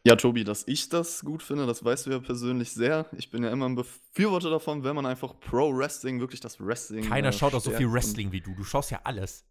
Ja, 0.04 0.16
Tobi, 0.16 0.44
dass 0.44 0.66
ich 0.66 0.88
das 0.88 1.20
gut 1.20 1.42
finde, 1.42 1.66
das 1.66 1.84
weißt 1.84 2.06
du 2.06 2.10
ja 2.10 2.18
persönlich 2.20 2.72
sehr. 2.72 3.06
Ich 3.16 3.30
bin 3.30 3.42
ja 3.42 3.50
immer 3.50 3.68
ein 3.68 3.74
Befürworter 3.74 4.48
davon, 4.48 4.84
wenn 4.84 4.94
man 4.94 5.04
einfach 5.04 5.38
Pro-Wrestling, 5.40 6.20
wirklich 6.20 6.40
das 6.40 6.58
Wrestling. 6.60 7.08
Keiner 7.08 7.28
äh, 7.28 7.32
schaut 7.32 7.52
auch 7.54 7.60
so 7.60 7.70
viel 7.72 7.92
Wrestling 7.92 8.32
wie 8.32 8.40
du. 8.40 8.54
Du 8.54 8.64
schaust 8.64 8.90
ja 8.90 9.00
alles. 9.04 9.44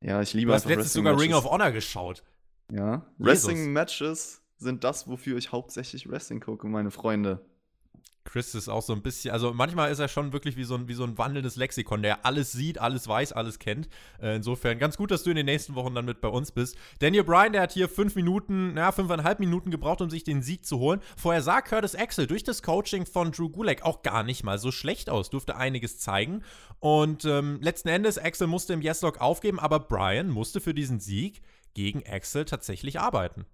Ja, 0.00 0.20
ich 0.20 0.34
liebe 0.34 0.50
Du 0.50 0.54
hast 0.54 0.66
letztens 0.66 0.92
sogar 0.92 1.18
Ring 1.18 1.32
of 1.32 1.44
Honor 1.44 1.70
geschaut. 1.70 2.22
Ja. 2.70 3.06
Wrestling-Matches 3.18 4.42
sind 4.58 4.84
das, 4.84 5.08
wofür 5.08 5.36
ich 5.36 5.52
hauptsächlich 5.52 6.08
Wrestling 6.08 6.40
gucke, 6.40 6.66
meine 6.66 6.90
Freunde. 6.90 7.44
Chris 8.24 8.54
ist 8.54 8.68
auch 8.68 8.82
so 8.82 8.92
ein 8.92 9.02
bisschen, 9.02 9.32
also 9.32 9.52
manchmal 9.52 9.90
ist 9.90 9.98
er 9.98 10.08
schon 10.08 10.32
wirklich 10.32 10.56
wie 10.56 10.64
so 10.64 10.74
ein, 10.74 10.86
wie 10.88 10.94
so 10.94 11.04
ein 11.04 11.18
wandelndes 11.18 11.56
Lexikon, 11.56 12.02
der 12.02 12.24
alles 12.24 12.52
sieht, 12.52 12.78
alles 12.78 13.08
weiß, 13.08 13.32
alles 13.32 13.58
kennt. 13.58 13.88
Äh, 14.20 14.36
insofern 14.36 14.78
ganz 14.78 14.96
gut, 14.96 15.10
dass 15.10 15.24
du 15.24 15.30
in 15.30 15.36
den 15.36 15.46
nächsten 15.46 15.74
Wochen 15.74 15.94
dann 15.94 16.04
mit 16.04 16.20
bei 16.20 16.28
uns 16.28 16.52
bist. 16.52 16.76
Daniel 17.00 17.24
Bryan, 17.24 17.52
der 17.52 17.62
hat 17.62 17.72
hier 17.72 17.88
fünf 17.88 18.14
Minuten, 18.14 18.74
na, 18.74 18.92
fünfeinhalb 18.92 19.40
Minuten 19.40 19.70
gebraucht, 19.70 20.00
um 20.00 20.10
sich 20.10 20.24
den 20.24 20.42
Sieg 20.42 20.64
zu 20.64 20.78
holen. 20.78 21.00
Vorher 21.16 21.42
sah 21.42 21.60
Curtis 21.60 21.96
Axel 21.96 22.26
durch 22.26 22.44
das 22.44 22.62
Coaching 22.62 23.06
von 23.06 23.32
Drew 23.32 23.48
Gulak 23.48 23.82
auch 23.82 24.02
gar 24.02 24.22
nicht 24.22 24.44
mal 24.44 24.58
so 24.58 24.70
schlecht 24.70 25.10
aus, 25.10 25.30
durfte 25.30 25.56
einiges 25.56 25.98
zeigen. 25.98 26.42
Und 26.78 27.24
ähm, 27.24 27.58
letzten 27.60 27.88
Endes, 27.88 28.18
Axel 28.18 28.46
musste 28.46 28.72
im 28.72 28.82
Yes-Log 28.82 29.20
aufgeben, 29.20 29.58
aber 29.58 29.80
Bryan 29.80 30.28
musste 30.28 30.60
für 30.60 30.74
diesen 30.74 31.00
Sieg 31.00 31.42
gegen 31.74 32.06
Axel 32.06 32.44
tatsächlich 32.44 33.00
arbeiten. 33.00 33.46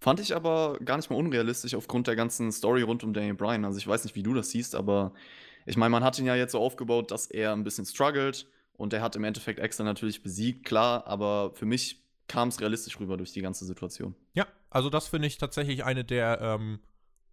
Fand 0.00 0.20
ich 0.20 0.36
aber 0.36 0.78
gar 0.84 0.96
nicht 0.96 1.10
mal 1.10 1.16
unrealistisch 1.16 1.74
aufgrund 1.74 2.06
der 2.06 2.16
ganzen 2.16 2.52
Story 2.52 2.82
rund 2.82 3.04
um 3.04 3.14
Daniel 3.14 3.34
Bryan. 3.34 3.64
Also 3.64 3.78
ich 3.78 3.86
weiß 3.86 4.04
nicht, 4.04 4.16
wie 4.16 4.22
du 4.22 4.34
das 4.34 4.50
siehst, 4.50 4.74
aber 4.74 5.14
ich 5.66 5.76
meine, 5.76 5.90
man 5.90 6.04
hat 6.04 6.18
ihn 6.18 6.26
ja 6.26 6.36
jetzt 6.36 6.52
so 6.52 6.60
aufgebaut, 6.60 7.10
dass 7.10 7.26
er 7.26 7.52
ein 7.52 7.64
bisschen 7.64 7.86
struggelt 7.86 8.46
und 8.74 8.92
er 8.92 9.00
hat 9.00 9.16
im 9.16 9.24
Endeffekt 9.24 9.60
Axel 9.60 9.84
natürlich 9.84 10.22
besiegt, 10.22 10.64
klar, 10.64 11.06
aber 11.06 11.52
für 11.54 11.64
mich 11.64 12.02
kam 12.28 12.48
es 12.48 12.60
realistisch 12.60 12.98
rüber 13.00 13.16
durch 13.16 13.32
die 13.32 13.40
ganze 13.40 13.64
Situation. 13.64 14.14
Ja, 14.34 14.46
also 14.70 14.90
das 14.90 15.08
finde 15.08 15.28
ich 15.28 15.38
tatsächlich 15.38 15.84
eine 15.84 16.04
der 16.04 16.38
ähm, 16.40 16.80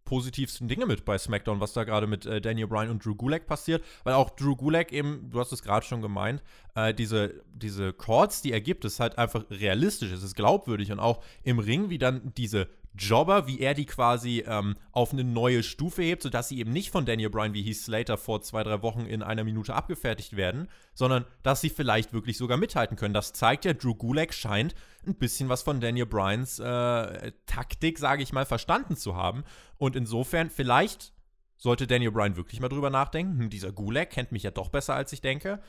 positivsten 0.06 0.68
Dinge 0.68 0.86
mit 0.86 1.06
bei 1.06 1.18
SmackDown, 1.18 1.60
was 1.60 1.74
da 1.74 1.84
gerade 1.84 2.08
mit 2.08 2.26
äh, 2.26 2.42
Daniel 2.42 2.68
Bryan 2.68 2.90
und 2.90 3.06
Drew 3.06 3.16
Gulak 3.16 3.46
passiert, 3.46 3.84
weil 4.04 4.14
auch 4.14 4.30
Drew 4.32 4.56
Gulak 4.56 4.92
eben, 4.92 5.30
du 5.30 5.40
hast 5.40 5.52
es 5.52 5.64
gerade 5.64 5.86
schon 5.86 6.02
gemeint, 6.02 6.44
äh, 6.76 6.94
diese, 6.94 7.42
diese 7.54 7.94
Chords, 7.94 8.42
die 8.42 8.52
er 8.52 8.62
gibt, 8.62 8.86
ist 8.86 9.00
halt 9.00 9.18
einfach 9.18 9.46
realistisch, 9.50 10.12
es 10.12 10.24
ist 10.24 10.36
glaubwürdig 10.36 10.92
und 10.92 11.00
auch 11.00 11.24
im 11.44 11.60
Ring, 11.60 11.90
wie 11.90 11.98
dann 11.98 12.34
diese 12.36 12.68
Jobber, 12.94 13.48
wie 13.48 13.60
er 13.60 13.74
die 13.74 13.86
quasi 13.86 14.44
ähm, 14.46 14.76
auf 14.92 15.14
eine 15.14 15.24
neue 15.24 15.64
Stufe 15.64 16.02
hebt, 16.02 16.24
sodass 16.24 16.50
sie 16.50 16.60
eben 16.60 16.72
nicht 16.72 16.92
von 16.92 17.06
Daniel 17.06 17.30
Bryan 17.30 17.54
wie 17.54 17.64
Heath 17.64 17.78
Slater 17.78 18.18
vor 18.18 18.42
zwei, 18.42 18.64
drei 18.64 18.82
Wochen 18.82 19.06
in 19.06 19.24
einer 19.24 19.44
Minute 19.44 19.74
abgefertigt 19.74 20.36
werden, 20.36 20.68
sondern 20.94 21.26
dass 21.44 21.62
sie 21.62 21.70
vielleicht 21.70 22.12
wirklich 22.14 22.38
sogar 22.38 22.58
mithalten 22.58 22.98
können. 22.98 23.14
Das 23.14 23.34
zeigt 23.34 23.66
ja, 23.66 23.74
Drew 23.74 23.96
Gulak 23.96 24.34
scheint 24.34 24.76
ein 25.06 25.16
bisschen 25.16 25.50
was 25.50 25.64
von 25.64 25.80
Daniel 25.80 26.06
Bryans 26.06 26.60
äh, 26.60 27.32
Taktik, 27.46 27.98
sage 27.98 28.24
ich 28.24 28.34
mal, 28.34 28.46
verstanden 28.46 28.98
zu 28.98 29.16
haben. 29.16 29.44
Und 29.78 29.96
insofern, 29.96 30.50
vielleicht 30.50 31.14
sollte 31.58 31.88
Daniel 31.88 32.12
Bryan 32.12 32.36
wirklich 32.36 32.60
mal 32.60 32.70
drüber 32.70 32.90
nachdenken, 32.90 33.40
hm, 33.40 33.50
dieser 33.50 33.72
Gulak 33.72 34.10
kennt 34.10 34.32
mich 34.32 34.44
ja 34.44 34.52
doch 34.52 34.70
besser, 34.70 34.96
als 34.96 35.14
ich 35.14 35.22
denke. 35.22 35.62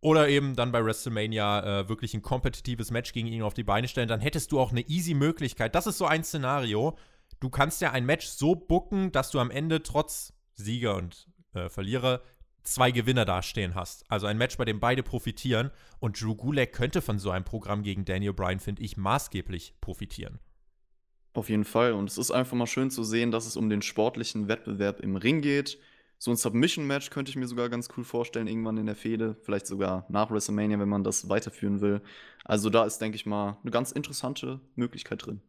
Oder 0.00 0.28
eben 0.28 0.54
dann 0.54 0.70
bei 0.70 0.84
WrestleMania 0.84 1.80
äh, 1.80 1.88
wirklich 1.88 2.14
ein 2.14 2.22
kompetitives 2.22 2.90
Match 2.90 3.12
gegen 3.12 3.26
ihn 3.26 3.42
auf 3.42 3.54
die 3.54 3.64
Beine 3.64 3.88
stellen. 3.88 4.08
Dann 4.08 4.20
hättest 4.20 4.52
du 4.52 4.60
auch 4.60 4.70
eine 4.70 4.82
easy 4.82 5.14
Möglichkeit. 5.14 5.74
Das 5.74 5.86
ist 5.86 5.98
so 5.98 6.06
ein 6.06 6.22
Szenario. 6.22 6.96
Du 7.40 7.50
kannst 7.50 7.80
ja 7.80 7.90
ein 7.90 8.06
Match 8.06 8.26
so 8.26 8.54
bucken, 8.54 9.10
dass 9.10 9.30
du 9.30 9.40
am 9.40 9.50
Ende 9.50 9.82
trotz 9.82 10.32
Sieger 10.54 10.96
und 10.96 11.26
äh, 11.54 11.68
Verlierer 11.68 12.22
zwei 12.62 12.90
Gewinner 12.90 13.24
dastehen 13.24 13.74
hast. 13.74 14.08
Also 14.10 14.26
ein 14.26 14.38
Match, 14.38 14.56
bei 14.56 14.64
dem 14.64 14.78
beide 14.78 15.02
profitieren. 15.02 15.70
Und 15.98 16.20
Drew 16.20 16.34
Gulak 16.34 16.72
könnte 16.72 17.02
von 17.02 17.18
so 17.18 17.30
einem 17.30 17.44
Programm 17.44 17.82
gegen 17.82 18.04
Daniel 18.04 18.34
Bryan, 18.34 18.60
finde 18.60 18.82
ich, 18.82 18.96
maßgeblich 18.96 19.74
profitieren. 19.80 20.38
Auf 21.32 21.48
jeden 21.48 21.64
Fall. 21.64 21.92
Und 21.92 22.08
es 22.08 22.18
ist 22.18 22.30
einfach 22.30 22.56
mal 22.56 22.66
schön 22.66 22.90
zu 22.90 23.02
sehen, 23.02 23.30
dass 23.30 23.46
es 23.46 23.56
um 23.56 23.68
den 23.68 23.82
sportlichen 23.82 24.48
Wettbewerb 24.48 25.00
im 25.00 25.16
Ring 25.16 25.40
geht 25.40 25.78
so 26.18 26.32
ein 26.32 26.36
Submission-Match 26.36 27.10
könnte 27.10 27.30
ich 27.30 27.36
mir 27.36 27.46
sogar 27.46 27.68
ganz 27.68 27.88
cool 27.96 28.04
vorstellen, 28.04 28.48
irgendwann 28.48 28.76
in 28.76 28.86
der 28.86 28.96
Fehde. 28.96 29.36
Vielleicht 29.42 29.66
sogar 29.66 30.04
nach 30.08 30.30
WrestleMania, 30.30 30.78
wenn 30.80 30.88
man 30.88 31.04
das 31.04 31.28
weiterführen 31.28 31.80
will. 31.80 32.02
Also 32.44 32.70
da 32.70 32.84
ist, 32.84 32.98
denke 32.98 33.16
ich 33.16 33.24
mal, 33.24 33.58
eine 33.62 33.70
ganz 33.70 33.92
interessante 33.92 34.60
Möglichkeit 34.74 35.26
drin. 35.26 35.40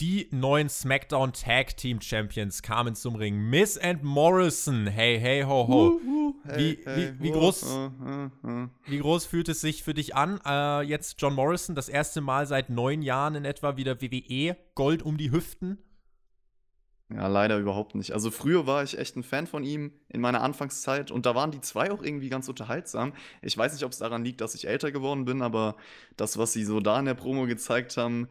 Die 0.00 0.28
neuen 0.32 0.68
SmackDown 0.68 1.32
Tag 1.32 1.76
Team 1.76 2.00
Champions 2.00 2.62
kamen 2.62 2.94
zum 2.94 3.14
Ring. 3.14 3.36
Miss 3.48 3.78
and 3.78 4.02
Morrison. 4.02 4.86
Hey, 4.88 5.20
hey, 5.20 5.42
ho, 5.42 5.68
ho. 5.68 5.86
Uh, 5.86 6.00
uh, 6.00 6.34
hey, 6.44 6.58
wie, 6.58 6.84
hey, 6.84 7.12
wie, 7.18 7.22
wie, 7.22 7.30
groß, 7.30 7.62
uh, 7.62 7.90
uh, 8.02 8.48
uh. 8.48 8.68
wie 8.86 8.98
groß 8.98 9.26
fühlt 9.26 9.48
es 9.48 9.60
sich 9.60 9.84
für 9.84 9.94
dich 9.94 10.16
an? 10.16 10.40
Äh, 10.44 10.82
jetzt 10.82 11.20
John 11.20 11.34
Morrison, 11.34 11.76
das 11.76 11.88
erste 11.88 12.20
Mal 12.20 12.46
seit 12.46 12.70
neun 12.70 13.02
Jahren 13.02 13.36
in 13.36 13.44
etwa 13.44 13.76
wieder 13.76 14.00
WWE, 14.00 14.56
Gold 14.74 15.02
um 15.02 15.16
die 15.16 15.30
Hüften. 15.30 15.78
Ja, 17.10 17.26
leider 17.26 17.58
überhaupt 17.58 17.94
nicht. 17.94 18.12
Also 18.12 18.30
früher 18.30 18.66
war 18.66 18.82
ich 18.82 18.98
echt 18.98 19.16
ein 19.16 19.22
Fan 19.22 19.46
von 19.46 19.62
ihm 19.62 19.92
in 20.08 20.22
meiner 20.22 20.42
Anfangszeit 20.42 21.10
und 21.10 21.26
da 21.26 21.34
waren 21.34 21.50
die 21.50 21.60
zwei 21.60 21.92
auch 21.92 22.02
irgendwie 22.02 22.30
ganz 22.30 22.48
unterhaltsam. 22.48 23.12
Ich 23.42 23.56
weiß 23.56 23.74
nicht, 23.74 23.84
ob 23.84 23.92
es 23.92 23.98
daran 23.98 24.24
liegt, 24.24 24.40
dass 24.40 24.54
ich 24.54 24.66
älter 24.66 24.90
geworden 24.90 25.26
bin, 25.26 25.42
aber 25.42 25.76
das, 26.16 26.38
was 26.38 26.54
sie 26.54 26.64
so 26.64 26.80
da 26.80 26.98
in 26.98 27.04
der 27.04 27.14
Promo 27.14 27.46
gezeigt 27.46 27.98
haben, 27.98 28.28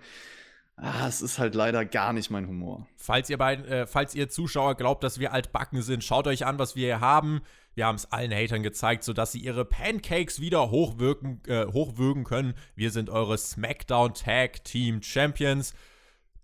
ah, 0.76 1.08
ist 1.08 1.38
halt 1.38 1.54
leider 1.54 1.86
gar 1.86 2.14
nicht 2.14 2.32
mein 2.32 2.48
Humor. 2.48 2.88
Falls 2.98 3.30
ihr, 3.30 3.38
beiden, 3.38 3.64
äh, 3.66 3.86
falls 3.86 4.16
ihr 4.16 4.28
Zuschauer 4.30 4.76
glaubt, 4.76 5.04
dass 5.04 5.20
wir 5.20 5.34
altbacken 5.34 5.84
sind, 5.84 6.04
schaut 6.04 6.26
euch 6.26 6.46
an, 6.46 6.58
was 6.58 6.76
wir 6.76 6.86
hier 6.86 7.00
haben. 7.00 7.42
Wir 7.76 7.86
haben 7.86 7.96
es 7.96 8.12
allen 8.12 8.34
Hatern 8.34 8.64
gezeigt, 8.64 9.04
sodass 9.04 9.32
sie 9.32 9.40
ihre 9.40 9.66
Pancakes 9.66 10.40
wieder 10.40 10.72
hochwirken, 10.72 11.42
äh, 11.48 11.68
hochwürgen 11.68 12.24
können. 12.24 12.56
Wir 12.76 12.90
sind 12.90 13.12
eure 13.12 13.38
SmackDown 13.38 14.16
Tag 14.16 14.64
Team 14.64 15.02
Champions. 15.04 15.74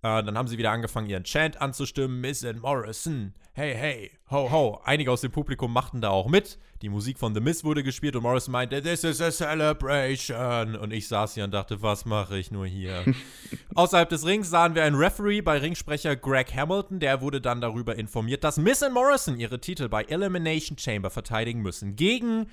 Äh, 0.02 0.24
dann 0.24 0.38
haben 0.38 0.48
sie 0.48 0.58
wieder 0.58 0.72
angefangen, 0.72 1.10
ihren 1.10 1.24
Chant 1.26 1.62
anzustimmen. 1.62 2.22
Miss 2.22 2.46
and 2.46 2.62
Morrison, 2.62 3.34
hey, 3.52 3.76
hey, 3.76 4.12
ho, 4.32 4.50
ho. 4.50 4.82
Einige 4.86 5.12
aus 5.12 5.22
dem 5.22 5.32
Publikum 5.32 5.74
machten 5.74 6.00
da 6.00 6.10
auch 6.10 6.28
mit. 6.28 6.58
Die 6.82 6.88
Musik 6.88 7.20
von 7.20 7.34
The 7.34 7.42
Miss 7.42 7.66
wurde 7.66 7.84
gespielt 7.84 8.16
und 8.16 8.24
Morrison 8.24 8.54
meinte, 8.54 8.82
This 8.82 9.04
is 9.04 9.20
a 9.20 9.30
celebration. 9.30 10.78
Und 10.78 10.94
ich 10.94 11.10
saß 11.10 11.34
hier 11.34 11.44
und 11.44 11.54
dachte, 11.54 11.82
was 11.82 12.06
mache 12.06 12.38
ich 12.38 12.50
nur 12.50 12.66
hier? 12.66 13.04
Außerhalb 13.76 14.08
des 14.08 14.26
Rings 14.26 14.50
sahen 14.50 14.76
wir 14.76 14.84
einen 14.84 14.96
Referee 14.96 15.42
bei 15.42 15.58
Ringsprecher 15.58 16.16
Greg 16.16 16.56
Hamilton. 16.56 17.00
Der 17.00 17.20
wurde 17.20 17.42
dann 17.42 17.60
darüber 17.60 17.98
informiert, 17.98 18.46
dass 18.46 18.58
Miss 18.58 18.82
and 18.82 18.94
Morrison 18.94 19.38
ihre 19.38 19.60
Titel 19.60 19.90
bei 19.90 20.04
Elimination 20.04 20.78
Chamber 20.78 21.10
verteidigen 21.10 21.62
müssen. 21.62 21.98
Gegen 21.98 22.48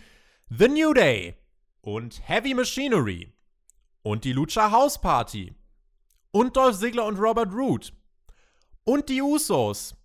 The 0.49 0.69
New 0.69 0.95
Day 0.95 1.37
und 1.81 2.29
Heavy 2.29 2.55
Machinery 2.55 3.33
und 4.03 4.23
die 4.23 4.33
Lucha 4.33 4.71
House 4.71 5.01
Party 5.01 5.56
und 6.37 6.55
Dolph 6.55 6.79
Ziggler 6.79 7.07
und 7.07 7.19
Robert 7.19 7.51
Root 7.55 7.95
und 8.85 9.09
die 9.09 9.23
Usos 9.23 9.97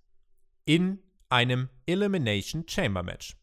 in 0.64 1.00
einem 1.28 1.68
Elimination 1.86 2.64
Chamber 2.66 3.04
Match. 3.04 3.36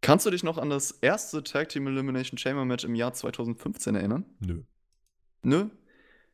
Kannst 0.00 0.26
du 0.26 0.30
dich 0.30 0.42
noch 0.42 0.58
an 0.58 0.70
das 0.70 0.90
erste 0.90 1.44
Tag 1.44 1.68
Team 1.68 1.86
Elimination 1.86 2.36
Chamber 2.36 2.64
Match 2.64 2.82
im 2.82 2.96
Jahr 2.96 3.12
2015 3.12 3.94
erinnern? 3.94 4.24
Nö. 4.40 4.64
Nö? 5.42 5.68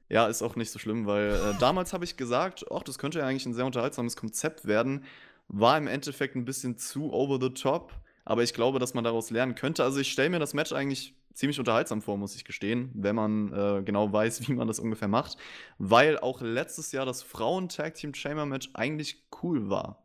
Ja, 0.09 0.29
ist 0.29 0.40
auch 0.40 0.57
nicht 0.57 0.70
so 0.70 0.79
schlimm, 0.79 1.05
weil 1.05 1.33
äh, 1.33 1.59
damals 1.59 1.92
habe 1.92 2.07
ich 2.07 2.16
gesagt, 2.16 2.64
ach, 2.70 2.83
das 2.83 2.96
könnte 2.96 3.18
ja 3.18 3.27
eigentlich 3.27 3.44
ein 3.44 3.53
sehr 3.53 3.66
unterhaltsames 3.66 4.16
Konzept 4.16 4.64
werden. 4.64 5.05
War 5.46 5.77
im 5.77 5.88
Endeffekt 5.88 6.37
ein 6.37 6.46
bisschen 6.46 6.79
zu 6.79 7.12
over 7.12 7.38
the 7.38 7.53
top, 7.53 7.92
aber 8.25 8.44
ich 8.44 8.55
glaube, 8.55 8.79
dass 8.79 8.94
man 8.94 9.05
daraus 9.05 9.29
lernen 9.29 9.57
könnte. 9.57 9.85
Also 9.85 10.01
ich 10.01 10.11
stelle 10.11 10.31
mir 10.31 10.38
das 10.38 10.55
Match 10.55 10.72
eigentlich 10.72 11.14
ziemlich 11.35 11.59
unterhaltsam 11.59 12.03
vor, 12.03 12.16
muss 12.18 12.35
ich 12.37 12.45
gestehen, 12.45 12.90
wenn 12.95 13.14
man 13.16 13.53
äh, 13.53 13.83
genau 13.85 14.12
weiß, 14.12 14.40
wie 14.49 14.53
man 14.53 14.68
das 14.68 14.79
ungefähr 14.79 15.09
macht. 15.09 15.37
Weil 15.79 16.18
auch 16.18 16.40
letztes 16.40 16.92
Jahr 16.92 17.07
das 17.07 17.23
Frauen-Tag-Team-Chamber-Match 17.23 18.71
eigentlich 18.75 19.25
cool 19.42 19.68
war. 19.71 20.05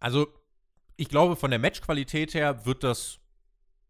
Also, 0.00 0.28
ich 0.96 1.08
glaube, 1.08 1.36
von 1.36 1.50
der 1.50 1.58
Matchqualität 1.58 2.34
her 2.34 2.64
wird 2.66 2.84
das 2.84 3.18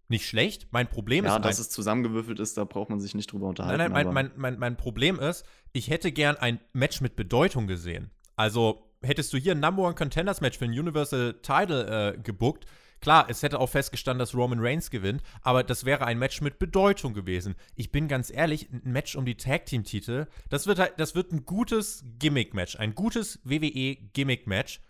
nicht 0.08 0.26
schlecht. 0.26 0.68
Mein 0.70 0.88
Problem 0.88 1.24
Ja, 1.24 1.36
ist 1.36 1.44
dass 1.44 1.56
ein- 1.58 1.62
es 1.62 1.70
zusammengewürfelt 1.70 2.38
ist, 2.38 2.56
da 2.56 2.64
braucht 2.64 2.90
man 2.90 3.00
sich 3.00 3.14
nicht 3.14 3.32
drüber 3.32 3.48
unterhalten. 3.48 3.78
Nein, 3.78 3.92
nein, 3.92 4.06
mein, 4.06 4.14
mein, 4.14 4.32
mein, 4.36 4.58
mein 4.58 4.76
Problem 4.76 5.18
ist, 5.18 5.44
ich 5.72 5.90
hätte 5.90 6.12
gern 6.12 6.36
ein 6.36 6.60
Match 6.72 7.00
mit 7.00 7.16
Bedeutung 7.16 7.66
gesehen. 7.66 8.10
Also 8.36 8.92
hättest 9.02 9.32
du 9.32 9.36
hier 9.38 9.52
ein 9.52 9.60
Number 9.60 9.82
One 9.82 9.94
Contenders 9.94 10.40
Match 10.40 10.58
für 10.58 10.64
ein 10.66 10.70
Universal 10.78 11.34
Title 11.42 12.14
äh, 12.14 12.18
gebuckt, 12.18 12.66
klar, 13.00 13.26
es 13.28 13.42
hätte 13.42 13.60
auch 13.60 13.68
festgestanden, 13.68 14.18
dass 14.18 14.34
Roman 14.34 14.60
Reigns 14.60 14.90
gewinnt, 14.90 15.22
aber 15.42 15.62
das 15.62 15.84
wäre 15.84 16.06
ein 16.06 16.18
Match 16.18 16.40
mit 16.40 16.58
Bedeutung 16.58 17.14
gewesen. 17.14 17.54
Ich 17.74 17.90
bin 17.92 18.08
ganz 18.08 18.30
ehrlich, 18.30 18.68
ein 18.70 18.92
Match 18.92 19.16
um 19.16 19.24
die 19.24 19.36
Tag 19.36 19.66
Team 19.66 19.84
Titel, 19.84 20.26
das 20.48 20.66
wird 20.66 20.78
halt, 20.78 20.94
das 20.98 21.14
wird 21.14 21.32
ein 21.32 21.44
gutes 21.44 22.04
Gimmick 22.18 22.54
Match, 22.54 22.76
ein 22.76 22.94
gutes 22.94 23.40
WWE 23.44 23.96
Gimmick 24.12 24.46
Match, 24.46 24.80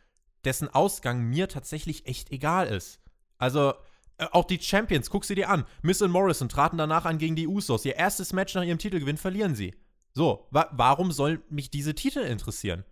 dessen 0.45 0.69
Ausgang 0.69 1.23
mir 1.23 1.49
tatsächlich 1.49 2.07
echt 2.07 2.31
egal 2.31 2.69
ist. 2.69 3.01
Also 3.39 3.75
äh, 4.19 4.27
auch 4.33 4.45
die 4.45 4.61
Champions, 4.61 5.11
guck 5.11 5.25
sie 5.25 5.35
dir 5.35 5.51
an. 5.51 5.65
Miss 5.83 6.03
und 6.03 6.11
Morrison 6.11 6.49
traten 6.49 6.79
danach 6.79 7.05
an 7.05 7.19
gegen 7.19 7.37
die 7.37 7.49
Usos. 7.49 7.85
Ihr 7.85 7.97
erstes 7.97 8.33
Match 8.33 8.55
nach 8.55 8.63
ihrem 8.63 8.79
Titelgewinn 8.79 9.17
verlieren 9.17 9.55
sie. 9.55 9.75
So, 10.15 10.47
wa 10.51 10.71
warum 10.73 11.13
soll 11.13 11.43
mich 11.51 11.71
diese 11.71 11.95
Titel 11.95 12.21
interessieren? 12.21 12.85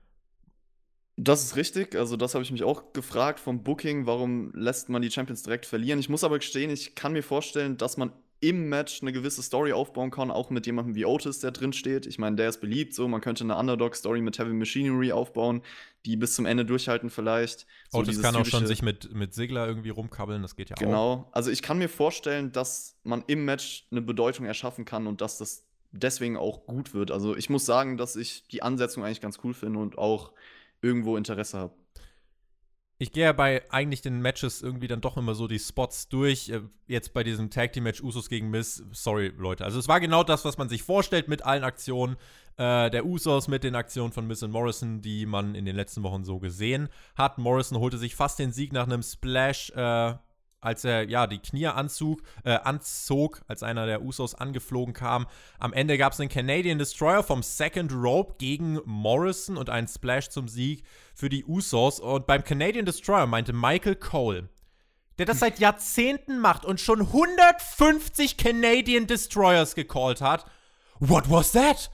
Das 1.16 1.44
ist 1.44 1.54
richtig, 1.56 1.94
also 1.94 2.16
das 2.16 2.34
habe 2.34 2.42
ich 2.42 2.50
mich 2.50 2.64
auch 2.64 2.92
gefragt 2.92 3.38
vom 3.38 3.62
Booking, 3.62 4.06
warum 4.06 4.52
lässt 4.52 4.88
man 4.88 5.00
die 5.00 5.10
Champions 5.10 5.44
direkt 5.44 5.64
verlieren. 5.64 6.00
Ich 6.00 6.08
muss 6.08 6.24
aber 6.24 6.38
gestehen, 6.38 6.70
ich 6.70 6.96
kann 6.96 7.12
mir 7.12 7.22
vorstellen, 7.22 7.76
dass 7.76 7.96
man 7.96 8.12
im 8.40 8.68
Match 8.68 9.00
eine 9.00 9.12
gewisse 9.12 9.42
Story 9.42 9.72
aufbauen 9.72 10.10
kann, 10.10 10.30
auch 10.30 10.50
mit 10.50 10.66
jemandem 10.66 10.94
wie 10.94 11.06
Otis, 11.06 11.38
der 11.38 11.50
drin 11.50 11.72
steht. 11.72 12.04
Ich 12.04 12.18
meine, 12.18 12.36
der 12.36 12.48
ist 12.48 12.60
beliebt, 12.60 12.94
so 12.94 13.08
man 13.08 13.20
könnte 13.20 13.42
eine 13.44 13.56
Underdog-Story 13.56 14.20
mit 14.20 14.38
Heavy 14.38 14.52
Machinery 14.52 15.12
aufbauen, 15.12 15.62
die 16.04 16.16
bis 16.16 16.34
zum 16.34 16.44
Ende 16.44 16.66
durchhalten 16.66 17.08
vielleicht. 17.08 17.66
So 17.90 17.98
Otis 17.98 18.20
kann 18.20 18.36
auch 18.36 18.44
schon 18.44 18.66
sich 18.66 18.82
mit, 18.82 19.14
mit 19.14 19.32
Sigler 19.32 19.66
irgendwie 19.66 19.88
rumkabbeln, 19.90 20.42
das 20.42 20.56
geht 20.56 20.68
ja 20.68 20.76
auch. 20.76 20.80
Genau. 20.80 21.28
Also 21.32 21.50
ich 21.50 21.62
kann 21.62 21.78
mir 21.78 21.88
vorstellen, 21.88 22.52
dass 22.52 22.98
man 23.02 23.24
im 23.28 23.44
Match 23.46 23.86
eine 23.90 24.02
Bedeutung 24.02 24.44
erschaffen 24.44 24.84
kann 24.84 25.06
und 25.06 25.20
dass 25.20 25.38
das 25.38 25.64
deswegen 25.92 26.36
auch 26.36 26.66
gut 26.66 26.92
wird. 26.92 27.12
Also 27.12 27.36
ich 27.36 27.48
muss 27.48 27.64
sagen, 27.64 27.96
dass 27.96 28.16
ich 28.16 28.46
die 28.48 28.62
Ansetzung 28.62 29.04
eigentlich 29.04 29.22
ganz 29.22 29.38
cool 29.44 29.54
finde 29.54 29.78
und 29.78 29.96
auch 29.96 30.32
irgendwo 30.84 31.16
Interesse 31.16 31.58
habe. 31.58 31.74
Ich 32.98 33.10
gehe 33.10 33.24
ja 33.24 33.32
bei 33.32 33.68
eigentlich 33.72 34.02
den 34.02 34.20
Matches 34.20 34.62
irgendwie 34.62 34.86
dann 34.86 35.00
doch 35.00 35.16
immer 35.16 35.34
so 35.34 35.48
die 35.48 35.58
Spots 35.58 36.08
durch. 36.08 36.48
Äh, 36.50 36.60
Jetzt 36.86 37.14
bei 37.14 37.24
diesem 37.24 37.50
Tag 37.50 37.72
Team 37.72 37.84
Match 37.84 38.02
Usos 38.02 38.28
gegen 38.28 38.50
Miss, 38.50 38.84
sorry 38.92 39.32
Leute. 39.36 39.64
Also 39.64 39.78
es 39.78 39.88
war 39.88 40.00
genau 40.00 40.22
das, 40.22 40.44
was 40.44 40.58
man 40.58 40.68
sich 40.68 40.82
vorstellt 40.82 41.28
mit 41.28 41.44
allen 41.44 41.64
Aktionen 41.64 42.16
äh, 42.56 42.90
der 42.90 43.06
Usos, 43.06 43.48
mit 43.48 43.64
den 43.64 43.74
Aktionen 43.74 44.12
von 44.12 44.26
Miss 44.26 44.42
und 44.42 44.50
Morrison, 44.50 45.00
die 45.00 45.26
man 45.26 45.54
in 45.54 45.64
den 45.64 45.74
letzten 45.74 46.02
Wochen 46.02 46.24
so 46.24 46.38
gesehen 46.38 46.88
hat. 47.16 47.38
Morrison 47.38 47.78
holte 47.78 47.98
sich 47.98 48.14
fast 48.14 48.38
den 48.38 48.52
Sieg 48.52 48.72
nach 48.72 48.86
einem 48.86 49.02
Splash, 49.02 49.70
äh, 49.70 50.14
als 50.64 50.84
er 50.84 51.08
ja 51.08 51.26
die 51.26 51.38
Knie 51.38 51.66
anzog, 51.66 52.22
äh, 52.44 52.52
anzog, 52.54 53.42
als 53.48 53.62
einer 53.62 53.86
der 53.86 54.02
Usos 54.02 54.34
angeflogen 54.34 54.94
kam. 54.94 55.26
Am 55.58 55.72
Ende 55.72 55.98
gab 55.98 56.12
es 56.12 56.20
einen 56.20 56.30
Canadian 56.30 56.78
Destroyer 56.78 57.22
vom 57.22 57.42
Second 57.42 57.92
Rope 57.92 58.36
gegen 58.38 58.80
Morrison 58.84 59.56
und 59.56 59.70
einen 59.70 59.88
Splash 59.88 60.30
zum 60.30 60.48
Sieg 60.48 60.84
für 61.14 61.28
die 61.28 61.44
Usos. 61.44 62.00
Und 62.00 62.26
beim 62.26 62.42
Canadian 62.42 62.86
Destroyer 62.86 63.26
meinte 63.26 63.52
Michael 63.52 63.96
Cole, 63.96 64.48
der 65.18 65.26
das 65.26 65.40
seit 65.40 65.58
Jahrzehnten 65.58 66.38
macht 66.38 66.64
und 66.64 66.80
schon 66.80 67.00
150 67.00 68.36
Canadian 68.36 69.06
Destroyers 69.06 69.74
gecallt 69.74 70.20
hat. 70.20 70.46
What 70.98 71.30
was 71.30 71.52
that? 71.52 71.90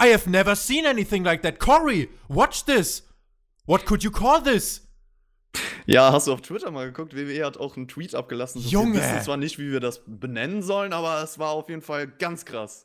I 0.00 0.12
have 0.12 0.28
never 0.28 0.56
seen 0.56 0.86
anything 0.86 1.24
like 1.24 1.42
that. 1.42 1.58
Corey, 1.58 2.08
watch 2.28 2.64
this. 2.64 3.04
What 3.66 3.84
could 3.84 4.02
you 4.02 4.10
call 4.10 4.42
this? 4.42 4.87
Ja, 5.88 6.12
hast 6.12 6.26
du 6.26 6.32
auf 6.34 6.42
Twitter 6.42 6.70
mal 6.70 6.86
geguckt? 6.86 7.16
WWE 7.16 7.44
hat 7.46 7.56
auch 7.56 7.76
einen 7.76 7.88
Tweet 7.88 8.14
abgelassen. 8.14 8.60
So, 8.60 8.68
Junge! 8.68 8.94
Wir 8.94 9.00
wissen 9.02 9.22
zwar 9.22 9.36
nicht, 9.38 9.58
wie 9.58 9.72
wir 9.72 9.80
das 9.80 10.02
benennen 10.06 10.62
sollen, 10.62 10.92
aber 10.92 11.22
es 11.22 11.38
war 11.38 11.50
auf 11.50 11.68
jeden 11.70 11.80
Fall 11.82 12.06
ganz 12.06 12.44
krass. 12.44 12.84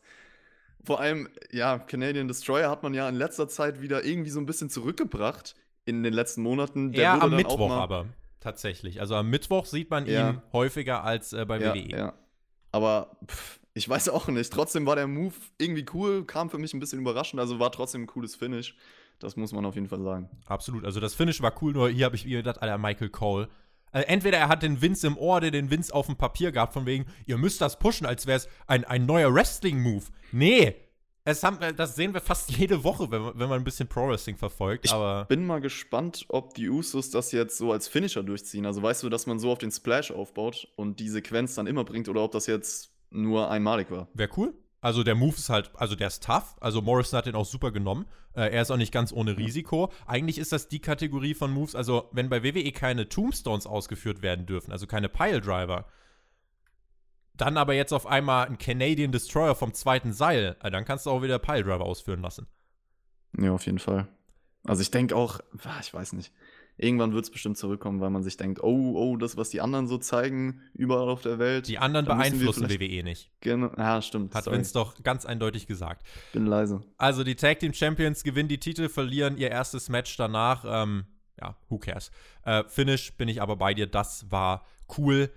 Vor 0.85 0.99
allem, 0.99 1.29
ja, 1.51 1.79
Canadian 1.79 2.27
Destroyer 2.27 2.69
hat 2.69 2.81
man 2.83 2.93
ja 2.93 3.07
in 3.09 3.15
letzter 3.15 3.47
Zeit 3.49 3.81
wieder 3.81 4.03
irgendwie 4.05 4.29
so 4.29 4.39
ein 4.39 4.45
bisschen 4.45 4.69
zurückgebracht 4.69 5.55
in 5.85 6.01
den 6.03 6.13
letzten 6.13 6.41
Monaten. 6.43 6.93
Der 6.93 7.03
Ja, 7.03 7.19
am 7.19 7.35
Mittwoch 7.35 7.71
aber. 7.71 8.05
Tatsächlich. 8.39 8.99
Also 9.01 9.15
am 9.15 9.29
Mittwoch 9.29 9.65
sieht 9.65 9.89
man 9.89 10.05
Ja. 10.05 10.29
ihn 10.31 10.41
häufiger 10.51 11.03
als 11.03 11.33
äh, 11.33 11.45
bei 11.45 11.59
Ja, 11.59 11.73
WWE. 11.73 11.89
ja. 11.89 12.13
Aber 12.71 13.17
pff, 13.29 13.59
ich 13.73 13.87
weiß 13.87 14.09
auch 14.09 14.27
nicht. 14.27 14.51
Trotzdem 14.51 14.85
war 14.85 14.95
der 14.95 15.07
Move 15.07 15.33
irgendwie 15.57 15.85
cool, 15.93 16.25
kam 16.25 16.49
für 16.49 16.57
mich 16.57 16.73
ein 16.73 16.79
bisschen 16.79 16.99
überraschend, 16.99 17.39
also 17.39 17.59
war 17.59 17.71
trotzdem 17.71 18.03
ein 18.03 18.07
cooles 18.07 18.35
Finish. 18.35 18.75
Das 19.19 19.35
muss 19.35 19.51
man 19.53 19.65
auf 19.65 19.75
jeden 19.75 19.87
Fall 19.87 20.01
sagen. 20.01 20.29
Absolut. 20.45 20.85
Also 20.85 20.99
das 20.99 21.13
Finish 21.13 21.41
war 21.41 21.53
cool, 21.61 21.73
nur 21.73 21.89
hier 21.89 22.05
habe 22.05 22.15
ich 22.15 22.25
mir 22.25 22.37
gedacht, 22.37 22.61
Alter, 22.61 22.77
Michael 22.77 23.09
Cole. 23.09 23.47
Also 23.91 24.07
entweder 24.07 24.39
er 24.39 24.49
hat 24.49 24.63
den 24.63 24.81
Vince 24.81 25.05
im 25.07 25.17
Ohr, 25.17 25.39
der 25.39 25.51
den 25.51 25.69
Vince 25.69 25.93
auf 25.93 26.07
dem 26.07 26.15
Papier 26.15 26.51
gehabt, 26.51 26.73
von 26.73 26.85
wegen, 26.85 27.05
ihr 27.25 27.37
müsst 27.37 27.61
das 27.61 27.77
pushen, 27.77 28.07
als 28.07 28.25
wäre 28.25 28.37
es 28.37 28.49
ein, 28.65 28.83
ein 28.85 29.05
neuer 29.05 29.33
Wrestling-Move. 29.33 30.05
Nee. 30.31 30.75
Es 31.25 31.43
haben, 31.43 31.57
das 31.77 31.95
sehen 31.95 32.13
wir 32.13 32.19
fast 32.19 32.51
jede 32.57 32.83
Woche, 32.83 33.09
wenn 33.11 33.21
man, 33.21 33.39
wenn 33.39 33.49
man 33.49 33.61
ein 33.61 33.63
bisschen 33.63 33.87
Pro-Wrestling 33.87 34.35
verfolgt. 34.35 34.85
Ich 34.85 34.91
aber 34.91 35.25
bin 35.25 35.45
mal 35.45 35.61
gespannt, 35.61 36.25
ob 36.29 36.55
die 36.55 36.69
Usos 36.69 37.11
das 37.11 37.31
jetzt 37.31 37.57
so 37.57 37.71
als 37.71 37.87
Finisher 37.87 38.23
durchziehen. 38.23 38.65
Also 38.65 38.81
weißt 38.81 39.03
du, 39.03 39.09
dass 39.09 39.27
man 39.27 39.39
so 39.39 39.51
auf 39.51 39.59
den 39.59 39.71
Splash 39.71 40.11
aufbaut 40.11 40.67
und 40.75 40.99
die 40.99 41.07
Sequenz 41.07 41.55
dann 41.55 41.67
immer 41.67 41.85
bringt 41.85 42.09
oder 42.09 42.23
ob 42.23 42.31
das 42.31 42.47
jetzt 42.47 42.91
nur 43.11 43.49
einmalig 43.49 43.91
war. 43.91 44.07
wäre 44.15 44.29
cool. 44.37 44.53
Also 44.83 45.03
der 45.03 45.15
Move 45.15 45.37
ist 45.37 45.49
halt, 45.49 45.71
also 45.75 45.95
der 45.95 46.07
ist 46.07 46.23
tough. 46.23 46.57
Also 46.59 46.81
Morrison 46.81 47.17
hat 47.17 47.25
den 47.25 47.35
auch 47.35 47.45
super 47.45 47.71
genommen. 47.71 48.05
Äh, 48.33 48.49
er 48.53 48.61
ist 48.61 48.69
auch 48.69 48.75
nicht 48.75 48.91
ganz 48.91 49.13
ohne 49.13 49.37
Risiko. 49.37 49.93
Eigentlich 50.05 50.37
ist 50.37 50.51
das 50.51 50.67
die 50.67 50.81
Kategorie 50.81 51.33
von 51.33 51.51
Moves, 51.51 51.73
also 51.73 52.09
wenn 52.11 52.27
bei 52.27 52.43
WWE 52.43 52.69
keine 52.73 53.07
Tombstones 53.07 53.65
ausgeführt 53.65 54.21
werden 54.21 54.45
dürfen, 54.45 54.73
also 54.73 54.85
keine 54.85 55.07
Piledriver, 55.07 55.85
dann 57.33 57.55
aber 57.55 57.73
jetzt 57.73 57.93
auf 57.93 58.05
einmal 58.05 58.47
ein 58.47 58.57
Canadian 58.57 59.13
Destroyer 59.13 59.55
vom 59.55 59.73
zweiten 59.73 60.11
Seil, 60.11 60.57
äh, 60.61 60.69
dann 60.69 60.83
kannst 60.83 61.05
du 61.05 61.11
auch 61.11 61.21
wieder 61.21 61.39
Piledriver 61.39 61.85
ausführen 61.85 62.21
lassen. 62.21 62.47
Ja, 63.37 63.53
auf 63.53 63.65
jeden 63.65 63.79
Fall. 63.79 64.09
Also 64.65 64.81
ich 64.81 64.91
denke 64.91 65.15
auch, 65.15 65.39
ich 65.79 65.93
weiß 65.93 66.11
nicht, 66.11 66.33
irgendwann 66.77 67.13
wird 67.13 67.25
es 67.25 67.31
bestimmt 67.31 67.57
zurückkommen, 67.57 68.01
weil 68.01 68.09
man 68.09 68.23
sich 68.23 68.37
denkt, 68.37 68.61
oh, 68.63 68.93
oh, 68.95 69.17
das, 69.17 69.37
was 69.37 69.49
die 69.49 69.61
anderen 69.61 69.87
so 69.87 69.97
zeigen, 69.97 70.61
überall 70.73 71.09
auf 71.09 71.21
der 71.21 71.39
Welt. 71.39 71.67
Die 71.67 71.77
anderen 71.77 72.05
beeinflussen 72.05 72.69
WWE 72.69 73.03
nicht. 73.03 73.31
Genau, 73.41 73.71
ja, 73.77 74.01
stimmt. 74.01 74.33
Hat 74.33 74.45
Vince 74.47 74.73
doch 74.73 75.01
ganz 75.03 75.25
eindeutig 75.25 75.67
gesagt. 75.67 76.05
Bin 76.33 76.45
leise. 76.45 76.81
Also 76.97 77.23
die 77.23 77.35
Tag 77.35 77.59
Team 77.59 77.73
Champions 77.73 78.23
gewinnen 78.23 78.49
die 78.49 78.59
Titel, 78.59 78.89
verlieren 78.89 79.37
ihr 79.37 79.51
erstes 79.51 79.89
Match 79.89 80.15
danach. 80.17 80.65
Ähm, 80.67 81.05
ja, 81.39 81.55
who 81.69 81.77
cares. 81.77 82.11
Äh, 82.43 82.63
Finish 82.67 83.15
bin 83.17 83.27
ich 83.27 83.41
aber 83.41 83.55
bei 83.55 83.73
dir, 83.73 83.87
das 83.87 84.31
war 84.31 84.65
cool 84.97 85.29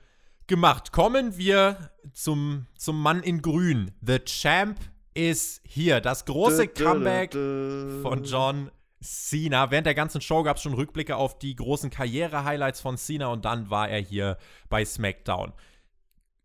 gemacht. 0.47 0.93
Kommen 0.93 1.37
wir 1.37 1.91
zum, 2.13 2.67
zum 2.77 3.01
Mann 3.01 3.23
in 3.23 3.43
Grün. 3.43 3.93
The 4.01 4.19
Champ 4.21 4.79
ist 5.15 5.63
hier. 5.65 6.01
Das 6.01 6.25
große 6.25 6.69
Comeback 6.69 7.33
von 7.33 8.25
John 8.25 8.71
Cena. 9.01 9.71
Während 9.71 9.87
der 9.87 9.95
ganzen 9.95 10.21
Show 10.21 10.43
gab 10.43 10.57
es 10.57 10.63
schon 10.63 10.75
Rückblicke 10.75 11.17
auf 11.17 11.39
die 11.39 11.55
großen 11.55 11.91
Karriere-Highlights 11.91 12.81
von 12.81 12.97
Cena 12.97 13.29
und 13.29 13.45
dann 13.45 13.71
war 13.71 13.89
er 13.89 14.01
hier 14.01 14.39
bei 14.69 14.85
SmackDown. 14.85 15.53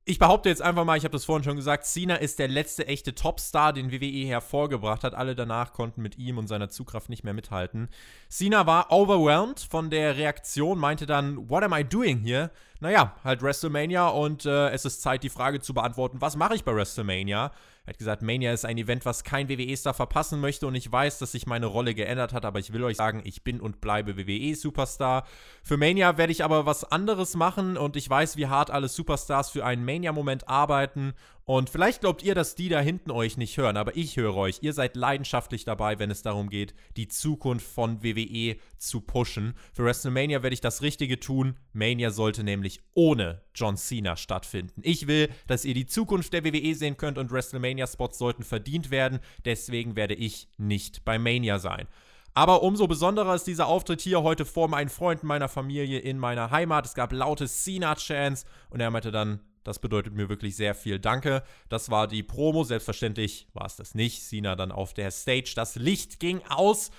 Ich 0.03 0.17
behaupte 0.17 0.49
jetzt 0.49 0.63
einfach 0.63 0.83
mal, 0.83 0.97
ich 0.97 1.03
habe 1.03 1.13
das 1.13 1.25
vorhin 1.25 1.43
schon 1.43 1.57
gesagt, 1.57 1.85
Cena 1.85 2.15
ist 2.15 2.39
der 2.39 2.47
letzte 2.47 2.87
echte 2.87 3.13
Topstar, 3.13 3.71
den 3.71 3.91
WWE 3.91 4.27
hervorgebracht 4.27 5.03
hat. 5.03 5.13
Alle 5.13 5.35
danach 5.35 5.73
konnten 5.73 6.01
mit 6.01 6.17
ihm 6.17 6.39
und 6.39 6.47
seiner 6.47 6.69
Zugkraft 6.69 7.07
nicht 7.07 7.23
mehr 7.23 7.35
mithalten. 7.35 7.87
Cena 8.27 8.65
war 8.65 8.91
overwhelmed 8.91 9.59
von 9.59 9.91
der 9.91 10.17
Reaktion, 10.17 10.79
meinte 10.79 11.05
dann, 11.05 11.49
What 11.49 11.63
am 11.63 11.73
I 11.73 11.83
doing 11.83 12.19
here? 12.19 12.49
Naja, 12.79 13.15
halt 13.23 13.43
WrestleMania 13.43 14.07
und 14.07 14.45
äh, 14.47 14.69
es 14.71 14.85
ist 14.85 15.03
Zeit, 15.03 15.21
die 15.21 15.29
Frage 15.29 15.61
zu 15.61 15.75
beantworten, 15.75 16.19
was 16.19 16.35
mache 16.35 16.55
ich 16.55 16.63
bei 16.63 16.75
WrestleMania? 16.75 17.51
Er 17.91 17.95
hat 17.95 17.99
gesagt, 17.99 18.21
Mania 18.21 18.53
ist 18.53 18.63
ein 18.63 18.77
Event, 18.77 19.03
was 19.03 19.25
kein 19.25 19.49
WWE-Star 19.49 19.93
verpassen 19.93 20.39
möchte 20.39 20.65
und 20.65 20.75
ich 20.75 20.89
weiß, 20.89 21.19
dass 21.19 21.33
sich 21.33 21.45
meine 21.45 21.65
Rolle 21.65 21.93
geändert 21.93 22.31
hat, 22.31 22.45
aber 22.45 22.57
ich 22.57 22.71
will 22.71 22.85
euch 22.85 22.95
sagen, 22.95 23.19
ich 23.25 23.43
bin 23.43 23.59
und 23.59 23.81
bleibe 23.81 24.15
WWE-Superstar. 24.15 25.25
Für 25.61 25.75
Mania 25.75 26.17
werde 26.17 26.31
ich 26.31 26.45
aber 26.45 26.65
was 26.65 26.85
anderes 26.85 27.35
machen 27.35 27.75
und 27.75 27.97
ich 27.97 28.09
weiß, 28.09 28.37
wie 28.37 28.47
hart 28.47 28.71
alle 28.71 28.87
Superstars 28.87 29.49
für 29.49 29.65
einen 29.65 29.83
Mania-Moment 29.83 30.47
arbeiten 30.47 31.15
und 31.45 31.69
vielleicht 31.69 32.01
glaubt 32.01 32.23
ihr, 32.23 32.35
dass 32.35 32.55
die 32.55 32.69
da 32.69 32.79
hinten 32.79 33.11
euch 33.11 33.35
nicht 33.35 33.57
hören, 33.57 33.77
aber 33.77 33.95
ich 33.97 34.15
höre 34.15 34.35
euch. 34.35 34.59
Ihr 34.61 34.73
seid 34.73 34.95
leidenschaftlich 34.95 35.65
dabei, 35.65 35.97
wenn 35.99 36.11
es 36.11 36.21
darum 36.21 36.49
geht, 36.49 36.73
die 36.97 37.07
Zukunft 37.07 37.65
von 37.65 38.03
WWE 38.03 38.57
zu 38.77 39.01
pushen. 39.01 39.55
Für 39.73 39.85
WrestleMania 39.85 40.43
werde 40.43 40.53
ich 40.53 40.61
das 40.61 40.81
Richtige 40.81 41.19
tun. 41.19 41.57
Mania 41.73 42.11
sollte 42.11 42.43
nämlich 42.43 42.81
ohne 42.93 43.41
John 43.55 43.75
Cena 43.75 44.15
stattfinden. 44.15 44.81
Ich 44.83 45.07
will, 45.07 45.29
dass 45.47 45.65
ihr 45.65 45.73
die 45.73 45.87
Zukunft 45.87 46.33
der 46.33 46.45
WWE 46.45 46.75
sehen 46.75 46.97
könnt 46.97 47.17
und 47.17 47.31
WrestleMania-Spots 47.31 48.17
sollten 48.17 48.43
verdient 48.43 48.91
werden. 48.91 49.19
Deswegen 49.43 49.95
werde 49.95 50.13
ich 50.13 50.47
nicht 50.57 51.03
bei 51.05 51.17
Mania 51.17 51.59
sein. 51.59 51.87
Aber 52.33 52.63
umso 52.63 52.87
besonderer 52.87 53.35
ist 53.35 53.47
dieser 53.47 53.67
Auftritt 53.67 53.99
hier 53.99 54.23
heute 54.23 54.45
vor 54.45 54.69
meinen 54.69 54.89
Freunden, 54.89 55.27
meiner 55.27 55.49
Familie 55.49 55.99
in 55.99 56.17
meiner 56.17 56.49
Heimat. 56.51 56.85
Es 56.85 56.93
gab 56.93 57.11
laute 57.11 57.47
Cena-Chants 57.47 58.45
und 58.69 58.79
er 58.79 58.89
meinte 58.89 59.11
dann, 59.11 59.41
das 59.63 59.79
bedeutet 59.79 60.13
mir 60.13 60.29
wirklich 60.29 60.55
sehr 60.55 60.73
viel. 60.75 60.99
Danke. 60.99 61.43
Das 61.69 61.89
war 61.89 62.07
die 62.07 62.23
Promo. 62.23 62.63
Selbstverständlich 62.63 63.47
war 63.53 63.65
es 63.65 63.75
das 63.75 63.95
nicht. 63.95 64.23
Cena 64.23 64.55
dann 64.55 64.71
auf 64.71 64.93
der 64.93 65.11
Stage. 65.11 65.53
Das 65.55 65.75
Licht 65.75 66.19
ging 66.19 66.41
aus. 66.49 66.91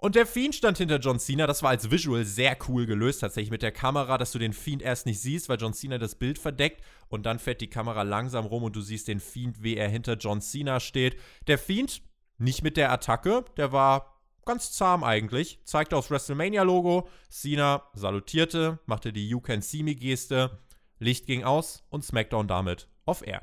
Und 0.00 0.14
der 0.14 0.26
Fiend 0.26 0.54
stand 0.54 0.78
hinter 0.78 1.00
John 1.00 1.18
Cena. 1.18 1.48
Das 1.48 1.64
war 1.64 1.70
als 1.70 1.90
Visual 1.90 2.24
sehr 2.24 2.56
cool 2.68 2.86
gelöst, 2.86 3.20
tatsächlich 3.20 3.50
mit 3.50 3.62
der 3.62 3.72
Kamera, 3.72 4.16
dass 4.16 4.30
du 4.30 4.38
den 4.38 4.52
Fiend 4.52 4.80
erst 4.80 5.06
nicht 5.06 5.20
siehst, 5.20 5.48
weil 5.48 5.58
John 5.58 5.74
Cena 5.74 5.98
das 5.98 6.14
Bild 6.14 6.38
verdeckt. 6.38 6.84
Und 7.08 7.26
dann 7.26 7.40
fährt 7.40 7.60
die 7.60 7.70
Kamera 7.70 8.02
langsam 8.02 8.46
rum 8.46 8.62
und 8.62 8.76
du 8.76 8.80
siehst 8.80 9.08
den 9.08 9.18
Fiend, 9.18 9.64
wie 9.64 9.76
er 9.76 9.88
hinter 9.88 10.14
John 10.14 10.40
Cena 10.40 10.78
steht. 10.78 11.16
Der 11.48 11.58
Fiend, 11.58 12.02
nicht 12.38 12.62
mit 12.62 12.76
der 12.76 12.92
Attacke, 12.92 13.44
der 13.56 13.72
war 13.72 14.22
ganz 14.46 14.70
zahm 14.70 15.02
eigentlich. 15.02 15.58
Zeigte 15.64 15.96
aufs 15.96 16.12
WrestleMania-Logo. 16.12 17.08
Cena 17.28 17.82
salutierte, 17.94 18.78
machte 18.86 19.12
die 19.12 19.28
You 19.28 19.40
Can 19.40 19.62
See 19.62 19.82
Me-Geste. 19.82 20.60
Licht 20.98 21.26
ging 21.26 21.44
aus 21.44 21.84
und 21.90 22.04
SmackDown 22.04 22.48
damit 22.48 22.88
off-air. 23.04 23.42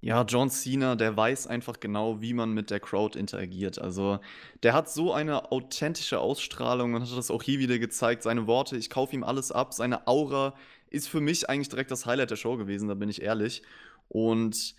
Ja, 0.00 0.22
John 0.22 0.50
Cena, 0.50 0.94
der 0.94 1.16
weiß 1.16 1.46
einfach 1.46 1.80
genau, 1.80 2.20
wie 2.20 2.32
man 2.32 2.52
mit 2.52 2.70
der 2.70 2.80
Crowd 2.80 3.18
interagiert. 3.18 3.80
Also, 3.80 4.20
der 4.62 4.72
hat 4.72 4.88
so 4.88 5.12
eine 5.12 5.50
authentische 5.50 6.20
Ausstrahlung 6.20 6.94
und 6.94 7.02
hat 7.02 7.16
das 7.16 7.30
auch 7.30 7.42
hier 7.42 7.58
wieder 7.58 7.78
gezeigt. 7.78 8.22
Seine 8.22 8.46
Worte, 8.46 8.76
ich 8.76 8.90
kaufe 8.90 9.16
ihm 9.16 9.24
alles 9.24 9.50
ab. 9.50 9.72
Seine 9.72 10.06
Aura 10.06 10.54
ist 10.90 11.08
für 11.08 11.20
mich 11.20 11.48
eigentlich 11.48 11.70
direkt 11.70 11.90
das 11.90 12.06
Highlight 12.06 12.30
der 12.30 12.36
Show 12.36 12.56
gewesen, 12.56 12.88
da 12.88 12.94
bin 12.94 13.08
ich 13.08 13.22
ehrlich. 13.22 13.62
Und 14.08 14.76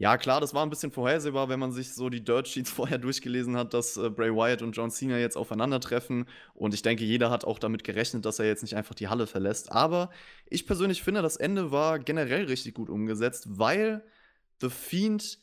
ja, 0.00 0.16
klar, 0.16 0.40
das 0.40 0.54
war 0.54 0.64
ein 0.64 0.70
bisschen 0.70 0.92
vorhersehbar, 0.92 1.50
wenn 1.50 1.60
man 1.60 1.72
sich 1.72 1.92
so 1.92 2.08
die 2.08 2.24
Dirt 2.24 2.48
Sheets 2.48 2.70
vorher 2.70 2.96
durchgelesen 2.96 3.54
hat, 3.58 3.74
dass 3.74 3.98
äh, 3.98 4.08
Bray 4.08 4.34
Wyatt 4.34 4.62
und 4.62 4.72
John 4.72 4.90
Cena 4.90 5.18
jetzt 5.18 5.36
aufeinandertreffen. 5.36 6.24
Und 6.54 6.72
ich 6.72 6.80
denke, 6.80 7.04
jeder 7.04 7.30
hat 7.30 7.44
auch 7.44 7.58
damit 7.58 7.84
gerechnet, 7.84 8.24
dass 8.24 8.38
er 8.38 8.46
jetzt 8.46 8.62
nicht 8.62 8.76
einfach 8.76 8.94
die 8.94 9.08
Halle 9.08 9.26
verlässt. 9.26 9.70
Aber 9.70 10.08
ich 10.46 10.66
persönlich 10.66 11.02
finde, 11.02 11.20
das 11.20 11.36
Ende 11.36 11.70
war 11.70 11.98
generell 11.98 12.46
richtig 12.46 12.72
gut 12.72 12.88
umgesetzt, 12.88 13.44
weil 13.50 14.02
The 14.62 14.70
Fiend 14.70 15.38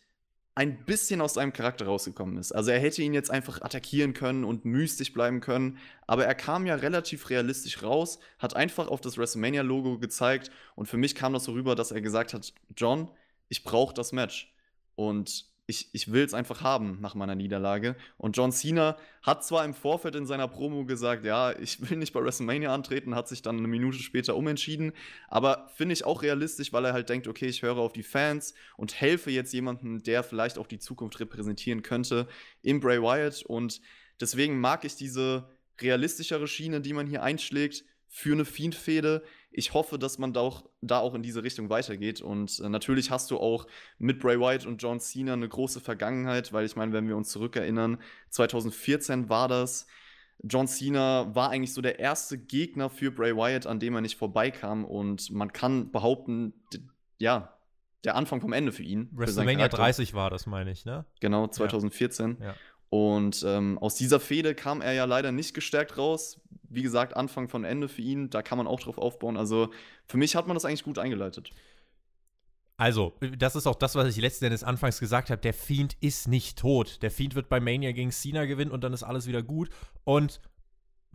ein 0.56 0.86
bisschen 0.86 1.22
aus 1.22 1.36
seinem 1.36 1.54
Charakter 1.54 1.86
rausgekommen 1.86 2.40
ist. 2.40 2.52
Also 2.52 2.72
er 2.72 2.80
hätte 2.80 3.04
ihn 3.04 3.14
jetzt 3.14 3.30
einfach 3.30 3.62
attackieren 3.62 4.16
können 4.16 4.44
und 4.44 4.66
mystisch 4.66 5.14
bleiben 5.14 5.40
können, 5.40 5.78
aber 6.08 6.26
er 6.26 6.34
kam 6.34 6.66
ja 6.66 6.74
relativ 6.74 7.30
realistisch 7.30 7.84
raus, 7.84 8.18
hat 8.40 8.56
einfach 8.56 8.88
auf 8.88 9.02
das 9.02 9.20
WrestleMania-Logo 9.20 10.00
gezeigt 10.00 10.50
und 10.74 10.88
für 10.88 10.98
mich 10.98 11.14
kam 11.14 11.34
das 11.34 11.44
so 11.44 11.52
rüber, 11.52 11.76
dass 11.76 11.92
er 11.92 12.02
gesagt 12.02 12.34
hat, 12.34 12.56
John, 12.76 13.12
ich 13.50 13.64
brauche 13.64 13.94
das 13.94 14.12
Match. 14.12 14.54
Und 14.96 15.48
ich, 15.70 15.90
ich 15.92 16.12
will 16.14 16.24
es 16.24 16.34
einfach 16.34 16.62
haben 16.62 17.00
nach 17.02 17.14
meiner 17.14 17.36
Niederlage. 17.36 17.98
Und 18.18 18.38
John 18.38 18.54
Cena 18.54 18.98
hat 19.22 19.44
zwar 19.44 19.66
im 19.66 19.74
Vorfeld 19.74 20.16
in 20.16 20.26
seiner 20.26 20.48
Promo 20.48 20.86
gesagt, 20.86 21.26
ja, 21.26 21.52
ich 21.60 21.82
will 21.90 21.98
nicht 21.98 22.14
bei 22.14 22.24
WrestleMania 22.24 22.74
antreten, 22.74 23.16
hat 23.16 23.28
sich 23.28 23.42
dann 23.42 23.58
eine 23.58 23.68
Minute 23.68 23.98
später 23.98 24.38
umentschieden. 24.38 24.94
Aber 25.28 25.70
finde 25.76 25.94
ich 25.94 26.06
auch 26.06 26.24
realistisch, 26.24 26.72
weil 26.72 26.86
er 26.86 26.94
halt 26.94 27.10
denkt, 27.10 27.28
okay, 27.28 27.48
ich 27.48 27.62
höre 27.62 27.78
auf 27.78 27.92
die 27.92 28.04
Fans 28.04 28.54
und 28.78 29.00
helfe 29.00 29.30
jetzt 29.30 29.54
jemandem, 29.54 30.02
der 30.02 30.24
vielleicht 30.24 30.58
auch 30.58 30.68
die 30.68 30.80
Zukunft 30.80 31.20
repräsentieren 31.20 31.82
könnte, 31.82 32.28
im 32.62 32.80
Bray 32.80 33.02
Wyatt. 33.02 33.44
Und 33.44 33.82
deswegen 34.22 34.62
mag 34.62 34.86
ich 34.86 34.96
diese 34.96 35.50
realistischere 35.82 36.48
Schiene, 36.48 36.80
die 36.80 36.94
man 36.94 37.08
hier 37.08 37.24
einschlägt 37.24 37.84
für 38.08 38.32
eine 38.32 38.46
Fiend-Fehde. 38.46 39.22
Ich 39.50 39.74
hoffe, 39.74 39.98
dass 39.98 40.18
man 40.20 40.34
da 40.34 40.42
auch, 40.42 40.70
da 40.82 41.00
auch 41.00 41.16
in 41.16 41.24
diese 41.24 41.44
Richtung 41.44 41.70
weitergeht. 41.70 42.22
Und 42.22 42.60
äh, 42.60 42.70
natürlich 42.70 43.12
hast 43.12 43.32
du 43.32 43.38
auch 43.38 43.66
mit 43.98 44.20
Bray 44.20 44.40
Wyatt 44.40 44.66
und 44.66 44.82
John 44.82 45.00
Cena 45.00 45.34
eine 45.34 45.50
große 45.50 45.80
Vergangenheit, 45.80 46.54
weil 46.54 46.66
ich 46.66 46.76
meine, 46.76 46.94
wenn 46.94 47.08
wir 47.08 47.18
uns 47.18 47.30
zurückerinnern, 47.30 48.00
2014 48.30 49.30
war 49.30 49.48
das. 49.48 49.88
John 50.44 50.68
Cena 50.68 51.34
war 51.34 51.50
eigentlich 51.50 51.74
so 51.74 51.82
der 51.82 51.98
erste 52.00 52.38
Gegner 52.38 52.90
für 52.90 53.12
Bray 53.12 53.36
Wyatt, 53.36 53.66
an 53.66 53.80
dem 53.80 53.96
er 53.96 54.02
nicht 54.02 54.18
vorbeikam. 54.18 54.86
Und 54.86 55.32
man 55.32 55.52
kann 55.52 55.92
behaupten, 55.92 56.54
ja, 57.18 57.58
der 58.04 58.16
Anfang 58.16 58.42
vom 58.42 58.54
Ende 58.54 58.72
für 58.72 58.84
ihn. 58.84 59.10
WrestleMania 59.14 59.68
30 59.68 60.14
war 60.14 60.30
das, 60.30 60.46
meine 60.46 60.72
ich, 60.72 60.86
ne? 60.86 61.06
Genau, 61.20 61.48
2014. 61.48 62.38
Ja. 62.40 62.46
Ja. 62.48 62.56
Und 62.90 63.44
ähm, 63.46 63.78
aus 63.78 63.96
dieser 63.96 64.20
Fehde 64.20 64.56
kam 64.56 64.82
er 64.82 64.94
ja 64.94 65.06
leider 65.06 65.32
nicht 65.32 65.54
gestärkt 65.54 65.98
raus 65.98 66.40
wie 66.70 66.82
gesagt, 66.82 67.16
Anfang 67.16 67.48
von 67.50 67.64
Ende 67.64 67.88
für 67.88 68.02
ihn. 68.02 68.30
Da 68.30 68.42
kann 68.42 68.58
man 68.58 68.68
auch 68.68 68.80
drauf 68.80 68.98
aufbauen. 68.98 69.38
Also 69.38 69.70
für 70.06 70.18
mich 70.18 70.36
hat 70.36 70.48
man 70.48 70.56
das 70.56 70.66
eigentlich 70.66 70.84
gut 70.84 71.00
eingeleitet. 71.00 71.52
Also, 72.80 73.14
das 73.40 73.56
ist 73.56 73.66
auch 73.66 73.76
das, 73.76 73.96
was 73.96 74.08
ich 74.08 74.22
letzten 74.22 74.46
Endes 74.46 74.64
anfangs 74.64 75.00
gesagt 75.00 75.32
habe. 75.32 75.42
Der 75.42 75.54
Fiend 75.54 75.98
ist 76.00 76.28
nicht 76.28 76.60
tot. 76.60 77.02
Der 77.02 77.10
Fiend 77.10 77.34
wird 77.34 77.50
bei 77.50 77.60
Mania 77.60 77.92
gegen 77.92 78.12
Cena 78.12 78.46
gewinnen 78.46 78.70
und 78.70 78.84
dann 78.84 78.94
ist 78.94 79.02
alles 79.02 79.26
wieder 79.26 79.42
gut. 79.42 79.70
Und 80.04 80.40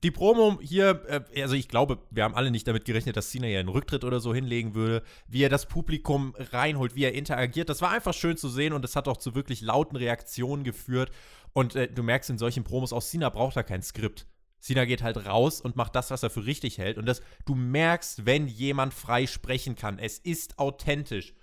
die 0.03 0.11
Promo 0.11 0.59
hier, 0.61 1.03
äh, 1.33 1.43
also 1.43 1.55
ich 1.55 1.69
glaube, 1.69 1.99
wir 2.11 2.25
haben 2.25 2.35
alle 2.35 2.51
nicht 2.51 2.67
damit 2.67 2.85
gerechnet, 2.85 3.17
dass 3.17 3.31
Cena 3.31 3.47
ja 3.47 3.61
einen 3.61 3.69
Rücktritt 3.69 4.05
oder 4.05 4.21
so 4.21 4.35
hinlegen 4.35 4.75
würde, 4.75 5.03
wie 5.29 5.43
er 5.43 5.49
das 5.49 5.67
Publikum 5.67 6.35
reinholt, 6.37 6.95
wie 6.95 7.05
er 7.05 7.15
interagiert. 7.15 7.69
Das 7.69 7.83
war 7.83 7.91
einfach 7.91 8.15
schön 8.15 8.37
zu 8.37 8.49
sehen 8.49 8.73
und 8.73 8.85
es 8.85 8.97
hat 8.97 9.07
auch 9.09 9.17
zu 9.17 9.35
wirklich 9.35 9.61
lauten 9.61 9.97
Reaktionen 9.97 10.65
geführt. 10.65 11.11
Und 11.53 11.77
äh, 11.77 11.89
du 11.89 12.03
merkst 12.03 12.31
in 12.31 12.39
solchen 12.39 12.65
Promos, 12.65 12.93
auch 12.93 13.03
Cena 13.03 13.29
braucht 13.29 13.57
da 13.57 13.63
kein 13.63 13.83
Skript. 13.83 14.27
Cena 14.59 14.85
geht 14.85 15.03
halt 15.03 15.27
raus 15.27 15.61
und 15.61 15.77
macht 15.77 15.95
das, 15.95 16.11
was 16.11 16.23
er 16.23 16.31
für 16.31 16.47
richtig 16.47 16.79
hält. 16.79 16.99
Und 16.99 17.07
das, 17.07 17.21
du 17.45 17.55
merkst, 17.55 18.27
wenn 18.27 18.47
jemand 18.47 18.95
frei 18.95 19.27
sprechen 19.27 19.75
kann. 19.75 19.99
Es 19.99 20.19
ist 20.19 20.59
authentisch. 20.59 21.35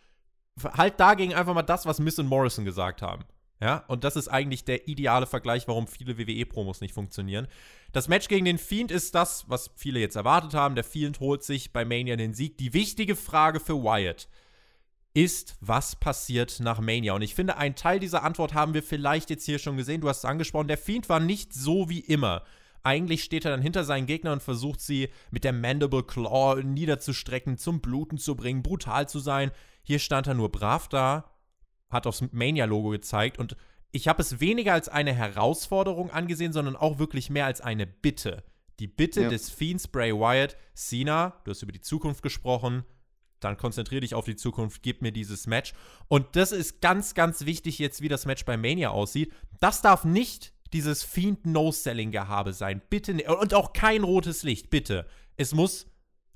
Halt 0.63 0.99
dagegen 0.99 1.33
einfach 1.33 1.53
mal 1.53 1.63
das, 1.63 1.85
was 1.85 1.99
Miss 1.99 2.19
und 2.19 2.27
Morrison 2.27 2.65
gesagt 2.65 3.01
haben. 3.01 3.25
Ja, 3.61 3.83
und 3.87 4.05
das 4.05 4.15
ist 4.15 4.29
eigentlich 4.29 4.63
der 4.63 4.87
ideale 4.87 5.27
Vergleich, 5.27 5.67
warum 5.67 5.87
viele 5.87 6.17
WWE-Promos 6.17 6.79
nicht 6.79 6.93
funktionieren. 6.93 7.47
Das 7.91 8.07
Match 8.07 8.27
gegen 8.27 8.45
den 8.45 8.59
Fiend 8.59 8.91
ist 8.91 9.15
das, 9.15 9.49
was 9.49 9.71
viele 9.75 9.99
jetzt 9.99 10.15
erwartet 10.15 10.53
haben. 10.53 10.75
Der 10.75 10.83
Fiend 10.83 11.19
holt 11.19 11.43
sich 11.43 11.73
bei 11.73 11.85
Mania 11.85 12.15
den 12.15 12.33
Sieg. 12.33 12.57
Die 12.57 12.73
wichtige 12.73 13.15
Frage 13.15 13.59
für 13.59 13.83
Wyatt 13.83 14.27
ist, 15.15 15.57
was 15.59 15.95
passiert 15.95 16.59
nach 16.59 16.79
Mania? 16.79 17.13
Und 17.13 17.23
ich 17.23 17.33
finde, 17.33 17.57
einen 17.57 17.75
Teil 17.75 17.99
dieser 17.99 18.23
Antwort 18.23 18.53
haben 18.53 18.75
wir 18.75 18.83
vielleicht 18.83 19.31
jetzt 19.31 19.45
hier 19.45 19.57
schon 19.57 19.75
gesehen. 19.75 20.01
Du 20.01 20.09
hast 20.09 20.19
es 20.19 20.25
angesprochen, 20.25 20.67
der 20.67 20.77
Fiend 20.77 21.09
war 21.09 21.19
nicht 21.19 21.51
so 21.53 21.89
wie 21.89 21.99
immer. 21.99 22.43
Eigentlich 22.83 23.23
steht 23.23 23.43
er 23.43 23.51
dann 23.51 23.61
hinter 23.61 23.83
seinen 23.83 24.05
Gegner 24.05 24.33
und 24.33 24.43
versucht 24.43 24.81
sie 24.81 25.09
mit 25.31 25.43
der 25.43 25.51
Mandible 25.51 26.03
Claw 26.03 26.63
niederzustrecken, 26.63 27.57
zum 27.57 27.81
Bluten 27.81 28.17
zu 28.17 28.35
bringen, 28.35 28.63
brutal 28.63 29.09
zu 29.09 29.19
sein. 29.19 29.51
Hier 29.83 29.99
stand 29.99 30.27
er 30.27 30.35
nur 30.35 30.51
brav 30.51 30.87
da, 30.87 31.31
hat 31.89 32.05
aufs 32.07 32.23
Mania-Logo 32.31 32.89
gezeigt 32.89 33.39
und 33.39 33.57
ich 33.91 34.07
habe 34.07 34.21
es 34.21 34.39
weniger 34.39 34.73
als 34.73 34.89
eine 34.89 35.13
Herausforderung 35.13 36.11
angesehen, 36.11 36.53
sondern 36.53 36.75
auch 36.75 36.99
wirklich 36.99 37.29
mehr 37.29 37.45
als 37.45 37.61
eine 37.61 37.87
Bitte. 37.87 38.43
Die 38.79 38.87
Bitte 38.87 39.23
ja. 39.23 39.29
des 39.29 39.49
Fiends 39.49 39.87
Bray 39.87 40.13
Wyatt, 40.13 40.55
Cena, 40.73 41.41
du 41.43 41.51
hast 41.51 41.63
über 41.63 41.71
die 41.71 41.81
Zukunft 41.81 42.21
gesprochen, 42.21 42.85
dann 43.39 43.57
konzentriere 43.57 44.01
dich 44.01 44.15
auf 44.15 44.25
die 44.25 44.35
Zukunft, 44.35 44.83
gib 44.83 45.01
mir 45.01 45.11
dieses 45.11 45.47
Match. 45.47 45.73
Und 46.07 46.35
das 46.35 46.51
ist 46.51 46.81
ganz, 46.81 47.13
ganz 47.13 47.45
wichtig 47.45 47.79
jetzt, 47.79 48.01
wie 48.01 48.09
das 48.09 48.25
Match 48.25 48.45
bei 48.45 48.57
Mania 48.57 48.89
aussieht. 48.89 49.33
Das 49.59 49.81
darf 49.81 50.03
nicht 50.03 50.53
dieses 50.73 51.03
Fiend-No-Selling-Gehabe 51.03 52.53
sein. 52.53 52.81
Bitte, 52.89 53.13
und 53.39 53.53
auch 53.53 53.73
kein 53.73 54.03
rotes 54.03 54.43
Licht, 54.43 54.69
bitte. 54.69 55.07
Es 55.35 55.53
muss 55.53 55.87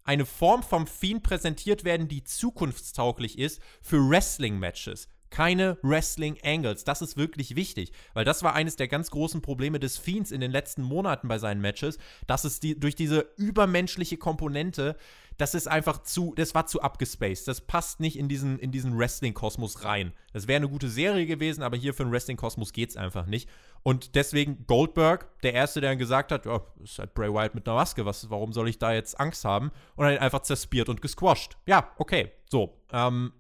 eine 0.04 0.26
Form 0.26 0.64
vom 0.64 0.88
Fiend 0.88 1.24
präsentiert 1.24 1.84
werden, 1.84 2.08
die 2.08 2.24
zukunftstauglich 2.24 3.38
ist 3.38 3.62
für 3.82 4.10
Wrestling-Matches 4.10 5.08
keine 5.34 5.80
Wrestling 5.82 6.38
Angles. 6.44 6.84
Das 6.84 7.02
ist 7.02 7.18
wirklich 7.18 7.56
wichtig, 7.56 7.92
weil 8.14 8.24
das 8.24 8.44
war 8.44 8.54
eines 8.54 8.76
der 8.76 8.88
ganz 8.88 9.10
großen 9.10 9.42
Probleme 9.42 9.80
des 9.80 9.98
Fiends 9.98 10.30
in 10.30 10.42
den 10.42 10.52
letzten 10.52 10.84
Monaten 10.84 11.28
bei 11.28 11.40
seinen 11.40 11.60
Matches, 11.60 11.98
dass 12.28 12.44
es 12.44 12.60
die, 12.60 12.80
durch 12.80 12.96
diese 12.96 13.26
übermenschliche 13.36 14.18
Komponente, 14.18 14.96
das 15.38 15.56
ist 15.56 15.68
einfach 15.68 16.04
zu, 16.04 16.36
das 16.36 16.54
war 16.54 16.68
zu 16.68 16.84
abgespaced. 16.84 17.48
Das 17.48 17.62
passt 17.62 18.00
nicht 18.00 18.20
in 18.20 18.30
diesen, 18.30 18.60
in 18.60 18.72
diesen 18.72 18.96
Wrestling-Kosmos 18.96 19.84
rein. 19.84 20.14
Das 20.34 20.48
wäre 20.48 20.58
eine 20.58 20.70
gute 20.70 20.88
Serie 20.88 21.26
gewesen, 21.26 21.64
aber 21.64 21.78
hier 21.78 21.96
für 21.96 22.04
einen 22.04 22.12
Wrestling-Kosmos 22.12 22.72
geht 22.72 22.92
es 22.92 22.98
einfach 22.98 23.26
nicht. 23.26 23.50
Und 23.82 24.14
deswegen 24.14 24.68
Goldberg, 24.68 25.42
der 25.42 25.56
Erste, 25.56 25.82
der 25.82 25.90
dann 25.90 25.98
gesagt 25.98 26.32
hat, 26.32 26.46
ja, 26.46 26.62
ist 26.84 27.00
halt 27.00 27.16
Bray 27.16 27.34
Wyatt 27.34 27.56
mit 27.56 27.68
einer 27.68 27.76
Maske, 27.76 28.06
was, 28.06 28.30
warum 28.30 28.54
soll 28.54 28.70
ich 28.70 28.78
da 28.78 28.94
jetzt 28.94 29.20
Angst 29.20 29.46
haben? 29.46 29.72
Und 29.96 30.06
dann 30.06 30.20
einfach 30.20 30.44
zerspiert 30.44 30.90
und 30.90 31.02
gesquashed. 31.02 31.58
Ja, 31.66 31.90
okay, 31.98 32.32
so. 32.52 32.78
Ähm, 32.92 33.34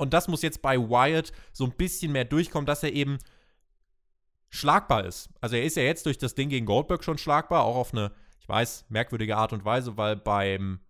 und 0.00 0.14
das 0.14 0.28
muss 0.28 0.40
jetzt 0.40 0.62
bei 0.62 0.78
Wyatt 0.78 1.30
so 1.52 1.64
ein 1.64 1.72
bisschen 1.72 2.12
mehr 2.12 2.24
durchkommen, 2.24 2.64
dass 2.64 2.82
er 2.82 2.92
eben 2.92 3.18
schlagbar 4.48 5.04
ist. 5.04 5.28
Also 5.40 5.56
er 5.56 5.62
ist 5.62 5.76
ja 5.76 5.82
jetzt 5.82 6.06
durch 6.06 6.16
das 6.16 6.34
Ding 6.34 6.48
gegen 6.48 6.64
Goldberg 6.64 7.04
schon 7.04 7.18
schlagbar, 7.18 7.64
auch 7.64 7.76
auf 7.76 7.92
eine, 7.92 8.10
ich 8.40 8.48
weiß, 8.48 8.86
merkwürdige 8.88 9.36
Art 9.36 9.52
und 9.52 9.64
Weise, 9.64 9.98
weil 9.98 10.16
beim 10.16 10.80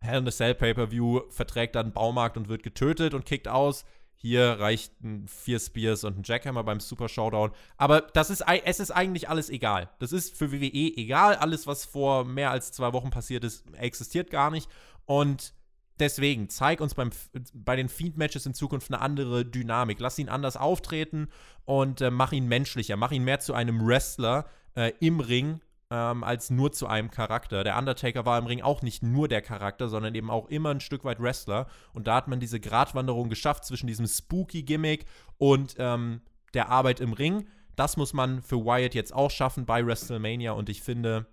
Hell 0.00 0.20
in 0.20 0.24
the 0.24 0.30
Cell 0.30 0.54
Pay-Per-View 0.54 1.22
verträgt 1.30 1.74
dann 1.74 1.92
Baumarkt 1.92 2.36
und 2.36 2.48
wird 2.48 2.62
getötet 2.62 3.12
und 3.12 3.26
kickt 3.26 3.48
aus. 3.48 3.84
Hier 4.14 4.60
reicht 4.60 5.02
ein 5.02 5.26
Vier 5.26 5.58
Spears 5.58 6.04
und 6.04 6.18
ein 6.18 6.22
Jackhammer 6.24 6.62
beim 6.62 6.78
Super 6.78 7.08
Showdown. 7.08 7.50
Aber 7.76 8.02
das 8.02 8.30
ist, 8.30 8.44
es 8.64 8.78
ist 8.78 8.90
eigentlich 8.92 9.28
alles 9.28 9.50
egal. 9.50 9.90
Das 9.98 10.12
ist 10.12 10.36
für 10.36 10.52
WWE 10.52 10.96
egal. 10.96 11.34
Alles, 11.36 11.66
was 11.66 11.86
vor 11.86 12.24
mehr 12.24 12.50
als 12.50 12.70
zwei 12.70 12.92
Wochen 12.92 13.10
passiert 13.10 13.44
ist, 13.44 13.64
existiert 13.74 14.30
gar 14.30 14.50
nicht. 14.50 14.70
Und 15.06 15.54
deswegen, 16.00 16.48
zeig 16.48 16.80
uns 16.80 16.94
beim, 16.94 17.10
bei 17.54 17.76
den 17.76 17.88
Fiend-Matches 17.88 18.46
in 18.46 18.54
Zukunft 18.54 18.90
eine 18.90 19.00
andere 19.00 19.44
Dynamik. 19.44 20.00
Lass 20.00 20.18
ihn 20.18 20.28
anders 20.28 20.56
auftreten 20.56 21.28
und 21.64 22.00
äh, 22.00 22.10
mach 22.10 22.32
ihn 22.32 22.46
menschlicher. 22.46 22.96
Mach 22.96 23.12
ihn 23.12 23.24
mehr 23.24 23.40
zu 23.40 23.54
einem 23.54 23.86
Wrestler 23.86 24.46
äh, 24.74 24.92
im 25.00 25.20
Ring 25.20 25.60
ähm, 25.90 26.24
als 26.24 26.50
nur 26.50 26.72
zu 26.72 26.86
einem 26.86 27.10
Charakter. 27.10 27.64
Der 27.64 27.76
Undertaker 27.76 28.24
war 28.24 28.38
im 28.38 28.46
Ring 28.46 28.62
auch 28.62 28.82
nicht 28.82 29.02
nur 29.02 29.28
der 29.28 29.42
Charakter, 29.42 29.88
sondern 29.88 30.14
eben 30.14 30.30
auch 30.30 30.48
immer 30.48 30.70
ein 30.70 30.80
Stück 30.80 31.04
weit 31.04 31.20
Wrestler. 31.20 31.66
Und 31.92 32.06
da 32.06 32.16
hat 32.16 32.28
man 32.28 32.40
diese 32.40 32.60
Gratwanderung 32.60 33.28
geschafft 33.28 33.64
zwischen 33.64 33.86
diesem 33.86 34.06
Spooky-Gimmick 34.06 35.04
und 35.38 35.74
ähm, 35.78 36.20
der 36.54 36.68
Arbeit 36.68 37.00
im 37.00 37.12
Ring. 37.12 37.46
Das 37.76 37.96
muss 37.96 38.12
man 38.12 38.42
für 38.42 38.64
Wyatt 38.64 38.94
jetzt 38.94 39.14
auch 39.14 39.30
schaffen 39.30 39.66
bei 39.66 39.84
WrestleMania 39.84 40.52
und 40.52 40.68
ich 40.68 40.82
finde, 40.82 41.26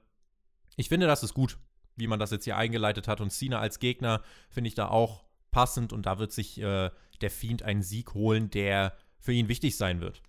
ich 0.76 0.90
finde, 0.90 1.08
das 1.08 1.24
ist 1.24 1.34
gut 1.34 1.58
wie 1.98 2.08
man 2.08 2.20
das 2.20 2.32
jetzt 2.32 2.46
hier 2.46 2.58
eingeleitet 2.58 3.08
hat. 3.08 3.20
Und 3.20 3.32
Cena 3.32 3.60
als 3.60 3.80
Gegner 3.80 4.22
finde 4.50 4.70
ich 4.70 4.76
da 4.76 4.88
auch 4.88 5.26
passend 5.52 5.92
und 5.92 6.06
da 6.06 6.20
wird 6.20 6.32
sich 6.32 6.62
äh, 6.62 6.90
der 7.22 7.30
Fiend 7.30 7.64
einen 7.64 7.82
Sieg 7.82 8.14
holen, 8.14 8.50
der 8.50 8.96
für 9.20 9.34
ihn 9.34 9.50
wichtig 9.50 9.76
sein 9.76 10.00
wird. 10.00 10.22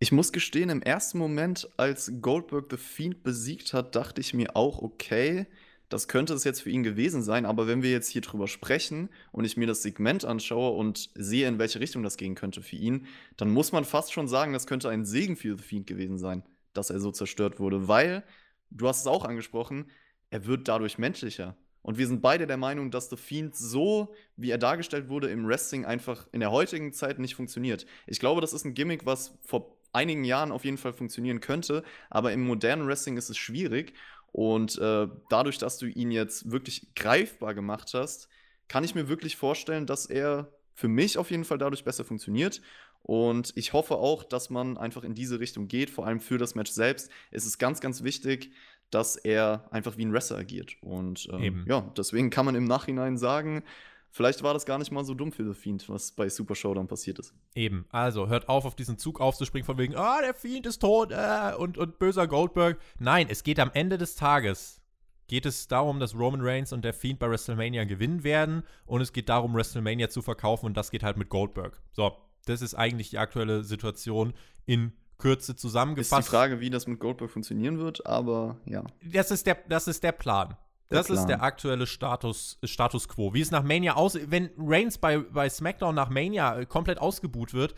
Ich 0.00 0.12
muss 0.12 0.32
gestehen, 0.32 0.70
im 0.70 0.82
ersten 0.82 1.18
Moment, 1.18 1.68
als 1.76 2.12
Goldberg 2.20 2.66
The 2.70 2.76
Fiend 2.76 3.22
besiegt 3.22 3.72
hat, 3.72 3.96
dachte 3.96 4.20
ich 4.20 4.34
mir 4.34 4.54
auch, 4.54 4.80
okay, 4.80 5.46
das 5.88 6.06
könnte 6.06 6.34
es 6.34 6.44
jetzt 6.44 6.60
für 6.60 6.70
ihn 6.70 6.82
gewesen 6.82 7.22
sein, 7.22 7.46
aber 7.46 7.66
wenn 7.66 7.82
wir 7.82 7.90
jetzt 7.90 8.08
hier 8.08 8.20
drüber 8.20 8.46
sprechen 8.46 9.08
und 9.32 9.44
ich 9.44 9.56
mir 9.56 9.66
das 9.66 9.82
Segment 9.82 10.24
anschaue 10.24 10.76
und 10.76 11.10
sehe, 11.14 11.48
in 11.48 11.58
welche 11.58 11.80
Richtung 11.80 12.02
das 12.02 12.16
gehen 12.16 12.34
könnte 12.34 12.62
für 12.62 12.76
ihn, 12.76 13.06
dann 13.36 13.50
muss 13.50 13.72
man 13.72 13.84
fast 13.84 14.12
schon 14.12 14.28
sagen, 14.28 14.52
das 14.52 14.66
könnte 14.66 14.90
ein 14.90 15.04
Segen 15.04 15.36
für 15.36 15.56
The 15.56 15.62
Fiend 15.62 15.86
gewesen 15.86 16.18
sein, 16.18 16.44
dass 16.74 16.90
er 16.90 17.00
so 17.00 17.10
zerstört 17.10 17.58
wurde, 17.58 17.88
weil, 17.88 18.22
du 18.70 18.86
hast 18.86 19.00
es 19.00 19.06
auch 19.06 19.24
angesprochen, 19.24 19.90
er 20.30 20.46
wird 20.46 20.68
dadurch 20.68 20.98
menschlicher. 20.98 21.56
Und 21.82 21.96
wir 21.96 22.06
sind 22.06 22.20
beide 22.20 22.46
der 22.46 22.56
Meinung, 22.56 22.90
dass 22.90 23.08
The 23.08 23.16
Fiend 23.16 23.56
so, 23.56 24.14
wie 24.36 24.50
er 24.50 24.58
dargestellt 24.58 25.08
wurde, 25.08 25.30
im 25.30 25.46
Wrestling 25.46 25.86
einfach 25.86 26.26
in 26.32 26.40
der 26.40 26.50
heutigen 26.50 26.92
Zeit 26.92 27.18
nicht 27.18 27.34
funktioniert. 27.34 27.86
Ich 28.06 28.20
glaube, 28.20 28.40
das 28.40 28.52
ist 28.52 28.64
ein 28.64 28.74
Gimmick, 28.74 29.06
was 29.06 29.38
vor 29.42 29.78
einigen 29.92 30.24
Jahren 30.24 30.52
auf 30.52 30.64
jeden 30.64 30.76
Fall 30.76 30.92
funktionieren 30.92 31.40
könnte, 31.40 31.82
aber 32.10 32.32
im 32.32 32.46
modernen 32.46 32.86
Wrestling 32.86 33.16
ist 33.16 33.30
es 33.30 33.38
schwierig. 33.38 33.94
Und 34.32 34.76
äh, 34.78 35.08
dadurch, 35.30 35.58
dass 35.58 35.78
du 35.78 35.86
ihn 35.86 36.10
jetzt 36.10 36.50
wirklich 36.50 36.94
greifbar 36.94 37.54
gemacht 37.54 37.94
hast, 37.94 38.28
kann 38.68 38.84
ich 38.84 38.94
mir 38.94 39.08
wirklich 39.08 39.36
vorstellen, 39.36 39.86
dass 39.86 40.06
er 40.06 40.52
für 40.74 40.88
mich 40.88 41.16
auf 41.18 41.30
jeden 41.30 41.44
Fall 41.44 41.58
dadurch 41.58 41.84
besser 41.84 42.04
funktioniert. 42.04 42.60
Und 43.02 43.52
ich 43.56 43.72
hoffe 43.72 43.96
auch, 43.96 44.22
dass 44.22 44.50
man 44.50 44.76
einfach 44.76 45.02
in 45.02 45.14
diese 45.14 45.40
Richtung 45.40 45.66
geht, 45.66 45.88
vor 45.88 46.06
allem 46.06 46.20
für 46.20 46.36
das 46.36 46.54
Match 46.54 46.70
selbst. 46.70 47.10
Es 47.30 47.46
ist 47.46 47.58
ganz, 47.58 47.80
ganz 47.80 48.02
wichtig, 48.02 48.52
dass 48.90 49.16
er 49.16 49.68
einfach 49.70 49.96
wie 49.96 50.04
ein 50.04 50.12
Wrestler 50.12 50.38
agiert. 50.38 50.76
Und 50.80 51.28
ähm, 51.32 51.64
ja, 51.68 51.90
deswegen 51.96 52.30
kann 52.30 52.46
man 52.46 52.54
im 52.54 52.64
Nachhinein 52.64 53.18
sagen, 53.18 53.62
vielleicht 54.10 54.42
war 54.42 54.54
das 54.54 54.66
gar 54.66 54.78
nicht 54.78 54.90
mal 54.90 55.04
so 55.04 55.14
dumm 55.14 55.32
für 55.32 55.44
The 55.44 55.54
Fiend, 55.54 55.88
was 55.88 56.12
bei 56.12 56.28
Super 56.28 56.54
Showdown 56.54 56.88
passiert 56.88 57.18
ist. 57.18 57.34
Eben, 57.54 57.86
also 57.90 58.28
hört 58.28 58.48
auf, 58.48 58.64
auf 58.64 58.74
diesen 58.74 58.98
Zug 58.98 59.20
aufzuspringen 59.20 59.66
von 59.66 59.78
wegen, 59.78 59.94
ah, 59.94 60.20
der 60.22 60.34
Fiend 60.34 60.66
ist 60.66 60.78
tot 60.78 61.12
äh, 61.12 61.54
und, 61.56 61.76
und 61.78 61.98
böser 61.98 62.26
Goldberg. 62.26 62.78
Nein, 62.98 63.26
es 63.30 63.42
geht 63.42 63.60
am 63.60 63.70
Ende 63.74 63.98
des 63.98 64.16
Tages, 64.16 64.80
geht 65.26 65.44
es 65.44 65.68
darum, 65.68 66.00
dass 66.00 66.14
Roman 66.14 66.40
Reigns 66.40 66.72
und 66.72 66.84
der 66.84 66.94
Fiend 66.94 67.18
bei 67.18 67.28
WrestleMania 67.28 67.84
gewinnen 67.84 68.24
werden 68.24 68.62
und 68.86 69.02
es 69.02 69.12
geht 69.12 69.28
darum, 69.28 69.54
WrestleMania 69.54 70.08
zu 70.08 70.22
verkaufen 70.22 70.66
und 70.66 70.76
das 70.76 70.90
geht 70.90 71.02
halt 71.02 71.18
mit 71.18 71.28
Goldberg. 71.28 71.80
So, 71.92 72.16
das 72.46 72.62
ist 72.62 72.74
eigentlich 72.74 73.10
die 73.10 73.18
aktuelle 73.18 73.62
Situation 73.62 74.32
in 74.64 74.92
Kürze 75.18 75.56
zusammengefasst. 75.56 76.20
Ist 76.20 76.28
die 76.28 76.36
Frage, 76.36 76.60
wie 76.60 76.70
das 76.70 76.86
mit 76.86 77.00
Goldberg 77.00 77.30
funktionieren 77.30 77.78
wird, 77.78 78.06
aber 78.06 78.56
ja. 78.64 78.84
Das 79.04 79.30
ist 79.30 79.46
der, 79.46 79.58
das 79.68 79.88
ist 79.88 80.02
der 80.02 80.12
Plan. 80.12 80.56
Der 80.90 80.98
das 80.98 81.08
Plan. 81.08 81.18
ist 81.18 81.26
der 81.26 81.42
aktuelle 81.42 81.86
Status, 81.86 82.58
Status 82.64 83.08
quo. 83.08 83.34
Wie 83.34 83.40
es 83.40 83.50
nach 83.50 83.62
Mania 83.62 83.94
aussieht, 83.94 84.30
wenn 84.30 84.50
Reigns 84.56 84.98
bei, 84.98 85.18
bei 85.18 85.48
SmackDown 85.48 85.94
nach 85.94 86.08
Mania 86.08 86.58
äh, 86.58 86.66
komplett 86.66 86.98
ausgebuht 86.98 87.52
wird, 87.52 87.74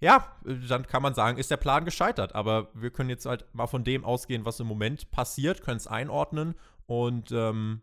ja, 0.00 0.26
dann 0.44 0.86
kann 0.86 1.02
man 1.02 1.14
sagen, 1.14 1.38
ist 1.38 1.50
der 1.50 1.56
Plan 1.56 1.84
gescheitert. 1.84 2.34
Aber 2.34 2.68
wir 2.74 2.90
können 2.90 3.10
jetzt 3.10 3.26
halt 3.26 3.44
mal 3.52 3.66
von 3.66 3.84
dem 3.84 4.04
ausgehen, 4.04 4.44
was 4.44 4.60
im 4.60 4.66
Moment 4.66 5.10
passiert, 5.10 5.62
können 5.62 5.78
es 5.78 5.86
einordnen 5.86 6.54
und 6.86 7.32
ähm, 7.32 7.82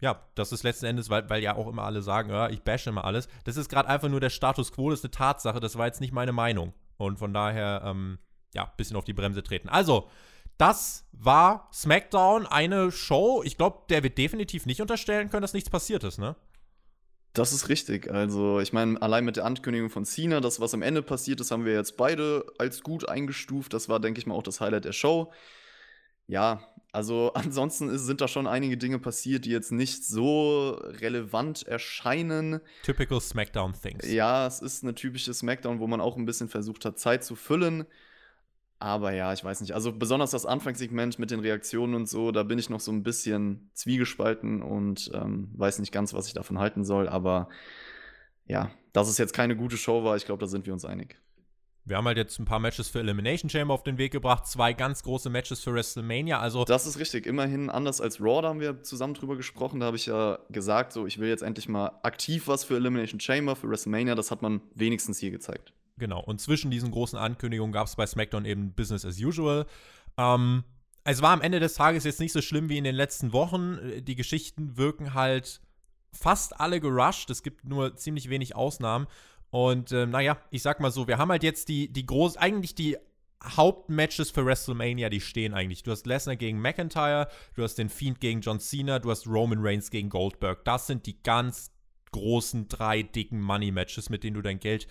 ja, 0.00 0.18
das 0.34 0.52
ist 0.52 0.62
letzten 0.62 0.86
Endes, 0.86 1.10
weil, 1.10 1.28
weil 1.28 1.42
ja 1.42 1.56
auch 1.56 1.68
immer 1.68 1.84
alle 1.84 2.02
sagen, 2.02 2.30
ja, 2.30 2.48
ich 2.48 2.62
bashe 2.62 2.90
immer 2.90 3.04
alles. 3.04 3.28
Das 3.44 3.56
ist 3.56 3.68
gerade 3.68 3.88
einfach 3.88 4.08
nur 4.08 4.20
der 4.20 4.30
Status 4.30 4.72
quo, 4.72 4.90
das 4.90 5.00
ist 5.00 5.04
eine 5.04 5.10
Tatsache, 5.10 5.60
das 5.60 5.76
war 5.76 5.86
jetzt 5.86 6.00
nicht 6.00 6.12
meine 6.12 6.32
Meinung. 6.32 6.72
Und 6.96 7.18
von 7.18 7.32
daher, 7.34 7.82
ähm, 7.84 8.18
ja, 8.54 8.64
ein 8.64 8.76
bisschen 8.76 8.96
auf 8.96 9.04
die 9.04 9.12
Bremse 9.12 9.42
treten. 9.42 9.68
Also, 9.68 10.08
das 10.58 11.06
war 11.12 11.68
SmackDown, 11.72 12.46
eine 12.46 12.92
Show. 12.92 13.42
Ich 13.44 13.56
glaube, 13.56 13.82
der 13.88 14.02
wird 14.02 14.18
definitiv 14.18 14.66
nicht 14.66 14.80
unterstellen 14.80 15.30
können, 15.30 15.42
dass 15.42 15.54
nichts 15.54 15.70
passiert 15.70 16.04
ist, 16.04 16.18
ne? 16.18 16.36
Das 17.32 17.52
ist 17.52 17.68
richtig. 17.68 18.10
Also, 18.10 18.60
ich 18.60 18.72
meine, 18.72 19.00
allein 19.00 19.24
mit 19.24 19.36
der 19.36 19.44
Ankündigung 19.44 19.88
von 19.88 20.04
Cena, 20.04 20.40
das, 20.40 20.60
was 20.60 20.74
am 20.74 20.82
Ende 20.82 21.02
passiert 21.02 21.40
ist, 21.40 21.50
haben 21.50 21.64
wir 21.64 21.72
jetzt 21.74 21.96
beide 21.96 22.44
als 22.58 22.82
gut 22.82 23.08
eingestuft. 23.08 23.72
Das 23.72 23.88
war, 23.88 24.00
denke 24.00 24.18
ich 24.18 24.26
mal, 24.26 24.34
auch 24.34 24.42
das 24.42 24.60
Highlight 24.60 24.84
der 24.84 24.92
Show. 24.92 25.32
Ja, 26.26 26.60
also 26.92 27.32
ansonsten 27.34 27.88
ist, 27.88 28.06
sind 28.06 28.20
da 28.20 28.28
schon 28.28 28.46
einige 28.46 28.76
Dinge 28.76 28.98
passiert, 28.98 29.44
die 29.44 29.50
jetzt 29.50 29.72
nicht 29.72 30.04
so 30.04 30.70
relevant 30.72 31.62
erscheinen. 31.62 32.60
Typical 32.82 33.20
SmackDown-Things. 33.20 34.10
Ja, 34.10 34.46
es 34.46 34.60
ist 34.60 34.82
eine 34.82 34.94
typische 34.94 35.32
SmackDown, 35.32 35.78
wo 35.80 35.86
man 35.86 36.00
auch 36.00 36.16
ein 36.16 36.26
bisschen 36.26 36.48
versucht 36.48 36.84
hat, 36.84 36.98
Zeit 36.98 37.24
zu 37.24 37.36
füllen. 37.36 37.86
Aber 38.80 39.12
ja, 39.12 39.30
ich 39.34 39.44
weiß 39.44 39.60
nicht. 39.60 39.74
Also 39.74 39.92
besonders 39.92 40.30
das 40.30 40.46
Anfangssegment 40.46 41.18
mit 41.18 41.30
den 41.30 41.40
Reaktionen 41.40 41.94
und 41.94 42.08
so, 42.08 42.32
da 42.32 42.42
bin 42.42 42.58
ich 42.58 42.70
noch 42.70 42.80
so 42.80 42.90
ein 42.90 43.02
bisschen 43.02 43.70
zwiegespalten 43.74 44.62
und 44.62 45.10
ähm, 45.12 45.50
weiß 45.54 45.80
nicht 45.80 45.92
ganz, 45.92 46.14
was 46.14 46.26
ich 46.26 46.32
davon 46.32 46.58
halten 46.58 46.82
soll. 46.82 47.06
Aber 47.06 47.50
ja, 48.46 48.70
dass 48.94 49.08
es 49.08 49.18
jetzt 49.18 49.34
keine 49.34 49.54
gute 49.54 49.76
Show 49.76 50.02
war, 50.02 50.16
ich 50.16 50.24
glaube, 50.24 50.40
da 50.40 50.46
sind 50.46 50.64
wir 50.64 50.72
uns 50.72 50.86
einig. 50.86 51.20
Wir 51.84 51.98
haben 51.98 52.06
halt 52.06 52.16
jetzt 52.16 52.38
ein 52.38 52.46
paar 52.46 52.58
Matches 52.58 52.88
für 52.88 53.00
Elimination 53.00 53.50
Chamber 53.50 53.74
auf 53.74 53.82
den 53.82 53.98
Weg 53.98 54.12
gebracht, 54.12 54.46
zwei 54.46 54.72
ganz 54.72 55.02
große 55.02 55.28
Matches 55.28 55.60
für 55.60 55.74
WrestleMania. 55.74 56.38
Also 56.38 56.64
das 56.64 56.86
ist 56.86 56.98
richtig. 56.98 57.26
Immerhin 57.26 57.68
anders 57.68 58.00
als 58.00 58.18
Raw, 58.18 58.40
da 58.40 58.48
haben 58.48 58.60
wir 58.60 58.82
zusammen 58.82 59.12
drüber 59.12 59.36
gesprochen. 59.36 59.80
Da 59.80 59.86
habe 59.86 59.96
ich 59.96 60.06
ja 60.06 60.38
gesagt, 60.48 60.92
so 60.92 61.06
ich 61.06 61.18
will 61.18 61.28
jetzt 61.28 61.42
endlich 61.42 61.68
mal 61.68 61.98
aktiv 62.02 62.48
was 62.48 62.64
für 62.64 62.76
Elimination 62.76 63.20
Chamber, 63.20 63.56
für 63.56 63.68
WrestleMania. 63.68 64.14
Das 64.14 64.30
hat 64.30 64.40
man 64.40 64.62
wenigstens 64.74 65.18
hier 65.18 65.30
gezeigt. 65.30 65.74
Genau. 66.00 66.20
Und 66.20 66.40
zwischen 66.40 66.70
diesen 66.72 66.90
großen 66.90 67.18
Ankündigungen 67.18 67.72
gab 67.72 67.86
es 67.86 67.94
bei 67.94 68.06
SmackDown 68.06 68.44
eben 68.44 68.72
Business 68.72 69.04
as 69.04 69.20
usual. 69.20 69.66
Ähm, 70.16 70.64
es 71.04 71.22
war 71.22 71.30
am 71.30 71.42
Ende 71.42 71.60
des 71.60 71.74
Tages 71.74 72.04
jetzt 72.04 72.20
nicht 72.20 72.32
so 72.32 72.40
schlimm 72.40 72.68
wie 72.68 72.78
in 72.78 72.84
den 72.84 72.94
letzten 72.94 73.32
Wochen. 73.32 73.78
Die 74.02 74.16
Geschichten 74.16 74.76
wirken 74.76 75.14
halt 75.14 75.60
fast 76.12 76.58
alle 76.58 76.80
gerusht. 76.80 77.30
Es 77.30 77.42
gibt 77.42 77.64
nur 77.64 77.96
ziemlich 77.96 78.30
wenig 78.30 78.56
Ausnahmen. 78.56 79.06
Und 79.50 79.92
äh, 79.92 80.06
naja, 80.06 80.38
ich 80.50 80.62
sag 80.62 80.80
mal 80.80 80.90
so, 80.90 81.06
wir 81.06 81.18
haben 81.18 81.30
halt 81.30 81.42
jetzt 81.42 81.68
die, 81.68 81.92
die 81.92 82.06
groß, 82.06 82.36
eigentlich 82.36 82.74
die 82.74 82.96
Hauptmatches 83.44 84.30
für 84.30 84.44
WrestleMania, 84.44 85.08
die 85.08 85.20
stehen 85.20 85.54
eigentlich. 85.54 85.82
Du 85.82 85.90
hast 85.90 86.06
Lesnar 86.06 86.36
gegen 86.36 86.60
McIntyre, 86.60 87.28
du 87.54 87.62
hast 87.62 87.76
den 87.76 87.88
Fiend 87.88 88.20
gegen 88.20 88.40
John 88.42 88.60
Cena, 88.60 88.98
du 88.98 89.10
hast 89.10 89.26
Roman 89.26 89.58
Reigns 89.60 89.90
gegen 89.90 90.10
Goldberg. 90.10 90.64
Das 90.64 90.86
sind 90.86 91.06
die 91.06 91.22
ganz 91.22 91.72
großen 92.12 92.68
drei 92.68 93.02
dicken 93.02 93.40
Money-Matches, 93.40 94.10
mit 94.10 94.24
denen 94.24 94.34
du 94.34 94.42
dein 94.42 94.60
Geld 94.60 94.86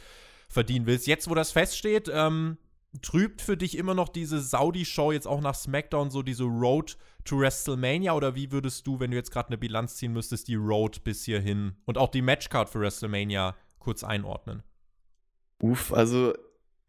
verdienen 0.49 0.85
willst. 0.85 1.07
Jetzt, 1.07 1.29
wo 1.29 1.35
das 1.35 1.51
feststeht, 1.51 2.11
ähm, 2.13 2.57
trübt 3.01 3.41
für 3.41 3.55
dich 3.55 3.77
immer 3.77 3.93
noch 3.93 4.09
diese 4.09 4.41
Saudi-Show 4.41 5.11
jetzt 5.11 5.27
auch 5.27 5.41
nach 5.41 5.55
SmackDown 5.55 6.09
so 6.09 6.23
diese 6.23 6.43
Road 6.43 6.97
to 7.23 7.39
WrestleMania 7.39 8.13
oder 8.13 8.35
wie 8.35 8.51
würdest 8.51 8.87
du, 8.87 8.99
wenn 8.99 9.11
du 9.11 9.17
jetzt 9.17 9.31
gerade 9.31 9.49
eine 9.49 9.57
Bilanz 9.57 9.95
ziehen 9.95 10.11
müsstest, 10.11 10.47
die 10.47 10.55
Road 10.55 11.03
bis 11.03 11.23
hierhin 11.23 11.73
und 11.85 11.97
auch 11.97 12.09
die 12.09 12.23
Matchcard 12.23 12.69
für 12.69 12.79
WrestleMania 12.79 13.55
kurz 13.77 14.03
einordnen? 14.03 14.63
Uff, 15.61 15.93
also 15.93 16.33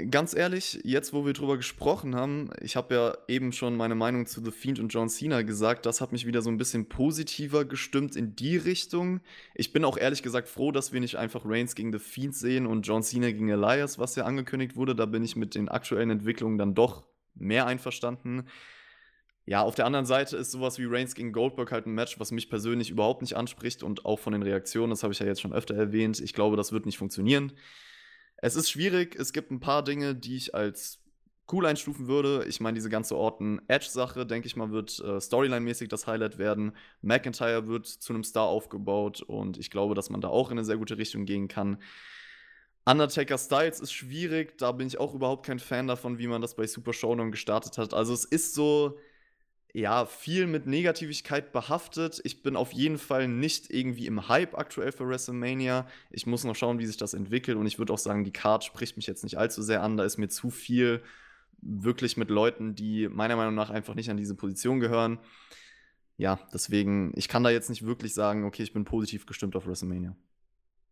ganz 0.08 0.34
ehrlich, 0.34 0.80
jetzt 0.84 1.12
wo 1.12 1.26
wir 1.26 1.32
drüber 1.32 1.56
gesprochen 1.56 2.14
haben, 2.14 2.50
ich 2.60 2.76
habe 2.76 2.94
ja 2.94 3.18
eben 3.28 3.52
schon 3.52 3.76
meine 3.76 3.94
Meinung 3.94 4.26
zu 4.26 4.42
The 4.44 4.50
Fiend 4.50 4.78
und 4.78 4.88
John 4.88 5.08
Cena 5.08 5.42
gesagt, 5.42 5.86
das 5.86 6.00
hat 6.00 6.12
mich 6.12 6.26
wieder 6.26 6.42
so 6.42 6.50
ein 6.50 6.58
bisschen 6.58 6.88
positiver 6.88 7.64
gestimmt 7.64 8.16
in 8.16 8.36
die 8.36 8.56
Richtung. 8.56 9.20
Ich 9.54 9.72
bin 9.72 9.84
auch 9.84 9.96
ehrlich 9.96 10.22
gesagt 10.22 10.48
froh, 10.48 10.72
dass 10.72 10.92
wir 10.92 11.00
nicht 11.00 11.16
einfach 11.16 11.42
Reigns 11.44 11.74
gegen 11.74 11.92
The 11.92 11.98
Fiend 11.98 12.34
sehen 12.34 12.66
und 12.66 12.86
John 12.86 13.02
Cena 13.02 13.30
gegen 13.30 13.48
Elias, 13.48 13.98
was 13.98 14.16
ja 14.16 14.24
angekündigt 14.24 14.76
wurde. 14.76 14.94
Da 14.94 15.06
bin 15.06 15.22
ich 15.22 15.36
mit 15.36 15.54
den 15.54 15.68
aktuellen 15.68 16.10
Entwicklungen 16.10 16.58
dann 16.58 16.74
doch 16.74 17.06
mehr 17.34 17.66
einverstanden. 17.66 18.46
Ja, 19.46 19.62
auf 19.62 19.74
der 19.74 19.86
anderen 19.86 20.06
Seite 20.06 20.36
ist 20.36 20.52
sowas 20.52 20.78
wie 20.78 20.84
Reigns 20.84 21.14
gegen 21.14 21.32
Goldberg 21.32 21.72
halt 21.72 21.86
ein 21.86 21.94
Match, 21.94 22.20
was 22.20 22.30
mich 22.30 22.50
persönlich 22.50 22.90
überhaupt 22.90 23.22
nicht 23.22 23.36
anspricht 23.36 23.82
und 23.82 24.04
auch 24.04 24.18
von 24.18 24.32
den 24.32 24.42
Reaktionen, 24.42 24.90
das 24.90 25.02
habe 25.02 25.12
ich 25.12 25.18
ja 25.18 25.26
jetzt 25.26 25.40
schon 25.40 25.52
öfter 25.52 25.74
erwähnt. 25.74 26.20
Ich 26.20 26.34
glaube, 26.34 26.56
das 26.56 26.70
wird 26.70 26.86
nicht 26.86 26.98
funktionieren. 26.98 27.52
Es 28.42 28.56
ist 28.56 28.70
schwierig. 28.70 29.16
Es 29.16 29.32
gibt 29.32 29.50
ein 29.50 29.60
paar 29.60 29.84
Dinge, 29.84 30.14
die 30.14 30.36
ich 30.36 30.54
als 30.54 30.98
cool 31.52 31.66
einstufen 31.66 32.06
würde. 32.06 32.44
Ich 32.48 32.60
meine, 32.60 32.74
diese 32.74 32.90
ganze 32.90 33.16
Orton-Edge-Sache, 33.16 34.24
denke 34.24 34.46
ich 34.46 34.56
mal, 34.56 34.70
wird 34.70 34.98
äh, 35.00 35.20
Storyline-mäßig 35.20 35.88
das 35.88 36.06
Highlight 36.06 36.38
werden. 36.38 36.72
McIntyre 37.02 37.66
wird 37.66 37.86
zu 37.86 38.12
einem 38.12 38.24
Star 38.24 38.46
aufgebaut 38.46 39.22
und 39.22 39.58
ich 39.58 39.70
glaube, 39.70 39.94
dass 39.94 40.10
man 40.10 40.20
da 40.20 40.28
auch 40.28 40.50
in 40.50 40.58
eine 40.58 40.64
sehr 40.64 40.76
gute 40.76 40.96
Richtung 40.96 41.26
gehen 41.26 41.48
kann. 41.48 41.78
Undertaker 42.86 43.36
Styles 43.36 43.80
ist 43.80 43.92
schwierig, 43.92 44.56
da 44.58 44.72
bin 44.72 44.86
ich 44.86 44.98
auch 44.98 45.14
überhaupt 45.14 45.44
kein 45.44 45.58
Fan 45.58 45.86
davon, 45.86 46.18
wie 46.18 46.26
man 46.26 46.40
das 46.40 46.54
bei 46.54 46.66
Super 46.66 46.92
Showdown 46.92 47.30
gestartet 47.30 47.78
hat. 47.78 47.94
Also 47.94 48.14
es 48.14 48.24
ist 48.24 48.54
so, 48.54 48.98
ja, 49.72 50.06
viel 50.06 50.46
mit 50.46 50.66
Negativigkeit 50.66 51.52
behaftet. 51.52 52.20
Ich 52.24 52.42
bin 52.42 52.56
auf 52.56 52.72
jeden 52.72 52.98
Fall 52.98 53.28
nicht 53.28 53.70
irgendwie 53.70 54.06
im 54.06 54.28
Hype 54.28 54.58
aktuell 54.58 54.92
für 54.92 55.08
WrestleMania. 55.08 55.86
Ich 56.10 56.26
muss 56.26 56.44
noch 56.44 56.56
schauen, 56.56 56.78
wie 56.78 56.86
sich 56.86 56.96
das 56.96 57.14
entwickelt. 57.14 57.56
Und 57.56 57.66
ich 57.66 57.78
würde 57.78 57.92
auch 57.92 57.98
sagen, 57.98 58.24
die 58.24 58.32
Card 58.32 58.64
spricht 58.64 58.96
mich 58.96 59.06
jetzt 59.06 59.22
nicht 59.22 59.38
allzu 59.38 59.62
sehr 59.62 59.82
an. 59.82 59.96
Da 59.96 60.04
ist 60.04 60.18
mir 60.18 60.28
zu 60.28 60.50
viel 60.50 61.02
wirklich 61.62 62.16
mit 62.16 62.30
Leuten, 62.30 62.74
die 62.74 63.08
meiner 63.08 63.36
Meinung 63.36 63.54
nach 63.54 63.70
einfach 63.70 63.94
nicht 63.94 64.10
an 64.10 64.16
diese 64.16 64.34
Position 64.34 64.80
gehören. 64.80 65.18
Ja, 66.16 66.38
deswegen, 66.52 67.12
ich 67.16 67.28
kann 67.28 67.44
da 67.44 67.50
jetzt 67.50 67.70
nicht 67.70 67.86
wirklich 67.86 68.12
sagen, 68.12 68.44
okay, 68.44 68.62
ich 68.62 68.72
bin 68.72 68.84
positiv 68.84 69.26
gestimmt 69.26 69.56
auf 69.56 69.66
WrestleMania. 69.66 70.16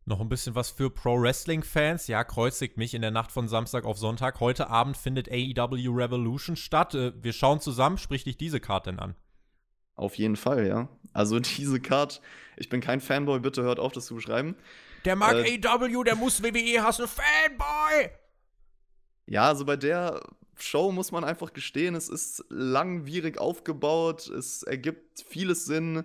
Noch 0.08 0.20
ein 0.20 0.30
bisschen 0.30 0.54
was 0.54 0.70
für 0.70 0.88
Pro-Wrestling-Fans. 0.88 2.06
Ja, 2.06 2.24
kreuzigt 2.24 2.78
mich 2.78 2.94
in 2.94 3.02
der 3.02 3.10
Nacht 3.10 3.30
von 3.30 3.46
Samstag 3.46 3.84
auf 3.84 3.98
Sonntag. 3.98 4.40
Heute 4.40 4.70
Abend 4.70 4.96
findet 4.96 5.28
AEW 5.30 5.94
Revolution 5.94 6.56
statt. 6.56 6.94
Äh, 6.94 7.12
wir 7.22 7.34
schauen 7.34 7.60
zusammen. 7.60 7.98
Sprich 7.98 8.24
dich 8.24 8.38
diese 8.38 8.58
Karte 8.58 8.88
denn 8.88 9.00
an? 9.00 9.16
Auf 9.96 10.14
jeden 10.14 10.36
Fall, 10.36 10.66
ja. 10.66 10.88
Also 11.12 11.38
diese 11.40 11.78
Karte, 11.78 12.20
ich 12.56 12.70
bin 12.70 12.80
kein 12.80 13.02
Fanboy, 13.02 13.38
bitte 13.40 13.62
hört 13.62 13.78
auf, 13.78 13.92
das 13.92 14.06
zu 14.06 14.14
beschreiben. 14.14 14.56
Der 15.04 15.14
mag 15.14 15.34
äh, 15.34 15.60
AEW, 15.62 16.02
der 16.04 16.16
muss 16.16 16.42
WWE 16.42 16.82
hassen. 16.82 17.06
Fanboy! 17.06 18.08
Ja, 19.26 19.48
also 19.48 19.66
bei 19.66 19.76
der 19.76 20.22
Show 20.56 20.90
muss 20.90 21.12
man 21.12 21.22
einfach 21.22 21.52
gestehen, 21.52 21.94
es 21.94 22.08
ist 22.08 22.46
langwierig 22.48 23.38
aufgebaut, 23.38 24.26
es 24.28 24.62
ergibt 24.62 25.22
vieles 25.28 25.66
Sinn 25.66 26.04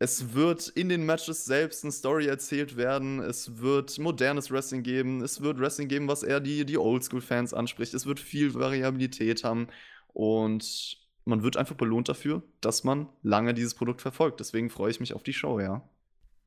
es 0.00 0.32
wird 0.32 0.68
in 0.68 0.88
den 0.88 1.04
Matches 1.04 1.44
selbst 1.44 1.84
eine 1.84 1.92
Story 1.92 2.26
erzählt 2.26 2.76
werden. 2.76 3.18
Es 3.18 3.58
wird 3.58 3.98
modernes 3.98 4.50
Wrestling 4.50 4.84
geben. 4.84 5.22
Es 5.22 5.40
wird 5.40 5.58
Wrestling 5.58 5.88
geben, 5.88 6.06
was 6.06 6.22
eher 6.22 6.38
die, 6.40 6.64
die 6.64 6.78
Oldschool-Fans 6.78 7.52
anspricht. 7.52 7.94
Es 7.94 8.06
wird 8.06 8.20
viel 8.20 8.54
Variabilität 8.54 9.42
haben. 9.42 9.66
Und 10.08 10.98
man 11.24 11.42
wird 11.42 11.56
einfach 11.56 11.74
belohnt 11.74 12.08
dafür, 12.08 12.42
dass 12.60 12.84
man 12.84 13.08
lange 13.22 13.54
dieses 13.54 13.74
Produkt 13.74 14.00
verfolgt. 14.00 14.38
Deswegen 14.38 14.70
freue 14.70 14.92
ich 14.92 15.00
mich 15.00 15.14
auf 15.14 15.24
die 15.24 15.32
Show, 15.32 15.58
ja. 15.58 15.82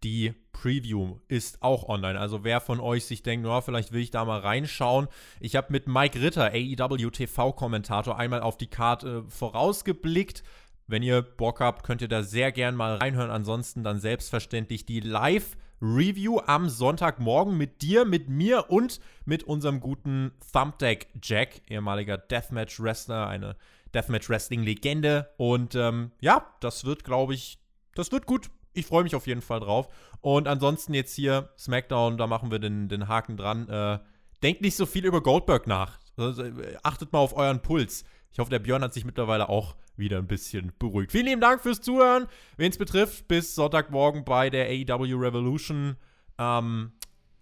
Die 0.04 0.34
Preview 0.54 1.18
ist 1.28 1.62
auch 1.62 1.88
online. 1.88 2.20
Also 2.20 2.44
wer 2.44 2.62
von 2.62 2.80
euch 2.80 3.06
sich 3.06 3.22
denkt, 3.22 3.46
oh, 3.46 3.62
vielleicht 3.62 3.92
will 3.92 4.02
ich 4.02 4.12
da 4.12 4.26
mal 4.26 4.40
reinschauen. 4.40 5.08
Ich 5.40 5.56
habe 5.56 5.68
mit 5.72 5.88
Mike 5.88 6.20
Ritter, 6.22 6.52
AEW 6.54 7.12
TV-Kommentator, 7.12 8.18
einmal 8.18 8.42
auf 8.42 8.58
die 8.58 8.68
Karte 8.68 9.26
äh, 9.28 9.30
vorausgeblickt. 9.30 10.42
Wenn 10.88 11.04
ihr 11.04 11.22
Bock 11.22 11.60
habt, 11.60 11.84
könnt 11.84 12.02
ihr 12.02 12.08
da 12.08 12.24
sehr 12.24 12.52
gern 12.52 12.76
mal 12.76 12.96
reinhören. 12.96 13.32
Ansonsten 13.32 13.84
dann 13.84 14.00
selbstverständlich 14.00 14.86
die 14.86 15.00
Live-Review 15.00 16.40
am 16.46 16.70
Sonntagmorgen 16.70 17.58
mit 17.58 17.82
dir, 17.82 18.06
mit 18.06 18.30
mir 18.30 18.70
und 18.70 19.00
mit 19.26 19.44
unserem 19.44 19.80
guten 19.80 20.32
Thumbdeck 20.52 21.08
Jack, 21.22 21.62
ehemaliger 21.70 22.18
Deathmatch-Wrestler, 22.18 23.28
eine 23.28 23.56
Deathmatch-Wrestling-Legende. 23.94 25.30
Und 25.38 25.76
ähm, 25.76 26.12
ja, 26.20 26.46
das 26.60 26.86
wird, 26.86 27.04
glaube 27.04 27.34
ich, 27.34 27.60
das 27.96 28.12
wird 28.12 28.26
gut. 28.26 28.50
Ich 28.74 28.86
freue 28.86 29.04
mich 29.04 29.16
auf 29.16 29.28
jeden 29.28 29.42
Fall 29.42 29.60
drauf. 29.60 29.90
Und 30.22 30.48
ansonsten 30.48 30.94
jetzt 30.94 31.14
hier 31.14 31.50
SmackDown, 31.58 32.18
da 32.18 32.28
machen 32.28 32.52
wir 32.52 32.60
den, 32.60 32.88
den 32.88 33.08
Haken 33.08 33.38
dran. 33.38 33.68
Äh, 33.68 34.00
denkt 34.44 34.62
nicht 34.62 34.76
so 34.76 34.86
viel 34.86 35.06
über 35.06 35.22
Goldberg 35.22 35.68
nach. 35.68 36.00
Also, 36.18 36.44
äh, 36.44 36.78
achtet 36.84 37.12
mal 37.12 37.20
auf 37.20 37.36
euren 37.36 37.62
Puls. 37.62 38.06
Ich 38.32 38.40
hoffe, 38.40 38.50
der 38.50 38.60
Björn 38.60 38.84
hat 38.84 38.94
sich 38.94 39.06
mittlerweile 39.06 39.50
auch 39.50 39.76
wieder 39.98 40.18
ein 40.18 40.28
bisschen 40.28 40.72
beruhigt. 40.80 41.12
Vielen 41.12 41.26
lieben 41.26 41.42
Dank 41.42 41.62
fürs 41.62 41.82
Zuhören. 41.82 42.28
Wen 42.58 42.72
es 42.72 42.78
betrifft, 42.78 43.28
bis 43.28 43.56
Sonntagmorgen 43.56 44.24
bei 44.24 44.50
der 44.50 44.68
AEW 44.68 45.16
Revolution 45.20 45.98
ähm, 46.38 46.92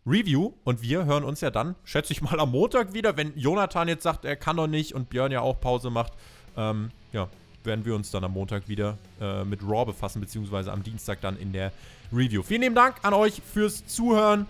Review. 0.06 0.54
Und 0.64 0.82
wir 0.82 1.06
hören 1.06 1.24
uns 1.24 1.42
ja 1.42 1.52
dann, 1.52 1.76
schätze 1.84 2.14
ich 2.14 2.22
mal, 2.22 2.40
am 2.40 2.52
Montag 2.52 2.94
wieder. 2.94 3.18
Wenn 3.18 3.38
Jonathan 3.38 3.88
jetzt 3.88 4.04
sagt, 4.04 4.26
er 4.26 4.36
kann 4.36 4.56
noch 4.56 4.68
nicht 4.68 4.94
und 4.94 5.10
Björn 5.10 5.32
ja 5.32 5.42
auch 5.42 5.60
Pause 5.60 5.90
macht, 5.90 6.14
ähm, 6.58 6.90
ja, 7.14 7.30
werden 7.64 7.86
wir 7.86 7.96
uns 7.96 8.10
dann 8.12 8.24
am 8.24 8.34
Montag 8.34 8.68
wieder 8.68 8.98
äh, 9.22 9.44
mit 9.44 9.62
Raw 9.64 9.86
befassen, 9.86 10.20
beziehungsweise 10.20 10.72
am 10.72 10.84
Dienstag 10.84 11.22
dann 11.22 11.38
in 11.38 11.54
der 11.54 11.72
Review. 12.12 12.42
Vielen 12.42 12.62
lieben 12.62 12.76
Dank 12.76 12.96
an 13.04 13.14
euch 13.14 13.42
fürs 13.42 13.86
Zuhören. 13.86 14.48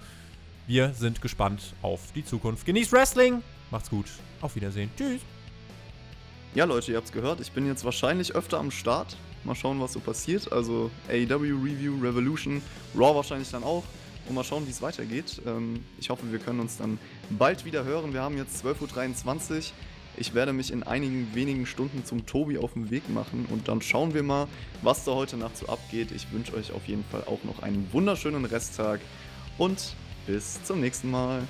Wir 0.67 0.93
sind 0.93 1.21
gespannt 1.21 1.73
auf 1.81 2.11
die 2.13 2.23
Zukunft. 2.23 2.65
Genießt 2.65 2.91
Wrestling. 2.93 3.41
Macht's 3.71 3.89
gut. 3.89 4.05
Auf 4.41 4.55
Wiedersehen. 4.55 4.89
Tschüss. 4.95 5.21
Ja, 6.55 6.65
Leute, 6.65 6.91
ihr 6.91 6.97
habt's 6.97 7.11
gehört. 7.11 7.39
Ich 7.41 7.51
bin 7.51 7.67
jetzt 7.67 7.85
wahrscheinlich 7.85 8.33
öfter 8.33 8.57
am 8.57 8.71
Start. 8.71 9.15
Mal 9.43 9.53
schauen, 9.53 9.79
was 9.79 9.93
so 9.93 9.99
passiert. 9.99 10.51
Also 10.51 10.89
AEW 11.07 11.63
Review, 11.63 11.99
Revolution, 12.01 12.63
Raw 12.95 13.15
wahrscheinlich 13.15 13.51
dann 13.51 13.63
auch. 13.63 13.83
Und 14.27 14.33
mal 14.33 14.43
schauen, 14.43 14.65
wie 14.65 14.71
es 14.71 14.81
weitergeht. 14.81 15.43
Ähm, 15.45 15.85
ich 15.99 16.09
hoffe, 16.09 16.31
wir 16.31 16.39
können 16.39 16.59
uns 16.59 16.77
dann 16.77 16.97
bald 17.29 17.65
wieder 17.65 17.83
hören. 17.83 18.13
Wir 18.13 18.21
haben 18.21 18.35
jetzt 18.35 18.65
12.23 18.65 19.57
Uhr. 19.57 19.63
Ich 20.17 20.33
werde 20.33 20.51
mich 20.51 20.71
in 20.71 20.81
einigen 20.81 21.33
wenigen 21.35 21.67
Stunden 21.67 22.03
zum 22.03 22.25
Tobi 22.25 22.57
auf 22.57 22.73
den 22.73 22.89
Weg 22.89 23.07
machen 23.09 23.45
und 23.51 23.67
dann 23.67 23.81
schauen 23.81 24.15
wir 24.15 24.23
mal, 24.23 24.47
was 24.81 25.05
da 25.05 25.11
heute 25.11 25.37
Nacht 25.37 25.55
so 25.55 25.67
abgeht. 25.67 26.11
Ich 26.11 26.31
wünsche 26.31 26.55
euch 26.55 26.71
auf 26.73 26.87
jeden 26.87 27.05
Fall 27.05 27.23
auch 27.25 27.43
noch 27.43 27.61
einen 27.61 27.87
wunderschönen 27.93 28.43
Resttag 28.45 29.01
und 29.59 29.93
bis 30.25 30.61
zum 30.63 30.81
nächsten 30.81 31.11
Mal. 31.11 31.43